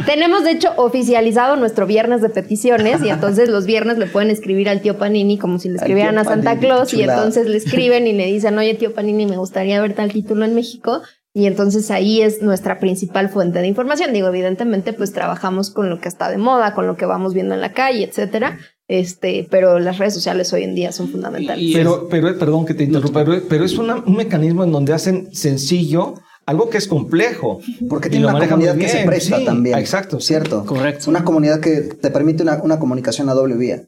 tenemos 0.06 0.44
de 0.44 0.52
hecho 0.52 0.74
oficializado 0.78 1.56
nuestro 1.56 1.88
viernes 1.88 2.22
de 2.22 2.30
peticiones 2.30 3.02
y 3.04 3.10
entonces 3.10 3.50
los 3.50 3.66
viernes 3.66 3.98
le 3.98 4.06
pueden 4.06 4.30
escribir 4.30 4.70
al 4.70 4.82
tío 4.82 5.00
Panini 5.00 5.40
como 5.40 5.58
si 5.58 5.70
le 5.70 5.78
escribieran 5.78 6.20
a 6.20 6.24
Santa 6.24 6.52
Panini, 6.52 6.68
Claus 6.68 6.94
y 6.94 7.02
entonces 7.02 7.48
le 7.48 7.58
escriben 7.66 8.06
y 8.06 8.14
le 8.14 8.28
dicen, 8.28 8.56
oye 8.60 8.76
tío 8.76 8.94
Panini, 8.94 9.26
me 9.26 9.38
gustaría 9.38 9.82
ver 9.82 9.96
tal 9.96 10.14
título 10.14 10.46
en 10.46 10.54
México. 10.54 11.02
Y 11.38 11.46
entonces 11.46 11.92
ahí 11.92 12.22
es 12.24 12.42
nuestra 12.42 12.80
principal 12.80 13.30
fuente 13.30 13.60
de 13.60 13.68
información. 13.68 14.12
Digo, 14.12 14.28
evidentemente, 14.30 14.92
pues 14.92 15.14
trabajamos 15.14 15.70
con 15.70 15.88
lo 15.90 16.00
que 16.02 16.08
está 16.08 16.32
de 16.32 16.40
moda, 16.40 16.74
con 16.74 16.88
lo 16.88 16.98
que 16.98 17.06
vamos 17.06 17.36
viendo 17.36 17.54
en 17.54 17.62
la 17.62 17.74
calle, 17.74 18.06
etcétera. 18.06 18.58
Este, 18.88 19.48
pero 19.52 19.78
las 19.78 20.00
redes 20.00 20.16
sociales 20.16 20.52
hoy 20.54 20.64
en 20.64 20.74
día 20.74 20.92
son 20.92 21.10
fundamentales. 21.10 21.70
Pero, 21.74 22.08
pero, 22.10 22.40
perdón 22.40 22.66
que 22.66 22.74
te 22.74 22.86
interrumpa, 22.86 23.24
pero, 23.24 23.42
pero 23.48 23.66
es 23.66 23.78
una- 23.78 23.98
un 23.98 24.16
mecanismo 24.16 24.64
en 24.64 24.72
donde 24.72 24.94
hacen 24.94 25.34
sencillo 25.36 26.16
algo 26.48 26.70
que 26.72 26.80
es 26.80 26.88
complejo. 26.88 27.60
Porque 27.88 28.08
Y 28.08 28.12
tiene 28.12 28.26
lo 28.26 28.36
una 28.36 28.48
comunidad 28.48 28.76
que 28.78 28.88
se 28.90 29.06
presta 29.06 29.38
sí, 29.38 29.46
también. 29.46 29.78
Exacto. 29.78 30.20
Cierto. 30.20 30.66
Correcto. 30.66 31.08
Una 31.10 31.24
comunidad 31.24 31.60
que 31.60 31.82
te 31.82 32.10
permite 32.10 32.42
una, 32.42 32.64
una 32.64 32.80
comunicación 32.80 33.30
a 33.30 33.34
doble 33.36 33.58
vía. 33.58 33.84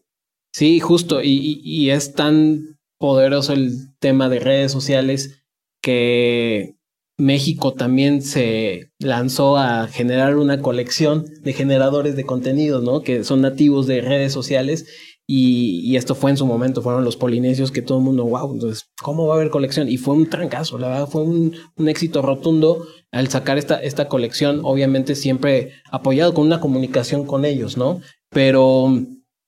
Sí, 0.54 0.80
justo. 0.80 1.24
Y, 1.24 1.30
y- 1.32 1.62
y 1.64 1.90
es 1.90 2.14
tan 2.14 2.78
poderoso 3.00 3.54
el 3.54 3.96
tema 4.00 4.30
de 4.30 4.40
redes 4.40 4.72
sociales 4.72 5.42
que 5.82 6.76
México 7.20 7.74
también 7.74 8.22
se 8.22 8.92
lanzó 8.98 9.58
a 9.58 9.88
generar 9.88 10.38
una 10.38 10.62
colección 10.62 11.26
de 11.44 11.54
generadores 11.54 12.16
de 12.16 12.26
contenido, 12.26 12.82
¿no? 12.82 13.02
Que 13.02 13.26
son 13.26 13.42
nativos 13.42 13.88
de 13.88 14.00
redes 14.00 14.32
sociales. 14.32 14.88
Y, 15.28 15.82
y 15.82 15.98
esto 15.98 16.16
fue 16.16 16.32
en 16.32 16.38
su 16.38 16.48
momento, 16.48 16.82
fueron 16.82 17.04
los 17.04 17.18
polinesios 17.18 17.72
que 17.72 17.84
todo 17.84 18.00
el 18.00 18.04
mundo, 18.04 18.26
wow, 18.26 18.52
entonces, 18.52 18.90
¿cómo 19.00 19.28
va 19.28 19.36
a 19.36 19.38
haber 19.38 19.52
colección? 19.52 19.88
Y 19.88 19.98
fue 19.98 20.16
un 20.16 20.28
trancazo, 20.28 20.80
la 20.80 20.88
verdad, 20.88 21.08
fue 21.08 21.22
un, 21.22 21.54
un 21.76 21.88
éxito 21.88 22.24
rotundo 22.24 22.88
al 23.12 23.28
sacar 23.28 23.60
esta, 23.60 23.80
esta 23.80 24.08
colección, 24.08 24.62
obviamente 24.64 25.14
siempre 25.14 25.74
apoyado 25.92 26.34
con 26.34 26.48
una 26.48 26.60
comunicación 26.60 27.28
con 27.28 27.46
ellos, 27.46 27.78
¿no? 27.78 28.02
Pero 28.32 28.92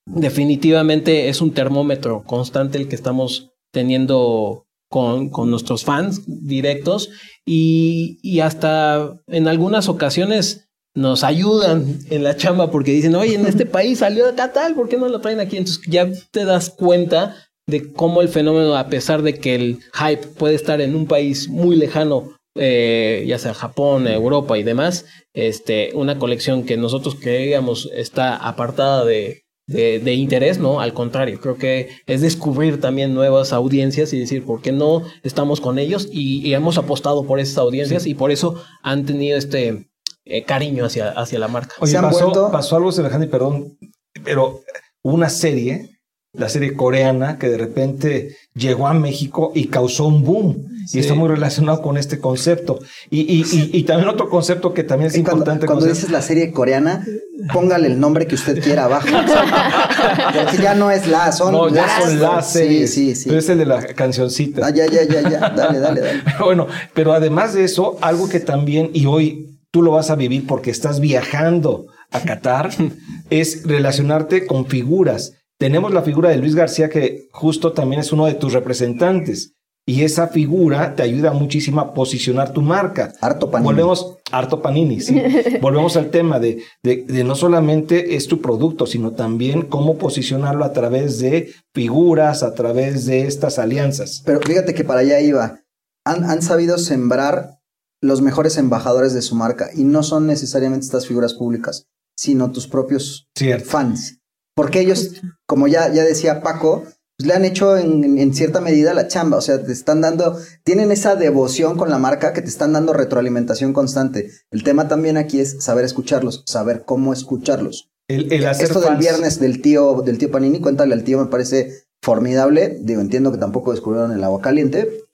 definitivamente 0.06 1.30
es 1.30 1.42
un 1.42 1.52
termómetro 1.52 2.24
constante 2.26 2.78
el 2.78 2.88
que 2.88 2.96
estamos 2.96 3.52
teniendo 3.72 4.68
con, 4.92 5.30
con 5.30 5.50
nuestros 5.50 5.86
fans 5.86 6.24
directos 6.28 7.10
y, 7.46 8.20
y 8.22 8.42
hasta 8.42 9.16
en 9.28 9.48
algunas 9.48 9.88
ocasiones 9.88 10.68
nos 10.94 11.24
ayudan 11.24 12.00
en 12.10 12.24
la 12.26 12.36
chamba 12.36 12.70
porque 12.70 12.92
dicen, 12.92 13.16
oye, 13.16 13.36
en 13.36 13.46
este 13.46 13.66
país 13.66 14.00
salió 14.00 14.28
acá 14.28 14.52
tal, 14.52 14.76
¿por 14.76 14.90
qué 14.90 14.98
no 14.98 15.08
lo 15.08 15.22
traen 15.22 15.40
aquí? 15.40 15.56
Entonces 15.56 15.82
ya 15.88 16.12
te 16.32 16.44
das 16.44 16.70
cuenta 16.70 17.38
de 17.68 17.94
cómo 17.94 18.22
el 18.22 18.28
fenómeno, 18.28 18.76
a 18.76 18.88
pesar 18.88 19.22
de 19.22 19.36
que 19.36 19.56
el 19.56 19.80
hype 19.94 20.28
puede 20.28 20.56
estar 20.56 20.82
en 20.82 20.94
un 20.94 21.08
país 21.08 21.48
muy 21.48 21.78
lejano, 21.78 22.36
eh, 22.56 23.24
ya 23.26 23.40
sea 23.40 23.54
Japón, 23.54 24.10
Europa 24.10 24.58
y 24.58 24.64
demás, 24.64 25.06
este, 25.34 25.92
una 25.94 26.20
colección 26.20 26.66
que 26.66 26.76
nosotros 26.76 27.16
creíamos 27.16 27.90
está 27.94 28.36
apartada 28.36 29.06
de, 29.06 29.44
de, 29.72 30.00
de 30.00 30.14
interés, 30.14 30.60
¿no? 30.60 30.80
Al 30.82 30.94
contrario, 30.94 31.40
creo 31.40 31.58
que 31.58 31.90
es 32.06 32.22
descubrir 32.22 32.80
también 32.80 33.14
nuevas 33.14 33.54
audiencias 33.54 34.14
y 34.14 34.20
decir, 34.20 34.46
¿por 34.46 34.62
qué 34.62 34.72
no 34.72 35.04
estamos 35.24 35.62
con 35.62 35.80
ellos? 35.80 36.08
Y, 36.12 36.48
y 36.48 36.54
hemos 36.54 36.78
apostado 36.78 37.26
por 37.26 37.40
esas 37.40 37.58
audiencias 37.58 38.06
y 38.06 38.14
por 38.14 38.32
eso 38.32 38.62
han 38.84 39.06
tenido 39.06 39.38
este 39.38 39.90
eh, 40.26 40.44
cariño 40.44 40.86
hacia, 40.86 41.10
hacia 41.10 41.40
la 41.40 41.48
marca. 41.48 41.76
Oye, 41.80 41.94
pasó, 41.94 42.52
pasó 42.52 42.76
algo 42.76 42.92
semejante, 42.92 43.28
perdón, 43.28 43.78
pero 44.24 44.62
hubo 45.02 45.16
una 45.16 45.30
serie, 45.30 45.91
la 46.34 46.48
serie 46.50 46.74
coreana, 46.76 47.38
que 47.38 47.50
de 47.50 47.58
repente 47.58 48.36
llegó 48.54 48.88
a 48.88 48.94
México 48.94 49.52
y 49.54 49.66
causó 49.68 50.06
un 50.08 50.24
boom. 50.24 50.68
Sí. 50.88 50.98
Y 50.98 51.02
está 51.02 51.14
muy 51.14 51.28
relacionado 51.30 51.82
con 51.82 51.98
este 51.98 52.20
concepto. 52.20 52.80
Y, 53.10 53.20
y, 53.22 53.42
y, 53.52 53.70
y 53.74 53.84
también 53.84 54.10
otro 54.10 54.30
concepto 54.30 54.74
que 54.74 54.84
también 54.84 55.08
es 55.10 55.14
cuando, 55.16 55.32
importante. 55.34 55.66
cuando 55.68 55.86
conocer- 55.86 55.94
dices 55.96 56.10
la 56.10 56.22
serie 56.22 56.52
coreana, 56.52 57.06
póngale 57.54 57.88
el 57.88 58.00
nombre 58.00 58.26
que 58.28 58.36
usted 58.36 58.62
quiera 58.64 58.86
abajo. 58.86 59.08
Porque 60.34 60.58
ya 60.62 60.74
no 60.74 60.90
es 60.92 61.08
la, 61.08 61.32
son 61.32 61.54
no, 61.54 61.70
ya 61.70 61.88
son 62.00 62.20
las 62.20 62.52
Sí, 62.52 62.60
series. 62.60 62.94
sí, 62.94 63.16
sí. 63.16 63.26
Pero 63.28 63.40
es 63.40 63.50
el 63.50 63.58
de 63.60 63.66
la 63.66 63.86
cancioncita. 63.94 64.66
Ah, 64.66 64.70
ya, 64.72 64.86
ya, 64.88 65.04
ya, 65.04 65.22
ya. 65.30 65.50
Dale, 65.50 65.80
dale, 65.80 66.02
dale. 66.02 66.24
bueno, 66.44 66.68
pero 66.94 67.14
además 67.14 67.54
de 67.54 67.64
eso, 67.64 67.98
algo 68.02 68.30
que 68.30 68.40
también, 68.40 68.90
y 68.94 69.06
hoy 69.06 69.60
tú 69.72 69.82
lo 69.84 69.92
vas 69.92 70.10
a 70.10 70.16
vivir 70.16 70.46
porque 70.48 70.72
estás 70.72 71.00
viajando 71.00 71.86
a 72.12 72.22
Qatar, 72.22 72.72
es 73.30 73.64
relacionarte 73.66 74.46
con 74.46 74.66
figuras. 74.66 75.34
Tenemos 75.62 75.94
la 75.94 76.02
figura 76.02 76.32
de 76.32 76.38
Luis 76.38 76.56
García, 76.56 76.90
que 76.90 77.30
justo 77.32 77.72
también 77.72 78.02
es 78.02 78.12
uno 78.12 78.26
de 78.26 78.34
tus 78.34 78.52
representantes. 78.52 79.54
y 79.86 80.04
esa 80.04 80.28
figura 80.28 80.96
te 80.96 81.04
ayuda 81.04 81.34
muchísimo 81.34 81.82
a 81.82 81.94
posicionar 81.94 82.52
tu 82.52 82.64
marca. 82.64 83.14
Harto 83.22 83.52
panini. 83.52 83.68
Volvemos, 83.68 84.18
harto 84.32 84.60
panini, 84.60 85.02
sí. 85.02 85.22
Volvemos 85.62 85.98
al 85.98 86.10
tema 86.10 86.40
de, 86.40 86.64
de, 86.82 87.04
de 87.08 87.24
no 87.24 87.36
solamente 87.36 88.16
es 88.16 88.28
tu 88.28 88.42
producto, 88.42 88.88
sino 88.88 89.12
también 89.12 89.62
cómo 89.62 90.00
posicionarlo 90.00 90.66
a 90.66 90.74
través 90.74 91.20
de 91.20 91.54
figuras, 91.76 92.42
a 92.42 92.56
través 92.56 93.06
de 93.06 93.28
estas 93.28 93.60
alianzas. 93.60 94.24
Pero 94.26 94.40
fíjate 94.40 94.74
que 94.74 94.84
para 94.84 95.02
allá 95.02 95.20
iba. 95.20 95.60
Han, 96.06 96.24
han 96.24 96.42
sabido 96.42 96.80
sembrar 96.80 97.60
los 98.02 98.24
mejores 98.24 98.58
embajadores 98.58 99.14
de 99.14 99.22
su 99.22 99.36
marca 99.36 99.70
y 99.76 99.84
no 99.84 100.02
son 100.02 100.26
necesariamente 100.26 100.86
estas 100.86 101.06
figuras 101.06 101.36
públicas, 101.36 101.86
sino 102.16 102.52
tus 102.52 102.68
propios 102.68 103.28
fans. 103.64 104.21
Porque 104.56 104.82
ellos, 104.82 105.22
como 105.46 105.68
ya, 105.68 105.92
ya 105.92 106.04
decía 106.04 106.42
Paco, 106.42 106.84
pues 107.18 107.28
le 107.28 107.34
han 107.34 107.46
hecho 107.46 107.78
en, 107.78 108.18
en 108.18 108.34
cierta 108.34 108.62
medida 108.62 108.94
la 108.94 109.08
chamba, 109.08 109.38
o 109.38 109.42
sea, 109.42 109.64
te 109.64 109.72
están 109.72 110.02
dando, 110.02 110.38
tienen 110.64 110.92
esa 110.92 111.16
devoción 111.16 111.78
con 111.78 111.90
la 111.90 112.00
marca 112.00 112.34
que 112.34 112.42
te 112.42 112.50
están 112.50 112.74
dando 112.74 112.94
retroalimentación 112.94 113.74
constante. 113.74 114.32
El 114.50 114.64
tema 114.64 114.88
también 114.88 115.18
aquí 115.18 115.40
es 115.40 115.64
saber 115.64 115.86
escucharlos, 115.86 116.44
saber 116.48 116.84
cómo 116.86 117.14
escucharlos. 117.14 117.92
El, 118.08 118.32
el 118.34 118.46
hacer 118.46 118.66
Esto 118.66 118.82
del 118.82 118.98
viernes 118.98 119.40
del 119.40 119.62
tío, 119.62 120.02
del 120.02 120.18
tío 120.18 120.32
Panini, 120.32 120.60
cuéntale 120.60 120.94
al 120.94 121.04
tío, 121.04 121.20
me 121.20 121.30
parece 121.30 121.86
formidable. 122.02 122.78
Digo, 122.82 123.02
entiendo 123.02 123.32
que 123.32 123.38
tampoco 123.38 123.72
descubrieron 123.72 124.12
el 124.12 124.24
agua 124.24 124.42
caliente. 124.42 125.06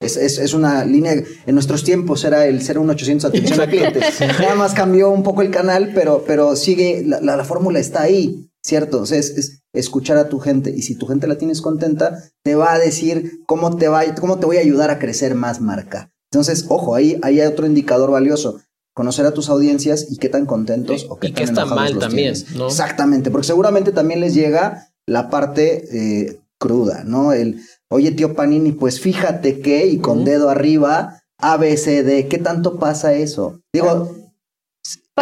Es, 0.00 0.16
es, 0.16 0.38
es 0.38 0.54
una 0.54 0.84
línea, 0.86 1.12
en 1.12 1.54
nuestros 1.54 1.84
tiempos 1.84 2.24
era 2.24 2.46
el 2.46 2.60
01800 2.60 3.26
atención 3.26 3.60
a 3.60 3.66
clientes. 3.66 4.20
Nada 4.40 4.54
más 4.54 4.72
cambió 4.72 5.10
un 5.10 5.22
poco 5.22 5.42
el 5.42 5.50
canal, 5.50 5.92
pero, 5.94 6.24
pero 6.26 6.56
sigue, 6.56 7.02
la, 7.04 7.20
la, 7.20 7.36
la 7.36 7.44
fórmula 7.44 7.78
está 7.78 8.02
ahí, 8.02 8.49
¿cierto? 8.62 9.02
O 9.02 9.06
sea, 9.06 9.18
es, 9.18 9.30
es 9.30 9.62
escuchar 9.72 10.18
a 10.18 10.28
tu 10.28 10.38
gente 10.38 10.70
y 10.70 10.82
si 10.82 10.96
tu 10.96 11.06
gente 11.06 11.26
la 11.26 11.38
tienes 11.38 11.60
contenta, 11.60 12.22
te 12.42 12.54
va 12.54 12.72
a 12.72 12.78
decir 12.78 13.40
cómo 13.46 13.76
te, 13.76 13.88
va, 13.88 14.02
cómo 14.16 14.38
te 14.38 14.46
voy 14.46 14.56
a 14.56 14.60
ayudar 14.60 14.90
a 14.90 14.98
crecer 14.98 15.34
más 15.34 15.60
marca. 15.60 16.12
Entonces, 16.32 16.66
ojo, 16.68 16.94
ahí, 16.94 17.18
ahí 17.22 17.40
hay 17.40 17.46
otro 17.46 17.66
indicador 17.66 18.10
valioso. 18.10 18.60
Conocer 18.94 19.26
a 19.26 19.32
tus 19.32 19.48
audiencias 19.48 20.10
y 20.10 20.16
qué 20.18 20.28
tan 20.28 20.46
contentos 20.46 21.06
o 21.08 21.18
qué 21.18 21.28
y 21.28 21.32
tan 21.32 21.36
qué 21.36 21.44
está 21.44 21.64
mal 21.64 21.94
los 21.94 22.00
también. 22.00 22.34
¿no? 22.56 22.66
Exactamente, 22.66 23.30
porque 23.30 23.46
seguramente 23.46 23.92
también 23.92 24.20
les 24.20 24.34
llega 24.34 24.88
la 25.06 25.30
parte 25.30 25.84
eh, 25.92 26.40
cruda, 26.58 27.04
¿no? 27.04 27.32
El, 27.32 27.60
oye, 27.88 28.12
tío 28.12 28.34
Panini, 28.34 28.72
pues 28.72 29.00
fíjate 29.00 29.60
que, 29.60 29.86
y 29.86 29.98
con 29.98 30.24
dedo 30.24 30.50
arriba, 30.50 31.22
A, 31.38 31.56
B, 31.56 31.76
C, 31.76 32.02
D, 32.02 32.28
¿qué 32.28 32.38
tanto 32.38 32.78
pasa 32.78 33.14
eso? 33.14 33.60
Digo, 33.72 34.14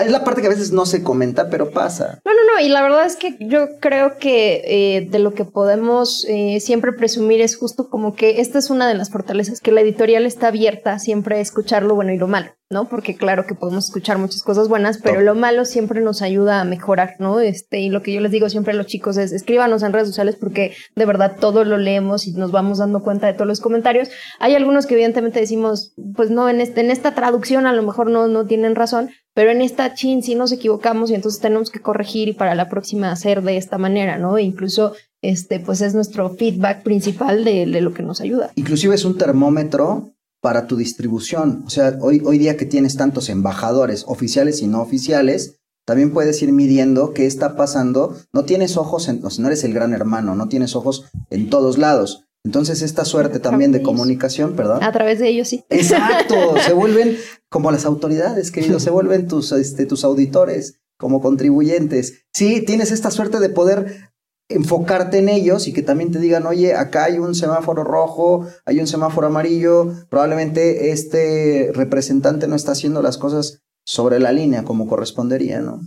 es 0.02 0.10
la 0.10 0.24
parte 0.24 0.40
que 0.40 0.46
a 0.46 0.50
veces 0.50 0.72
no 0.72 0.86
se 0.86 1.02
comenta, 1.02 1.50
pero 1.50 1.70
pasa. 1.70 2.20
No, 2.24 2.32
no, 2.32 2.54
no, 2.54 2.60
y 2.60 2.68
la 2.68 2.82
verdad 2.82 3.06
es 3.06 3.16
que 3.16 3.36
yo 3.40 3.78
creo 3.80 4.18
que 4.18 4.62
eh, 4.64 5.08
de 5.08 5.18
lo 5.18 5.34
que 5.34 5.44
podemos 5.44 6.24
eh, 6.28 6.60
siempre 6.60 6.92
presumir 6.92 7.40
es 7.40 7.56
justo 7.56 7.88
como 7.88 8.14
que 8.14 8.40
esta 8.40 8.58
es 8.58 8.70
una 8.70 8.88
de 8.88 8.94
las 8.94 9.10
fortalezas, 9.10 9.60
que 9.60 9.72
la 9.72 9.80
editorial 9.80 10.26
está 10.26 10.48
abierta 10.48 10.98
siempre 10.98 11.36
a 11.36 11.40
escuchar 11.40 11.82
lo 11.82 11.94
bueno 11.94 12.12
y 12.12 12.18
lo 12.18 12.28
malo, 12.28 12.50
¿no? 12.70 12.86
Porque 12.88 13.16
claro 13.16 13.46
que 13.46 13.54
podemos 13.54 13.86
escuchar 13.86 14.18
muchas 14.18 14.42
cosas 14.42 14.68
buenas, 14.68 14.98
pero 14.98 15.22
lo 15.22 15.34
malo 15.34 15.64
siempre 15.64 16.02
nos 16.02 16.20
ayuda 16.20 16.60
a 16.60 16.64
mejorar, 16.64 17.16
¿no? 17.18 17.40
Este, 17.40 17.80
y 17.80 17.88
lo 17.88 18.02
que 18.02 18.12
yo 18.12 18.20
les 18.20 18.30
digo 18.30 18.50
siempre 18.50 18.74
a 18.74 18.76
los 18.76 18.86
chicos 18.86 19.16
es 19.16 19.32
escríbanos 19.32 19.82
en 19.82 19.94
redes 19.94 20.08
sociales 20.08 20.36
porque 20.38 20.74
de 20.94 21.06
verdad 21.06 21.36
todo 21.40 21.64
lo 21.64 21.78
leemos 21.78 22.26
y 22.26 22.32
nos 22.32 22.50
vamos 22.50 22.78
dando 22.78 23.02
cuenta 23.02 23.26
de 23.26 23.32
todos 23.32 23.46
los 23.46 23.60
comentarios. 23.60 24.10
Hay 24.38 24.54
algunos 24.54 24.86
que 24.86 24.94
evidentemente 24.94 25.40
decimos, 25.40 25.94
pues 26.14 26.30
no, 26.30 26.50
en, 26.50 26.60
este, 26.60 26.82
en 26.82 26.90
esta 26.90 27.14
traducción 27.14 27.66
a 27.66 27.72
lo 27.72 27.82
mejor 27.82 28.10
no, 28.10 28.28
no 28.28 28.44
tienen 28.44 28.74
razón, 28.74 29.10
pero 29.32 29.50
en 29.50 29.62
esta 29.62 29.94
chin 29.94 30.22
sí 30.22 30.34
nos 30.34 30.52
equivocamos 30.52 31.10
y 31.10 31.14
entonces 31.14 31.40
tenemos 31.40 31.70
que 31.70 31.80
corregir 31.80 32.28
y 32.28 32.32
para 32.34 32.54
la 32.54 32.68
próxima 32.68 33.10
hacer 33.10 33.42
de 33.42 33.56
esta 33.56 33.78
manera, 33.78 34.18
¿no? 34.18 34.36
E 34.36 34.42
incluso 34.42 34.92
este, 35.22 35.58
pues 35.58 35.80
es 35.80 35.94
nuestro 35.94 36.30
feedback 36.30 36.82
principal 36.82 37.44
de, 37.44 37.64
de 37.64 37.80
lo 37.80 37.94
que 37.94 38.02
nos 38.02 38.20
ayuda. 38.20 38.50
Inclusive 38.56 38.94
es 38.94 39.06
un 39.06 39.16
termómetro 39.16 40.12
para 40.40 40.66
tu 40.66 40.76
distribución. 40.76 41.64
O 41.66 41.70
sea, 41.70 41.98
hoy, 42.00 42.22
hoy 42.24 42.38
día 42.38 42.56
que 42.56 42.66
tienes 42.66 42.96
tantos 42.96 43.28
embajadores 43.28 44.04
oficiales 44.06 44.62
y 44.62 44.66
no 44.66 44.80
oficiales, 44.80 45.60
también 45.84 46.12
puedes 46.12 46.42
ir 46.42 46.52
midiendo 46.52 47.14
qué 47.14 47.26
está 47.26 47.56
pasando. 47.56 48.14
No 48.32 48.44
tienes 48.44 48.76
ojos, 48.76 49.08
en, 49.08 49.24
o 49.24 49.30
sea, 49.30 49.42
no 49.42 49.48
eres 49.48 49.64
el 49.64 49.72
gran 49.72 49.94
hermano, 49.94 50.34
no 50.34 50.48
tienes 50.48 50.76
ojos 50.76 51.06
en 51.30 51.48
todos 51.48 51.78
lados. 51.78 52.24
Entonces 52.44 52.82
esta 52.82 53.04
suerte 53.04 53.40
también 53.40 53.72
de 53.72 53.82
comunicación, 53.82 54.54
perdón. 54.54 54.82
A 54.82 54.92
través 54.92 55.18
de 55.18 55.28
ellos 55.28 55.48
sí. 55.48 55.64
Exacto, 55.70 56.34
se 56.66 56.72
vuelven 56.72 57.16
como 57.48 57.70
las 57.70 57.84
autoridades, 57.84 58.50
querido, 58.50 58.80
se 58.80 58.90
vuelven 58.90 59.28
tus, 59.28 59.52
este, 59.52 59.86
tus 59.86 60.04
auditores, 60.04 60.80
como 60.98 61.20
contribuyentes. 61.20 62.24
Sí, 62.32 62.62
tienes 62.62 62.90
esta 62.90 63.10
suerte 63.10 63.40
de 63.40 63.48
poder 63.48 64.07
enfocarte 64.48 65.18
en 65.18 65.28
ellos 65.28 65.68
y 65.68 65.72
que 65.72 65.82
también 65.82 66.10
te 66.10 66.18
digan, 66.18 66.46
oye, 66.46 66.74
acá 66.74 67.04
hay 67.04 67.18
un 67.18 67.34
semáforo 67.34 67.84
rojo, 67.84 68.46
hay 68.64 68.80
un 68.80 68.86
semáforo 68.86 69.26
amarillo, 69.26 69.92
probablemente 70.08 70.90
este 70.90 71.70
representante 71.74 72.48
no 72.48 72.56
está 72.56 72.72
haciendo 72.72 73.02
las 73.02 73.18
cosas 73.18 73.60
sobre 73.84 74.20
la 74.20 74.32
línea 74.32 74.64
como 74.64 74.86
correspondería, 74.86 75.60
¿no? 75.60 75.80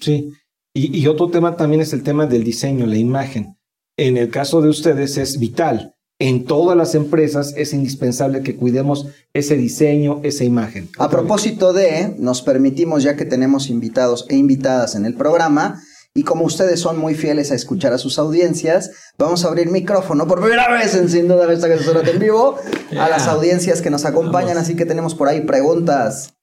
Sí. 0.00 0.32
Y, 0.74 0.96
y 0.98 1.06
otro 1.06 1.30
tema 1.30 1.56
también 1.56 1.80
es 1.80 1.92
el 1.92 2.02
tema 2.02 2.26
del 2.26 2.44
diseño, 2.44 2.86
la 2.86 2.96
imagen. 2.96 3.56
En 3.96 4.16
el 4.16 4.30
caso 4.30 4.60
de 4.60 4.68
ustedes 4.68 5.16
es 5.16 5.38
vital. 5.38 5.94
En 6.20 6.44
todas 6.44 6.76
las 6.76 6.96
empresas 6.96 7.54
es 7.56 7.72
indispensable 7.72 8.42
que 8.42 8.56
cuidemos 8.56 9.06
ese 9.32 9.56
diseño, 9.56 10.20
esa 10.24 10.42
imagen. 10.42 10.88
A 10.98 11.08
propósito 11.08 11.72
de, 11.72 12.16
nos 12.18 12.42
permitimos, 12.42 13.04
ya 13.04 13.14
que 13.14 13.24
tenemos 13.24 13.70
invitados 13.70 14.26
e 14.28 14.36
invitadas 14.36 14.96
en 14.96 15.04
el 15.04 15.14
programa, 15.14 15.80
y 16.18 16.24
como 16.24 16.44
ustedes 16.44 16.80
son 16.80 16.98
muy 16.98 17.14
fieles 17.14 17.52
a 17.52 17.54
escuchar 17.54 17.92
a 17.92 17.98
sus 17.98 18.18
audiencias, 18.18 18.90
vamos 19.16 19.44
a 19.44 19.48
abrir 19.48 19.70
micrófono 19.70 20.26
por 20.26 20.40
primera 20.40 20.68
vez 20.68 20.96
en 20.96 21.08
Sin 21.08 21.28
Duda 21.28 21.46
en 21.46 22.18
vivo 22.18 22.58
a 22.98 23.08
las 23.08 23.28
audiencias 23.28 23.80
que 23.80 23.88
nos 23.88 24.04
acompañan, 24.04 24.58
así 24.58 24.74
que 24.74 24.84
tenemos 24.84 25.14
por 25.14 25.28
ahí 25.28 25.42
preguntas. 25.42 26.34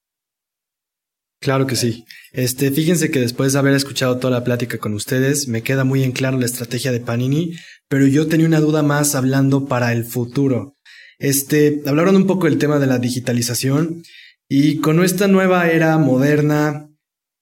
Claro 1.42 1.68
que 1.68 1.76
sí. 1.76 2.06
Este, 2.32 2.72
fíjense 2.72 3.12
que 3.12 3.20
después 3.20 3.52
de 3.52 3.60
haber 3.60 3.74
escuchado 3.74 4.18
toda 4.18 4.32
la 4.32 4.46
plática 4.46 4.78
con 4.78 4.94
ustedes, 4.94 5.50
me 5.50 5.62
queda 5.62 5.84
muy 5.84 6.04
en 6.04 6.14
claro 6.14 6.40
la 6.40 6.46
estrategia 6.46 6.94
de 6.94 7.02
Panini, 7.02 7.58
pero 7.90 8.08
yo 8.08 8.28
tenía 8.28 8.48
una 8.48 8.62
duda 8.62 8.82
más 8.82 9.14
hablando 9.14 9.66
para 9.66 9.92
el 9.92 10.06
futuro. 10.06 10.78
Este, 11.20 11.82
hablaron 11.86 12.16
un 12.16 12.28
poco 12.28 12.46
del 12.46 12.60
tema 12.60 12.80
de 12.80 12.88
la 12.88 12.98
digitalización 12.98 14.04
y 14.48 14.78
con 14.78 15.04
esta 15.04 15.28
nueva 15.28 15.68
era 15.68 15.98
moderna, 15.98 16.88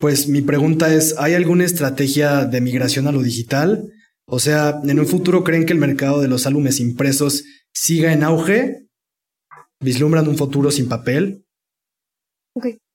pues 0.03 0.27
mi 0.27 0.41
pregunta 0.41 0.93
es, 0.93 1.15
¿hay 1.17 1.33
alguna 1.33 1.63
estrategia 1.63 2.43
de 2.43 2.59
migración 2.59 3.07
a 3.07 3.13
lo 3.13 3.21
digital? 3.21 3.89
O 4.25 4.37
sea, 4.37 4.81
¿en 4.83 4.99
un 4.99 5.05
futuro 5.05 5.45
creen 5.45 5.65
que 5.65 5.71
el 5.71 5.79
mercado 5.79 6.19
de 6.19 6.27
los 6.27 6.45
álbumes 6.45 6.81
impresos 6.81 7.45
siga 7.71 8.11
en 8.11 8.23
auge? 8.23 8.89
¿Vislumbran 9.79 10.27
un 10.27 10.35
futuro 10.35 10.71
sin 10.71 10.89
papel? 10.89 11.45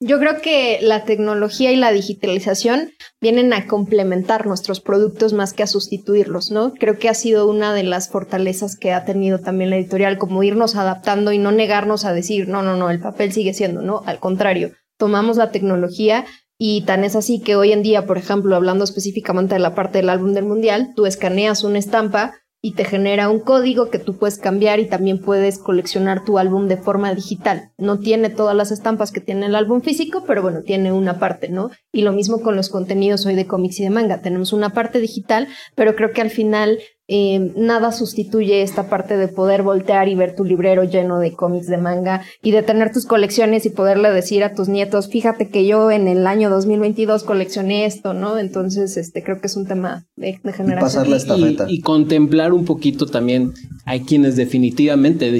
Yo 0.00 0.18
creo 0.18 0.42
que 0.42 0.80
la 0.82 1.06
tecnología 1.06 1.72
y 1.72 1.76
la 1.76 1.92
digitalización 1.92 2.90
vienen 3.22 3.54
a 3.54 3.66
complementar 3.66 4.46
nuestros 4.46 4.82
productos 4.82 5.32
más 5.32 5.54
que 5.54 5.62
a 5.62 5.66
sustituirlos, 5.66 6.50
¿no? 6.50 6.74
Creo 6.74 6.98
que 6.98 7.08
ha 7.08 7.14
sido 7.14 7.48
una 7.48 7.72
de 7.72 7.84
las 7.84 8.10
fortalezas 8.10 8.76
que 8.76 8.92
ha 8.92 9.06
tenido 9.06 9.38
también 9.38 9.70
la 9.70 9.78
editorial, 9.78 10.18
como 10.18 10.42
irnos 10.42 10.76
adaptando 10.76 11.32
y 11.32 11.38
no 11.38 11.52
negarnos 11.52 12.04
a 12.04 12.12
decir, 12.12 12.48
no, 12.48 12.62
no, 12.62 12.76
no, 12.76 12.90
el 12.90 13.00
papel 13.00 13.32
sigue 13.32 13.54
siendo, 13.54 13.80
¿no? 13.80 14.02
Al 14.04 14.20
contrario, 14.20 14.72
tomamos 14.98 15.38
la 15.38 15.50
tecnología 15.50 16.26
y 16.58 16.82
tan 16.82 17.04
es 17.04 17.14
así 17.14 17.40
que 17.40 17.54
hoy 17.54 17.72
en 17.72 17.82
día, 17.82 18.04
por 18.04 18.18
ejemplo, 18.18 18.56
hablando 18.56 18.82
específicamente 18.82 19.54
de 19.54 19.60
la 19.60 19.74
parte 19.76 19.98
del 19.98 20.10
álbum 20.10 20.34
del 20.34 20.44
mundial, 20.44 20.92
tú 20.96 21.06
escaneas 21.06 21.62
una 21.62 21.78
estampa 21.78 22.34
y 22.60 22.72
te 22.72 22.84
genera 22.84 23.30
un 23.30 23.38
código 23.38 23.88
que 23.88 24.00
tú 24.00 24.18
puedes 24.18 24.38
cambiar 24.38 24.80
y 24.80 24.86
también 24.86 25.20
puedes 25.20 25.58
coleccionar 25.58 26.24
tu 26.24 26.38
álbum 26.38 26.66
de 26.66 26.76
forma 26.76 27.14
digital. 27.14 27.70
No 27.78 28.00
tiene 28.00 28.30
todas 28.30 28.56
las 28.56 28.72
estampas 28.72 29.12
que 29.12 29.20
tiene 29.20 29.46
el 29.46 29.54
álbum 29.54 29.80
físico, 29.80 30.24
pero 30.26 30.42
bueno, 30.42 30.62
tiene 30.62 30.90
una 30.90 31.20
parte, 31.20 31.48
¿no? 31.48 31.70
Y 31.92 32.02
lo 32.02 32.12
mismo 32.12 32.40
con 32.40 32.56
los 32.56 32.68
contenidos 32.68 33.24
hoy 33.26 33.36
de 33.36 33.46
cómics 33.46 33.78
y 33.78 33.84
de 33.84 33.90
manga. 33.90 34.22
Tenemos 34.22 34.52
una 34.52 34.70
parte 34.70 34.98
digital, 34.98 35.46
pero 35.76 35.94
creo 35.94 36.10
que 36.10 36.20
al 36.20 36.30
final 36.30 36.80
eh, 37.10 37.52
nada 37.56 37.90
sustituye 37.90 38.60
esta 38.60 38.90
parte 38.90 39.16
de 39.16 39.28
poder 39.28 39.62
voltear 39.62 40.08
y 40.08 40.14
ver 40.14 40.36
tu 40.36 40.44
librero 40.44 40.84
lleno 40.84 41.18
de 41.18 41.32
cómics 41.32 41.66
de 41.66 41.78
manga 41.78 42.22
y 42.42 42.50
de 42.50 42.62
tener 42.62 42.92
tus 42.92 43.06
colecciones 43.06 43.64
y 43.64 43.70
poderle 43.70 44.10
decir 44.10 44.44
a 44.44 44.54
tus 44.54 44.68
nietos, 44.68 45.08
fíjate 45.08 45.48
que 45.48 45.66
yo 45.66 45.90
en 45.90 46.06
el 46.06 46.26
año 46.26 46.50
2022 46.50 47.24
coleccioné 47.24 47.86
esto, 47.86 48.12
¿no? 48.12 48.38
Entonces, 48.38 48.98
este, 48.98 49.22
creo 49.22 49.40
que 49.40 49.46
es 49.46 49.56
un 49.56 49.66
tema 49.66 50.06
de, 50.16 50.38
de 50.44 50.52
generación. 50.52 51.06
Y, 51.68 51.76
y 51.76 51.80
contemplar 51.80 52.52
un 52.52 52.66
poquito 52.66 53.06
también, 53.06 53.54
hay 53.86 54.02
quienes 54.02 54.36
definitivamente 54.36 55.30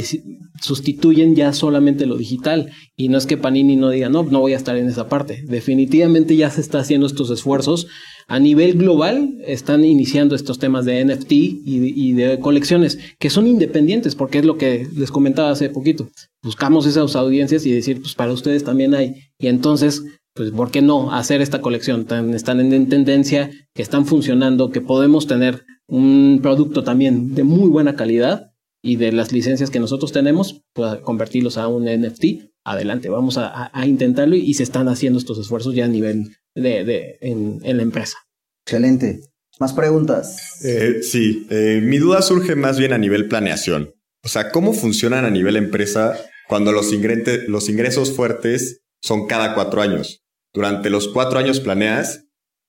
sustituyen 0.60 1.34
ya 1.34 1.52
solamente 1.52 2.06
lo 2.06 2.16
digital. 2.16 2.70
Y 2.96 3.08
no 3.08 3.18
es 3.18 3.26
que 3.26 3.36
Panini 3.36 3.76
no 3.76 3.90
diga, 3.90 4.08
no, 4.08 4.22
no 4.22 4.40
voy 4.40 4.54
a 4.54 4.56
estar 4.56 4.76
en 4.76 4.88
esa 4.88 5.08
parte. 5.08 5.42
Definitivamente 5.46 6.34
ya 6.36 6.50
se 6.50 6.60
está 6.60 6.80
haciendo 6.80 7.06
estos 7.06 7.30
esfuerzos. 7.30 7.86
A 8.30 8.38
nivel 8.38 8.74
global 8.76 9.38
están 9.46 9.86
iniciando 9.86 10.34
estos 10.34 10.58
temas 10.58 10.84
de 10.84 11.02
NFT 11.02 11.32
y 11.32 12.12
de, 12.12 12.34
y 12.34 12.38
colecciones 12.40 12.98
que 13.18 13.30
son 13.30 13.46
independientes, 13.46 14.14
porque 14.14 14.40
es 14.40 14.44
lo 14.44 14.58
que 14.58 14.86
les 14.94 15.10
comentaba 15.10 15.50
hace 15.50 15.70
poquito. 15.70 16.10
Buscamos 16.42 16.84
esas 16.84 17.16
audiencias 17.16 17.64
y 17.64 17.72
decir, 17.72 18.02
pues 18.02 18.14
para 18.14 18.32
ustedes 18.32 18.64
también 18.64 18.94
hay. 18.94 19.14
Y 19.38 19.46
entonces, 19.46 20.04
pues, 20.34 20.50
¿por 20.50 20.70
qué 20.70 20.82
no 20.82 21.10
hacer 21.14 21.40
esta 21.40 21.62
colección? 21.62 22.06
Están 22.34 22.60
en, 22.60 22.74
en 22.74 22.88
tendencia, 22.90 23.50
que 23.74 23.80
están 23.80 24.04
funcionando, 24.04 24.70
que 24.70 24.82
podemos 24.82 25.26
tener 25.26 25.64
un 25.86 26.40
producto 26.42 26.84
también 26.84 27.34
de 27.34 27.44
muy 27.44 27.70
buena 27.70 27.96
calidad 27.96 28.52
y 28.82 28.96
de 28.96 29.10
las 29.10 29.32
licencias 29.32 29.70
que 29.70 29.80
nosotros 29.80 30.12
tenemos, 30.12 30.62
pues 30.74 30.96
convertirlos 30.98 31.56
a 31.56 31.66
un 31.66 31.84
NFT, 31.84 32.24
adelante, 32.64 33.08
vamos 33.08 33.38
a, 33.38 33.70
intentarlo 33.86 34.36
y, 34.36 34.54
se 34.54 34.62
están 34.62 34.88
haciendo 34.88 35.18
estos 35.18 35.38
esfuerzos 35.38 35.74
ya 35.74 35.86
a 35.86 35.88
nivel 35.88 36.36
de, 36.54 36.84
de 36.84 37.18
en, 37.20 37.60
en 37.62 37.76
la 37.76 37.82
empresa. 37.82 38.16
Excelente. 38.66 39.20
Más 39.60 39.72
preguntas. 39.72 40.64
Eh, 40.64 41.02
sí, 41.02 41.46
eh, 41.50 41.80
mi 41.82 41.98
duda 41.98 42.22
surge 42.22 42.54
más 42.54 42.78
bien 42.78 42.92
a 42.92 42.98
nivel 42.98 43.28
planeación. 43.28 43.92
O 44.22 44.28
sea, 44.28 44.50
¿cómo 44.50 44.72
funcionan 44.72 45.24
a 45.24 45.30
nivel 45.30 45.56
empresa 45.56 46.16
cuando 46.48 46.72
los, 46.72 46.92
ingrente- 46.92 47.46
los 47.48 47.68
ingresos 47.68 48.14
fuertes 48.14 48.82
son 49.02 49.26
cada 49.26 49.54
cuatro 49.54 49.80
años? 49.80 50.22
Durante 50.52 50.90
los 50.90 51.08
cuatro 51.08 51.38
años 51.38 51.60
planeas, 51.60 52.26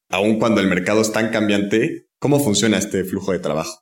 aun 0.09 0.39
cuando 0.39 0.61
el 0.61 0.67
mercado 0.67 1.01
es 1.01 1.11
tan 1.11 1.29
cambiante, 1.29 2.07
¿cómo 2.19 2.39
funciona 2.39 2.77
este 2.77 3.03
flujo 3.03 3.31
de 3.31 3.39
trabajo? 3.39 3.81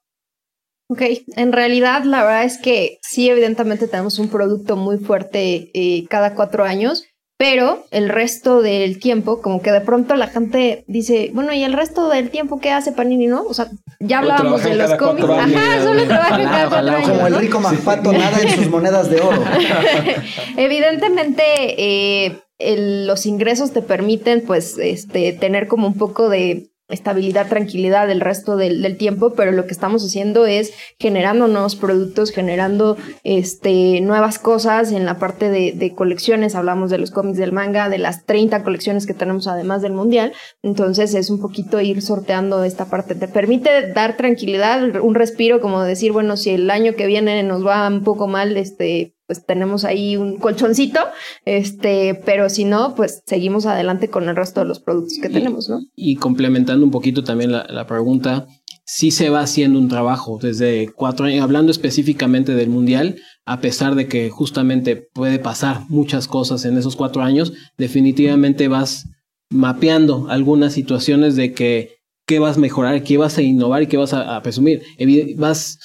Ok, 0.90 1.02
en 1.36 1.52
realidad 1.52 2.04
la 2.06 2.24
verdad 2.24 2.46
es 2.46 2.58
que 2.58 3.00
sí, 3.02 3.30
evidentemente 3.30 3.88
tenemos 3.88 4.20
un 4.20 4.30
producto 4.30 4.78
muy 4.78 4.98
fuerte 4.98 5.72
eh, 5.74 6.06
cada 6.10 6.34
cuatro 6.34 6.64
años, 6.64 7.04
pero 7.38 7.86
el 7.92 8.10
resto 8.10 8.62
del 8.64 9.00
tiempo, 9.00 9.42
como 9.42 9.62
que 9.62 9.72
de 9.72 9.82
pronto 9.82 10.16
la 10.16 10.28
gente 10.28 10.84
dice, 10.88 11.30
bueno, 11.34 11.54
¿y 11.54 11.64
el 11.64 11.74
resto 11.74 12.10
del 12.10 12.30
tiempo 12.32 12.60
qué 12.60 12.72
hace 12.72 12.92
Panini, 12.92 13.28
no? 13.28 13.44
O 13.44 13.54
sea, 13.54 13.68
ya 14.00 14.20
hablábamos 14.20 14.64
de 14.64 14.74
los 14.76 14.94
cómics. 14.96 15.30
años. 15.30 15.56
Ajá, 15.56 15.84
solo 15.84 16.04
trabajan 16.06 16.44
cada 16.44 16.70
cuatro 16.70 16.90
años. 16.96 17.10
Como 17.10 17.28
el 17.28 17.36
rico 17.36 17.60
Mampato, 17.60 18.12
nada 18.12 18.42
en 18.42 18.50
sus 18.50 18.68
monedas 18.70 19.10
de 19.12 19.22
oro. 19.22 19.44
Evidentemente, 20.58 21.44
eh, 21.78 22.40
el- 22.60 23.08
los 23.08 23.26
ingresos 23.26 23.72
te 23.72 23.82
permiten, 23.82 24.42
pues, 24.42 24.78
este, 24.78 25.34
tener 25.34 25.68
como 25.68 25.88
un 25.88 25.94
poco 25.98 26.30
de 26.30 26.70
estabilidad, 26.90 27.48
tranquilidad 27.48 28.10
el 28.10 28.22
resto 28.22 28.56
del, 28.56 28.82
del 28.82 28.98
tiempo, 28.98 29.34
pero 29.34 29.52
lo 29.52 29.66
que 29.66 29.74
estamos 29.74 30.06
haciendo 30.06 30.46
es 30.46 30.74
generando 31.00 31.48
nuevos 31.48 31.76
productos, 31.76 32.32
generando 32.32 32.98
este, 33.24 34.00
nuevas 34.02 34.40
cosas 34.40 34.92
en 34.92 35.06
la 35.06 35.20
parte 35.20 35.50
de, 35.50 35.74
de 35.74 35.94
colecciones. 35.94 36.56
Hablamos 36.56 36.90
de 36.90 36.98
los 36.98 37.12
cómics 37.12 37.38
del 37.38 37.52
manga, 37.52 37.90
de 37.90 37.98
las 37.98 38.26
30 38.26 38.64
colecciones 38.64 39.06
que 39.06 39.14
tenemos 39.14 39.48
además 39.48 39.82
del 39.82 39.94
mundial. 39.94 40.34
Entonces 40.64 41.14
es 41.14 41.30
un 41.30 41.42
poquito 41.42 41.82
ir 41.82 42.02
sorteando 42.02 42.64
esta 42.64 42.86
parte. 42.86 43.16
Te 43.16 43.28
permite 43.28 43.92
dar 43.92 44.16
tranquilidad, 44.16 45.02
un 45.02 45.16
respiro, 45.16 45.60
como 45.60 45.84
decir, 45.84 46.12
bueno, 46.12 46.38
si 46.38 46.52
el 46.52 46.70
año 46.70 46.96
que 46.96 47.08
viene 47.08 47.44
nos 47.44 47.66
va 47.66 47.88
un 47.88 48.04
poco 48.04 48.28
mal, 48.28 48.56
este, 48.56 49.17
pues 49.28 49.46
tenemos 49.46 49.84
ahí 49.84 50.16
un 50.18 50.38
colchoncito, 50.38 51.00
este, 51.46 52.16
pero 52.26 52.50
si 52.50 52.64
no, 52.66 52.96
pues 52.96 53.22
seguimos 53.26 53.66
adelante 53.66 54.10
con 54.10 54.28
el 54.30 54.36
resto 54.36 54.62
de 54.62 54.66
los 54.68 54.80
productos 54.80 55.18
que 55.22 55.30
tenemos, 55.30 55.70
¿no? 55.70 55.82
Y 55.96 56.16
complementando 56.16 56.84
un 56.86 56.92
poquito 56.92 57.24
también 57.24 57.52
la, 57.52 57.66
la 57.70 57.86
pregunta, 57.86 58.48
sí 58.86 59.12
se 59.12 59.30
va 59.30 59.42
haciendo 59.42 59.80
un 59.80 59.90
trabajo 59.90 60.40
desde 60.42 60.90
cuatro 60.96 61.26
años, 61.26 61.44
hablando 61.44 61.72
específicamente 61.72 62.56
del 62.56 62.70
Mundial, 62.70 63.18
a 63.46 63.60
pesar 63.60 63.96
de 63.96 64.08
que 64.08 64.30
justamente 64.30 64.96
puede 65.14 65.40
pasar 65.40 65.82
muchas 65.90 66.28
cosas 66.28 66.64
en 66.64 66.78
esos 66.78 66.96
cuatro 66.96 67.22
años, 67.22 67.52
definitivamente 67.78 68.70
vas 68.70 69.06
mapeando 69.50 70.28
algunas 70.30 70.74
situaciones 70.74 71.36
de 71.36 71.54
que 71.54 71.98
qué 72.26 72.40
vas 72.40 72.58
a 72.58 72.60
mejorar, 72.60 73.04
qué 73.04 73.18
vas 73.18 73.38
a 73.38 73.42
innovar 73.42 73.84
y 73.84 73.88
qué 73.88 73.98
vas 73.98 74.14
a, 74.14 74.36
a 74.36 74.42
presumir. 74.42 74.84
Evi- 75.00 75.36
Vas 75.38 75.80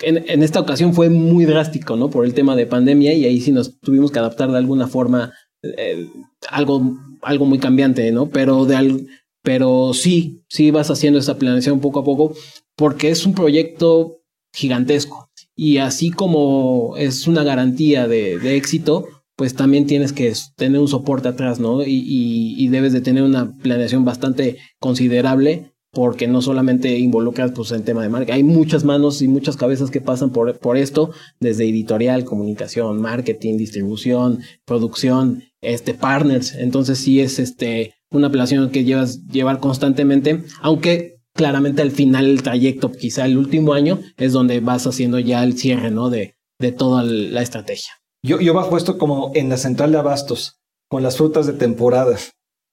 en, 0.00 0.42
esta 0.42 0.60
ocasión 0.60 0.94
fue 0.94 1.08
muy 1.10 1.44
drástico, 1.44 1.96
¿no? 1.96 2.10
Por 2.10 2.24
el 2.24 2.34
tema 2.34 2.56
de 2.56 2.66
pandemia 2.66 3.14
y 3.14 3.24
ahí 3.24 3.40
sí 3.40 3.52
nos 3.52 3.78
tuvimos 3.80 4.10
que 4.10 4.18
adaptar 4.18 4.50
de 4.50 4.58
alguna 4.58 4.86
forma 4.86 5.32
eh, 5.62 6.06
algo, 6.50 6.96
algo 7.22 7.44
muy 7.46 7.58
cambiante, 7.58 8.10
¿no? 8.12 8.28
Pero 8.28 8.64
de 8.64 8.76
al- 8.76 9.06
pero 9.42 9.92
sí, 9.94 10.42
sí 10.48 10.70
vas 10.70 10.90
haciendo 10.90 11.18
esa 11.18 11.38
planeación 11.38 11.80
poco 11.80 12.00
a 12.00 12.04
poco 12.04 12.34
porque 12.76 13.10
es 13.10 13.24
un 13.26 13.34
proyecto 13.34 14.20
gigantesco 14.54 15.30
y 15.56 15.78
así 15.78 16.10
como 16.10 16.94
es 16.96 17.26
una 17.26 17.42
garantía 17.44 18.06
de, 18.08 18.38
de 18.38 18.56
éxito, 18.56 19.06
pues 19.36 19.54
también 19.54 19.86
tienes 19.86 20.12
que 20.12 20.32
tener 20.56 20.80
un 20.80 20.88
soporte 20.88 21.28
atrás, 21.28 21.60
¿no? 21.60 21.82
Y, 21.82 21.90
y- 22.06 22.54
y 22.58 22.68
debes 22.68 22.92
de 22.92 23.00
tener 23.00 23.22
una 23.22 23.56
planeación 23.56 24.04
bastante 24.04 24.58
considerable 24.80 25.72
porque 25.92 26.28
no 26.28 26.42
solamente 26.42 26.98
involucras 26.98 27.52
pues 27.52 27.72
el 27.72 27.82
tema 27.82 28.02
de 28.02 28.08
marca, 28.08 28.34
hay 28.34 28.42
muchas 28.42 28.84
manos 28.84 29.22
y 29.22 29.28
muchas 29.28 29.56
cabezas 29.56 29.90
que 29.90 30.00
pasan 30.00 30.30
por, 30.30 30.58
por 30.58 30.76
esto, 30.76 31.10
desde 31.40 31.68
editorial, 31.68 32.24
comunicación, 32.24 33.00
marketing, 33.00 33.56
distribución, 33.56 34.40
producción, 34.64 35.44
este 35.60 35.94
partners, 35.94 36.54
entonces 36.54 36.98
sí 36.98 37.20
es 37.20 37.38
este 37.38 37.94
una 38.10 38.30
planeación 38.30 38.70
que 38.70 38.84
llevas 38.84 39.26
llevar 39.26 39.60
constantemente, 39.60 40.44
aunque 40.60 41.18
claramente 41.34 41.82
al 41.82 41.90
final 41.90 42.26
el 42.26 42.42
trayecto, 42.42 42.90
quizá 42.90 43.24
el 43.26 43.36
último 43.36 43.72
año, 43.72 44.00
es 44.16 44.32
donde 44.32 44.60
vas 44.60 44.86
haciendo 44.86 45.18
ya 45.18 45.44
el 45.44 45.58
cierre, 45.58 45.90
¿no? 45.90 46.10
De, 46.10 46.36
de 46.58 46.72
toda 46.72 47.02
la 47.04 47.42
estrategia. 47.42 47.92
Yo, 48.22 48.40
yo 48.40 48.54
bajo 48.54 48.76
esto 48.76 48.98
como 48.98 49.30
en 49.34 49.48
la 49.48 49.56
central 49.56 49.92
de 49.92 49.98
abastos, 49.98 50.58
con 50.88 51.02
las 51.02 51.16
frutas 51.16 51.46
de 51.46 51.52
temporada, 51.52 52.16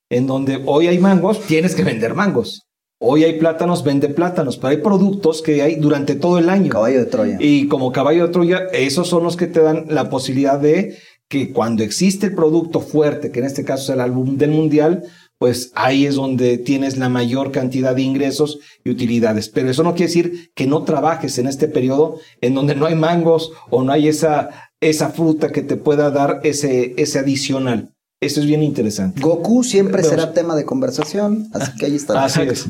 en 0.10 0.26
donde 0.26 0.62
hoy 0.66 0.88
hay 0.88 0.98
mangos, 0.98 1.42
tienes 1.42 1.76
que 1.76 1.84
vender 1.84 2.16
mangos. 2.16 2.65
Hoy 3.00 3.26
hay 3.26 3.38
plátanos, 3.38 3.84
vende 3.84 4.08
plátanos, 4.08 4.58
pero 4.58 4.70
hay 4.70 4.78
productos 4.78 5.42
que 5.42 5.62
hay 5.62 5.76
durante 5.76 6.16
todo 6.16 6.38
el 6.40 6.50
año. 6.50 6.70
Caballo 6.70 7.00
de 7.00 7.06
Troya. 7.06 7.38
Y 7.42 7.68
como 7.68 7.92
caballo 7.92 8.28
de 8.28 8.34
Troya, 8.34 8.68
esos 8.72 9.10
son 9.10 9.24
los 9.24 9.36
que 9.36 9.48
te 9.48 9.60
dan 9.60 9.86
la 9.90 10.10
posibilidad 10.10 10.58
de 10.58 10.96
que 11.28 11.52
cuando 11.52 11.84
existe 11.84 12.28
el 12.28 12.36
producto 12.36 12.80
fuerte, 12.80 13.32
que 13.32 13.40
en 13.40 13.46
este 13.46 13.66
caso 13.66 13.84
es 13.84 13.90
el 13.90 14.02
álbum 14.02 14.38
del 14.38 14.52
mundial, 14.52 15.04
pues 15.38 15.72
ahí 15.76 16.06
es 16.06 16.16
donde 16.16 16.58
tienes 16.58 16.98
la 16.98 17.10
mayor 17.10 17.52
cantidad 17.52 17.96
de 17.96 18.04
ingresos 18.04 18.60
y 18.84 18.92
utilidades. 18.92 19.50
Pero 19.50 19.70
eso 19.70 19.84
no 19.84 19.94
quiere 19.94 20.08
decir 20.08 20.52
que 20.56 20.66
no 20.66 20.84
trabajes 20.84 21.38
en 21.38 21.48
este 21.48 21.68
periodo 21.68 22.20
en 22.40 22.56
donde 22.56 22.76
no 22.76 22.86
hay 22.86 22.96
mangos 22.96 23.52
o 23.70 23.84
no 23.84 23.92
hay 23.92 24.08
esa, 24.08 24.72
esa 24.80 25.10
fruta 25.10 25.52
que 25.52 25.62
te 25.62 25.76
pueda 25.76 26.12
dar 26.12 26.40
ese, 26.44 26.94
ese 26.98 27.20
adicional. 27.20 27.95
Eso 28.22 28.40
es 28.40 28.46
bien 28.46 28.64
interesante. 28.64 29.22
Goku 29.22 29.64
siempre 29.64 30.04
será 30.04 30.34
tema 30.34 30.56
de 30.56 30.66
conversación, 30.66 31.50
así 31.54 31.72
que 31.78 31.86
ahí 31.86 31.96
está. 31.96 32.24
Así 32.24 32.42
es. 32.42 32.66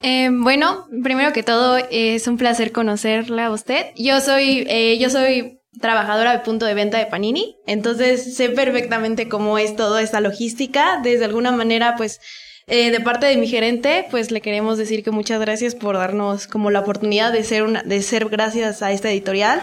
Eh, 0.00 0.28
bueno, 0.30 0.86
primero 1.02 1.32
que 1.32 1.42
todo, 1.42 1.78
es 1.90 2.26
un 2.26 2.36
placer 2.36 2.72
conocerla 2.72 3.46
a 3.46 3.50
usted. 3.50 3.86
Yo 3.96 4.20
soy, 4.20 4.66
eh, 4.68 4.98
yo 4.98 5.10
soy 5.10 5.60
trabajadora 5.80 6.32
de 6.32 6.40
punto 6.40 6.66
de 6.66 6.74
venta 6.74 6.98
de 6.98 7.06
Panini, 7.06 7.56
entonces 7.66 8.36
sé 8.36 8.50
perfectamente 8.50 9.28
cómo 9.28 9.58
es 9.58 9.76
toda 9.76 10.02
esta 10.02 10.20
logística. 10.20 11.00
Desde 11.02 11.24
alguna 11.24 11.52
manera, 11.52 11.94
pues, 11.96 12.20
eh, 12.66 12.90
de 12.90 13.00
parte 13.00 13.26
de 13.26 13.36
mi 13.36 13.46
gerente, 13.46 14.06
pues 14.10 14.30
le 14.30 14.40
queremos 14.40 14.76
decir 14.78 15.02
que 15.02 15.10
muchas 15.10 15.40
gracias 15.40 15.74
por 15.74 15.96
darnos 15.96 16.46
como 16.46 16.70
la 16.70 16.80
oportunidad 16.80 17.32
de 17.32 17.44
ser 17.44 17.62
una, 17.62 17.82
de 17.82 18.02
ser 18.02 18.28
gracias 18.28 18.82
a 18.82 18.92
esta 18.92 19.10
editorial. 19.10 19.62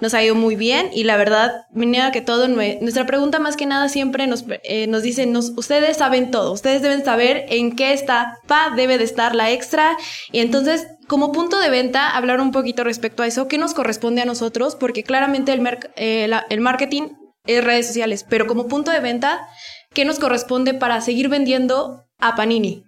Nos 0.00 0.12
ha 0.14 0.22
ido 0.22 0.34
muy 0.34 0.56
bien 0.56 0.90
y 0.92 1.04
la 1.04 1.16
verdad, 1.16 1.66
venía 1.70 2.10
que 2.10 2.20
todo, 2.20 2.48
nue- 2.48 2.80
nuestra 2.80 3.06
pregunta 3.06 3.38
más 3.38 3.56
que 3.56 3.64
nada 3.66 3.88
siempre 3.88 4.26
nos, 4.26 4.44
eh, 4.64 4.86
nos 4.88 5.02
dicen, 5.02 5.32
nos, 5.32 5.50
ustedes 5.56 5.96
saben 5.98 6.30
todo, 6.30 6.52
ustedes 6.52 6.82
deben 6.82 7.04
saber 7.04 7.46
en 7.48 7.76
qué 7.76 7.92
etapa 7.92 8.72
debe 8.74 8.98
de 8.98 9.04
estar 9.04 9.34
la 9.34 9.50
extra 9.52 9.96
y 10.32 10.40
entonces 10.40 10.88
como 11.06 11.32
punto 11.32 11.58
de 11.60 11.70
venta, 11.70 12.16
hablar 12.16 12.40
un 12.40 12.50
poquito 12.50 12.82
respecto 12.82 13.22
a 13.22 13.26
eso, 13.26 13.46
qué 13.46 13.58
nos 13.58 13.74
corresponde 13.74 14.22
a 14.22 14.24
nosotros, 14.24 14.74
porque 14.74 15.04
claramente 15.04 15.52
el, 15.52 15.62
eh, 15.96 16.26
la- 16.28 16.44
el 16.50 16.60
marketing 16.60 17.10
es 17.46 17.62
redes 17.62 17.86
sociales, 17.86 18.24
pero 18.28 18.46
como 18.46 18.66
punto 18.68 18.90
de 18.90 19.00
venta, 19.00 19.46
¿qué 19.92 20.04
nos 20.06 20.18
corresponde 20.18 20.72
para 20.74 21.00
seguir 21.02 21.28
vendiendo 21.28 22.02
a 22.18 22.34
Panini? 22.36 22.84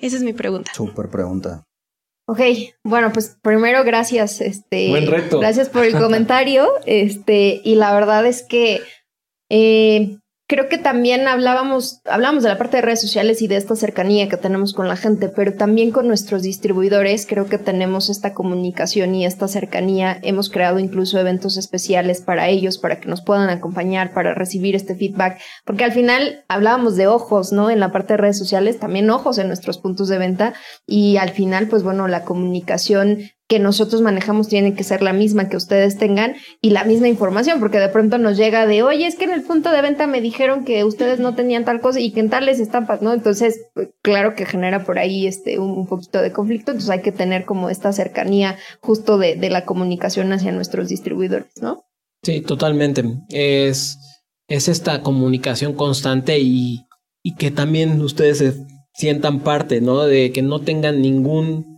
Esa 0.00 0.16
es 0.16 0.22
mi 0.22 0.34
pregunta. 0.34 0.70
Súper 0.74 1.08
pregunta. 1.08 1.64
Ok, 2.30 2.40
bueno, 2.84 3.10
pues 3.10 3.38
primero 3.40 3.84
gracias, 3.84 4.42
este, 4.42 4.90
Buen 4.90 5.06
reto. 5.06 5.40
gracias 5.40 5.70
por 5.70 5.84
el 5.84 5.92
comentario, 5.98 6.68
este, 6.84 7.62
y 7.64 7.76
la 7.76 7.94
verdad 7.94 8.26
es 8.26 8.42
que 8.42 8.82
eh, 9.48 10.18
creo 10.48 10.68
que 10.70 10.78
también 10.78 11.28
hablábamos, 11.28 12.00
hablábamos 12.06 12.42
de 12.42 12.48
la 12.48 12.56
parte 12.56 12.78
de 12.78 12.82
redes 12.82 13.02
sociales 13.02 13.42
y 13.42 13.48
de 13.48 13.56
esta 13.56 13.76
cercanía 13.76 14.30
que 14.30 14.38
tenemos 14.38 14.72
con 14.72 14.88
la 14.88 14.96
gente, 14.96 15.28
pero 15.28 15.52
también 15.52 15.90
con 15.90 16.08
nuestros 16.08 16.42
distribuidores 16.42 17.26
creo 17.26 17.46
que 17.46 17.58
tenemos 17.58 18.08
esta 18.08 18.32
comunicación 18.32 19.14
y 19.14 19.26
esta 19.26 19.46
cercanía. 19.46 20.18
Hemos 20.22 20.48
creado 20.48 20.78
incluso 20.78 21.18
eventos 21.18 21.58
especiales 21.58 22.22
para 22.22 22.48
ellos, 22.48 22.78
para 22.78 22.98
que 22.98 23.08
nos 23.08 23.20
puedan 23.20 23.50
acompañar, 23.50 24.14
para 24.14 24.32
recibir 24.34 24.74
este 24.74 24.94
feedback, 24.94 25.38
porque 25.66 25.84
al 25.84 25.92
final 25.92 26.44
hablábamos 26.48 26.96
de 26.96 27.06
ojos, 27.06 27.52
¿no? 27.52 27.68
En 27.68 27.78
la 27.78 27.92
parte 27.92 28.14
de 28.14 28.16
redes 28.16 28.38
sociales, 28.38 28.78
también 28.78 29.10
ojos 29.10 29.36
en 29.36 29.48
nuestros 29.48 29.76
puntos 29.76 30.08
de 30.08 30.16
venta 30.16 30.54
y 30.86 31.18
al 31.18 31.30
final, 31.30 31.68
pues 31.68 31.82
bueno, 31.82 32.08
la 32.08 32.24
comunicación 32.24 33.18
que 33.48 33.58
nosotros 33.58 34.02
manejamos 34.02 34.48
tiene 34.48 34.74
que 34.74 34.84
ser 34.84 35.00
la 35.00 35.14
misma 35.14 35.48
que 35.48 35.56
ustedes 35.56 35.96
tengan 35.96 36.34
y 36.60 36.70
la 36.70 36.84
misma 36.84 37.08
información, 37.08 37.60
porque 37.60 37.78
de 37.78 37.88
pronto 37.88 38.18
nos 38.18 38.36
llega 38.36 38.66
de, 38.66 38.82
oye, 38.82 39.06
es 39.06 39.16
que 39.16 39.24
en 39.24 39.32
el 39.32 39.42
punto 39.42 39.72
de 39.72 39.80
venta 39.80 40.06
me 40.06 40.20
dijeron 40.20 40.66
que 40.66 40.84
ustedes 40.84 41.18
no 41.18 41.34
tenían 41.34 41.64
tal 41.64 41.80
cosa 41.80 41.98
y 41.98 42.12
que 42.12 42.20
en 42.20 42.28
tales 42.28 42.60
estampas, 42.60 43.00
¿no? 43.00 43.14
Entonces, 43.14 43.58
pues, 43.74 43.88
claro 44.02 44.34
que 44.34 44.44
genera 44.44 44.84
por 44.84 44.98
ahí 44.98 45.26
este 45.26 45.58
un, 45.58 45.86
poquito 45.86 46.20
de 46.20 46.30
conflicto, 46.30 46.72
entonces 46.72 46.90
hay 46.90 47.00
que 47.00 47.10
tener 47.10 47.46
como 47.46 47.70
esta 47.70 47.90
cercanía 47.94 48.58
justo 48.80 49.16
de, 49.16 49.34
de 49.34 49.48
la 49.48 49.64
comunicación 49.64 50.30
hacia 50.34 50.52
nuestros 50.52 50.90
distribuidores, 50.90 51.50
¿no? 51.62 51.84
Sí, 52.22 52.42
totalmente. 52.42 53.02
Es, 53.30 53.98
es 54.46 54.68
esta 54.68 55.02
comunicación 55.02 55.72
constante 55.72 56.38
y, 56.38 56.84
y 57.22 57.34
que 57.36 57.50
también 57.50 57.98
ustedes 58.02 58.38
se 58.38 58.54
sientan 58.92 59.40
parte, 59.40 59.80
¿no? 59.80 60.04
De 60.04 60.32
que 60.32 60.42
no 60.42 60.60
tengan 60.60 61.00
ningún 61.00 61.77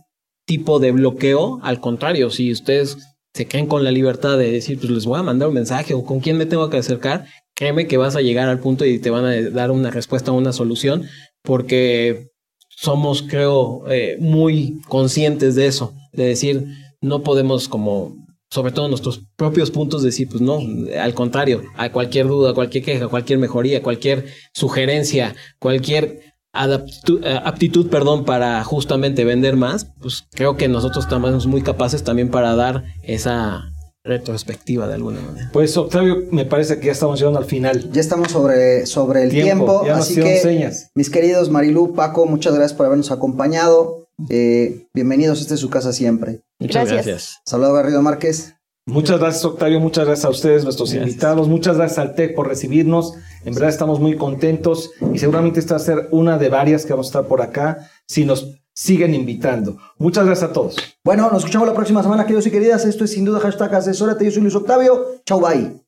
tipo 0.51 0.79
de 0.79 0.91
bloqueo. 0.91 1.61
Al 1.63 1.79
contrario, 1.79 2.29
si 2.29 2.51
ustedes 2.51 2.97
se 3.33 3.47
creen 3.47 3.67
con 3.67 3.85
la 3.85 3.91
libertad 3.91 4.37
de 4.37 4.51
decir, 4.51 4.77
pues 4.77 4.91
les 4.91 5.05
voy 5.05 5.17
a 5.17 5.23
mandar 5.23 5.47
un 5.47 5.53
mensaje 5.53 5.93
o 5.93 6.03
con 6.03 6.19
quién 6.19 6.37
me 6.37 6.45
tengo 6.45 6.69
que 6.69 6.75
acercar, 6.75 7.25
créeme 7.55 7.87
que 7.87 7.95
vas 7.95 8.17
a 8.17 8.21
llegar 8.21 8.49
al 8.49 8.59
punto 8.59 8.83
y 8.83 8.99
te 8.99 9.09
van 9.09 9.23
a 9.23 9.49
dar 9.49 9.71
una 9.71 9.91
respuesta, 9.91 10.33
una 10.33 10.51
solución, 10.51 11.05
porque 11.41 12.31
somos, 12.67 13.21
creo, 13.21 13.89
eh, 13.89 14.17
muy 14.19 14.81
conscientes 14.89 15.55
de 15.55 15.67
eso, 15.67 15.93
de 16.11 16.25
decir, 16.25 16.65
no 16.99 17.23
podemos 17.23 17.69
como, 17.69 18.17
sobre 18.49 18.73
todo 18.73 18.89
nuestros 18.89 19.23
propios 19.37 19.71
puntos, 19.71 20.03
decir, 20.03 20.27
pues 20.27 20.41
no, 20.41 20.59
al 20.99 21.13
contrario, 21.13 21.61
a 21.77 21.93
cualquier 21.93 22.27
duda, 22.27 22.53
cualquier 22.53 22.83
queja, 22.83 23.07
cualquier 23.07 23.39
mejoría, 23.39 23.81
cualquier 23.81 24.25
sugerencia, 24.53 25.33
cualquier 25.59 26.30
adaptu- 26.53 27.21
eh, 27.23 27.39
aptitud, 27.43 27.89
perdón, 27.89 28.25
para 28.25 28.63
justamente 28.63 29.23
vender 29.25 29.55
más, 29.55 29.85
pues 30.01 30.25
creo 30.31 30.57
que 30.57 30.67
nosotros 30.67 31.05
estamos 31.05 31.47
muy 31.47 31.61
capaces 31.61 32.03
también 32.03 32.29
para 32.29 32.55
dar 32.55 32.83
esa 33.03 33.63
retrospectiva 34.03 34.87
de 34.87 34.95
alguna 34.95 35.21
manera. 35.21 35.49
Pues 35.53 35.77
Octavio, 35.77 36.23
me 36.31 36.45
parece 36.45 36.79
que 36.79 36.87
ya 36.87 36.91
estamos 36.91 37.19
llegando 37.19 37.37
al 37.39 37.45
final. 37.45 37.91
Ya 37.91 38.01
estamos 38.01 38.31
sobre, 38.31 38.85
sobre 38.87 39.23
el 39.23 39.29
Tiempo, 39.29 39.81
tiempo, 39.81 39.85
ya 39.85 39.97
así 39.97 40.15
que 40.15 40.39
señas. 40.39 40.89
mis 40.95 41.09
queridos 41.11 41.49
Marilú, 41.51 41.93
Paco, 41.93 42.25
muchas 42.25 42.53
gracias 42.55 42.73
por 42.75 42.87
habernos 42.87 43.11
acompañado. 43.11 44.07
Eh, 44.29 44.87
bienvenidos, 44.93 45.39
esta 45.41 45.53
es 45.53 45.59
su 45.59 45.69
casa 45.69 45.93
siempre. 45.93 46.41
Muchas 46.59 46.87
Gracias. 46.89 47.05
gracias. 47.07 47.37
Saludado 47.45 47.73
Garrido 47.75 48.01
Márquez. 48.01 48.55
Muchas 48.87 49.19
gracias, 49.19 49.45
Octavio. 49.45 49.79
Muchas 49.79 50.05
gracias 50.05 50.25
a 50.25 50.29
ustedes, 50.29 50.63
nuestros 50.63 50.93
invitados. 50.93 51.47
Muchas 51.47 51.77
gracias 51.77 51.99
al 51.99 52.15
TEC 52.15 52.35
por 52.35 52.47
recibirnos. 52.47 53.13
En 53.45 53.53
verdad 53.53 53.69
estamos 53.69 53.99
muy 53.99 54.17
contentos 54.17 54.91
y 55.13 55.19
seguramente 55.19 55.59
esta 55.59 55.75
va 55.75 55.81
a 55.81 55.83
ser 55.83 56.07
una 56.11 56.37
de 56.37 56.49
varias 56.49 56.85
que 56.85 56.93
vamos 56.93 57.07
a 57.07 57.09
estar 57.09 57.25
por 57.27 57.41
acá 57.41 57.89
si 58.07 58.25
nos 58.25 58.59
siguen 58.73 59.13
invitando. 59.13 59.77
Muchas 59.97 60.25
gracias 60.25 60.49
a 60.49 60.53
todos. 60.53 60.75
Bueno, 61.03 61.29
nos 61.29 61.39
escuchamos 61.39 61.67
la 61.67 61.73
próxima 61.73 62.01
semana, 62.01 62.23
queridos 62.23 62.47
y 62.47 62.51
queridas. 62.51 62.85
Esto 62.85 63.05
es 63.05 63.11
sin 63.11 63.25
duda 63.25 63.39
hashtag 63.39 63.75
asesórate. 63.75 64.25
Yo 64.25 64.31
soy 64.31 64.41
Luis 64.41 64.55
Octavio. 64.55 65.21
Chau, 65.25 65.39
bye. 65.39 65.79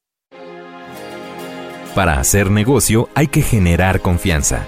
Para 1.96 2.20
hacer 2.20 2.52
negocio 2.52 3.10
hay 3.16 3.28
que 3.28 3.41
generar 3.41 4.02
confianza. 4.02 4.68